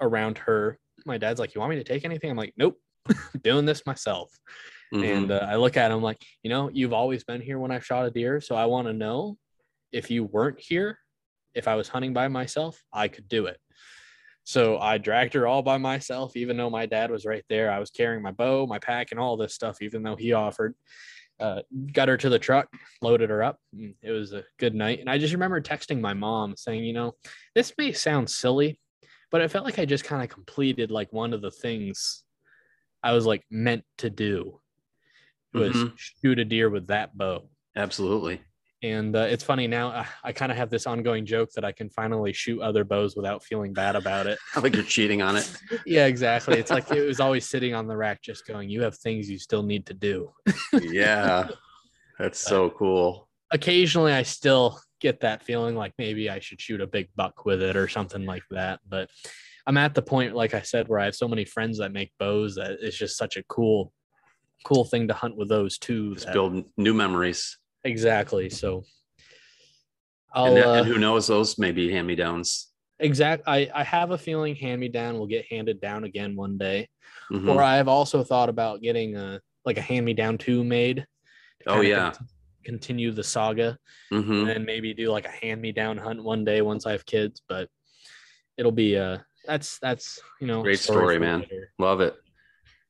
[0.01, 0.79] around her.
[1.07, 2.31] My dad's like you want me to take anything?
[2.31, 2.79] I'm like nope
[3.43, 4.31] doing this myself.
[4.95, 5.05] Mm-hmm.
[5.05, 7.85] and uh, i look at him like you know you've always been here when i've
[7.85, 9.37] shot a deer so i want to know
[9.93, 10.99] if you weren't here
[11.53, 13.59] if i was hunting by myself i could do it.
[14.45, 17.71] So i dragged her all by myself even though my dad was right there.
[17.71, 20.75] I was carrying my bow my pack and all this stuff even though he offered
[21.41, 21.61] uh,
[21.93, 22.69] got her to the truck
[23.01, 26.13] loaded her up and it was a good night and i just remember texting my
[26.13, 27.15] mom saying you know
[27.55, 28.81] this may sound silly
[29.31, 32.25] but it felt like i just kind of completed like one of the things
[33.05, 34.61] i was like meant to do
[35.55, 35.93] was Mhm.
[35.97, 37.49] shoot a deer with that bow.
[37.75, 38.41] Absolutely.
[38.83, 41.73] And uh, it's funny now, I, I kind of have this ongoing joke that I
[41.73, 44.39] can finally shoot other bows without feeling bad about it.
[44.57, 45.53] I think you're cheating on it.
[45.87, 46.59] yeah, exactly.
[46.59, 49.39] It's like it was always sitting on the rack, just going, You have things you
[49.39, 50.33] still need to do.
[50.81, 51.49] Yeah.
[52.19, 53.29] That's so cool.
[53.53, 57.63] Occasionally, I still get that feeling like maybe I should shoot a big buck with
[57.63, 58.81] it or something like that.
[58.89, 59.09] But
[59.67, 62.13] I'm at the point, like I said, where I have so many friends that make
[62.19, 63.93] bows that it's just such a cool,
[64.65, 66.15] cool thing to hunt with those too.
[66.15, 67.57] Just build new memories.
[67.85, 68.51] Exactly.
[68.51, 68.85] So
[70.33, 72.69] I'll And, that- uh, and who knows, those may be hand me downs.
[73.01, 76.59] exact I, I have a feeling hand me down will get handed down again one
[76.59, 76.89] day.
[77.33, 77.49] Mm-hmm.
[77.49, 81.07] Or I've also thought about getting a like a hand me down two made.
[81.67, 82.11] Oh, yeah.
[82.13, 82.29] cont-
[82.65, 83.79] continue the saga
[84.11, 87.07] hmm and maybe do like a hand me down hunt one day once I have
[87.07, 87.69] kids, but
[88.59, 91.41] it'll be uh that's that's you know Great story, for man.
[91.41, 91.73] later.
[91.79, 92.15] Love it.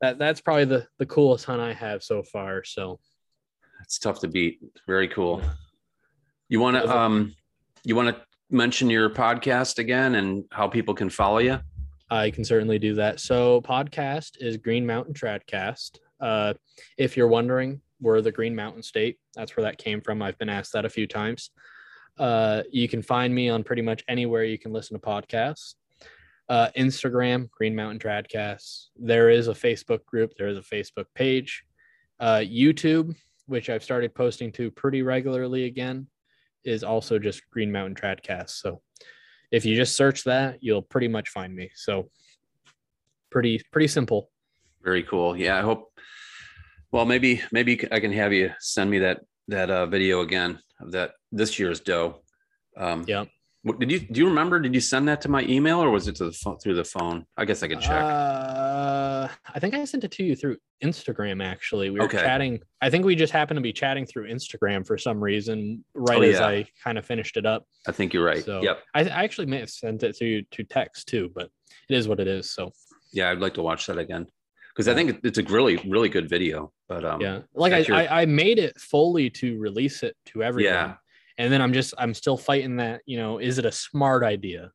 [0.01, 2.65] That that's probably the the coolest hunt I have so far.
[2.65, 2.98] So
[3.89, 4.60] It's tough to beat.
[4.86, 5.40] Very cool.
[6.51, 7.35] You want to um,
[7.85, 11.59] you want to mention your podcast again and how people can follow you?
[12.10, 13.19] I can certainly do that.
[13.19, 16.01] So podcast is Green Mountain Tradcast.
[16.20, 16.52] Uh,
[16.98, 19.16] if you're wondering, we're the Green Mountain State.
[19.35, 20.20] That's where that came from.
[20.20, 21.51] I've been asked that a few times.
[22.19, 25.77] Uh, you can find me on pretty much anywhere you can listen to podcasts.
[26.51, 28.89] Uh, Instagram, Green Mountain Tradcast.
[28.97, 30.35] There is a Facebook group.
[30.36, 31.65] There is a Facebook page.
[32.20, 33.15] Uh, YouTube,
[33.49, 36.07] which I've started posting to pretty regularly again,
[36.65, 38.51] is also just Green Mountain Tradcast.
[38.51, 38.81] So
[39.51, 41.70] if you just search that, you'll pretty much find me.
[41.75, 42.11] So
[43.31, 44.31] pretty pretty simple.
[44.83, 45.37] Very cool.
[45.37, 45.91] Yeah, I hope.
[46.93, 50.93] Well, maybe maybe I can have you send me that that uh, video again of
[50.93, 52.20] that this year's doe.
[52.77, 53.25] Um, Yeah.
[53.81, 54.61] Did you do you remember?
[54.61, 56.85] Did you send that to my email or was it to the phone through the
[56.85, 57.27] phone?
[57.37, 58.03] I guess I could check.
[58.03, 58.57] Uh,
[59.55, 61.42] I think I sent it to you through Instagram.
[61.44, 62.18] Actually, we were Okay.
[62.18, 62.60] chatting.
[62.80, 66.22] I think we just happened to be chatting through Instagram for some reason, right Oh,
[66.22, 66.46] as yeah.
[66.46, 67.64] I kind of finished it up.
[67.86, 68.44] I think you're right.
[68.44, 68.82] So Yep.
[68.94, 71.50] I, I actually may have sent it to you to text too, but
[71.88, 72.50] it is what it is.
[72.50, 72.72] So
[73.12, 74.26] Yeah, I'd like to watch that again
[74.74, 76.72] because I think it's a really really good video.
[76.88, 80.42] But um, yeah, like I, your- I, I made it fully to release it to
[80.42, 80.72] everyone.
[80.74, 80.94] Yeah.
[81.38, 84.70] And then I'm just I'm still fighting that, you know, is it a smart idea?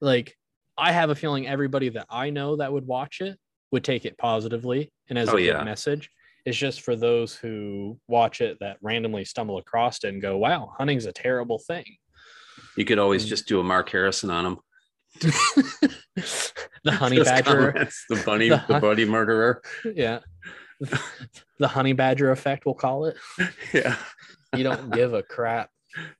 [0.00, 0.36] Like
[0.78, 3.38] I have a feeling everybody that I know that would watch it
[3.72, 5.64] would take it positively and as Oh, a good yeah.
[5.64, 6.10] message.
[6.46, 10.72] It's just for those who watch it that randomly stumble across it and go, wow,
[10.78, 11.84] hunting's a terrible thing.
[12.76, 14.58] you could always just do a Mark Harrison on him.
[16.84, 17.88] the honey Just badger.
[18.08, 19.62] the bunny, The the, buddy murderer.
[19.84, 20.20] Yeah.
[21.58, 23.16] the honey badger effect, we'll call it.
[23.74, 23.96] Yeah,
[24.56, 25.68] You don't give a crap.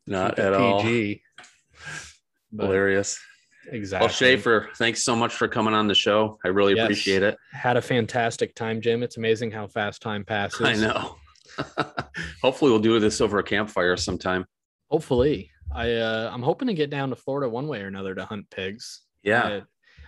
[0.07, 0.83] not Keep at all.
[0.83, 1.23] PG.
[2.53, 3.19] But Hilarious.
[3.69, 4.07] Exactly.
[4.07, 6.39] Well, Schafer, thanks so much for coming on the show.
[6.45, 6.85] I really Yes.
[6.85, 7.37] appreciate it.
[7.53, 9.03] had a fantastic time, Jim.
[9.03, 10.63] It's amazing how fast time passes.
[10.63, 11.17] I know.
[12.43, 14.47] Hopefully, we'll do this over a campfire sometime.
[14.91, 18.25] Hopefully, I uh, I'm hoping to get down to Florida one way or another to
[18.25, 19.03] hunt pigs.
[19.23, 19.61] Yeah,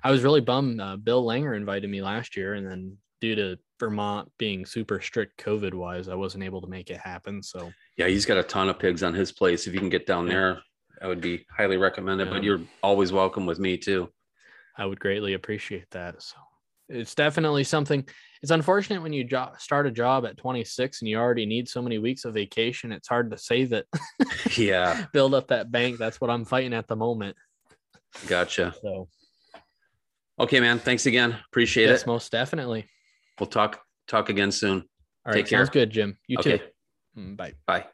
[0.02, 0.80] I, I was really bummed.
[0.80, 5.38] Uh, Bill Langer invited me last year, and then due to Vermont being super strict
[5.44, 7.42] COVID wise, I wasn't able to make it happen.
[7.42, 9.66] So yeah, he's got a ton of pigs on his place.
[9.66, 10.60] If you can get down there,
[11.02, 12.30] I would be highly recommended.
[12.30, 14.08] But you're always welcome with me too.
[14.78, 16.22] I would greatly appreciate that.
[16.22, 16.36] So
[16.88, 18.06] it's definitely something.
[18.42, 21.82] It's unfortunate when you jo- start a job at 26 and you already need so
[21.82, 22.92] many weeks of vacation.
[22.92, 23.86] It's hard to save that
[24.56, 25.98] Yeah, build up that bank.
[25.98, 27.36] That's what I'm fighting at the moment.
[28.26, 28.74] gotcha.
[28.80, 29.08] So
[30.38, 30.78] Okay, man.
[30.78, 31.36] Thanks again.
[31.48, 32.06] Appreciate yes, it.
[32.06, 32.86] most definitely.
[33.38, 34.78] We'll talk talk again soon.
[34.78, 35.58] All right, Take care.
[35.58, 36.18] sounds good, Jim.
[36.26, 36.58] You Okay.
[36.58, 36.64] too.
[37.20, 37.52] Mm, Bye.
[37.66, 37.86] Bye.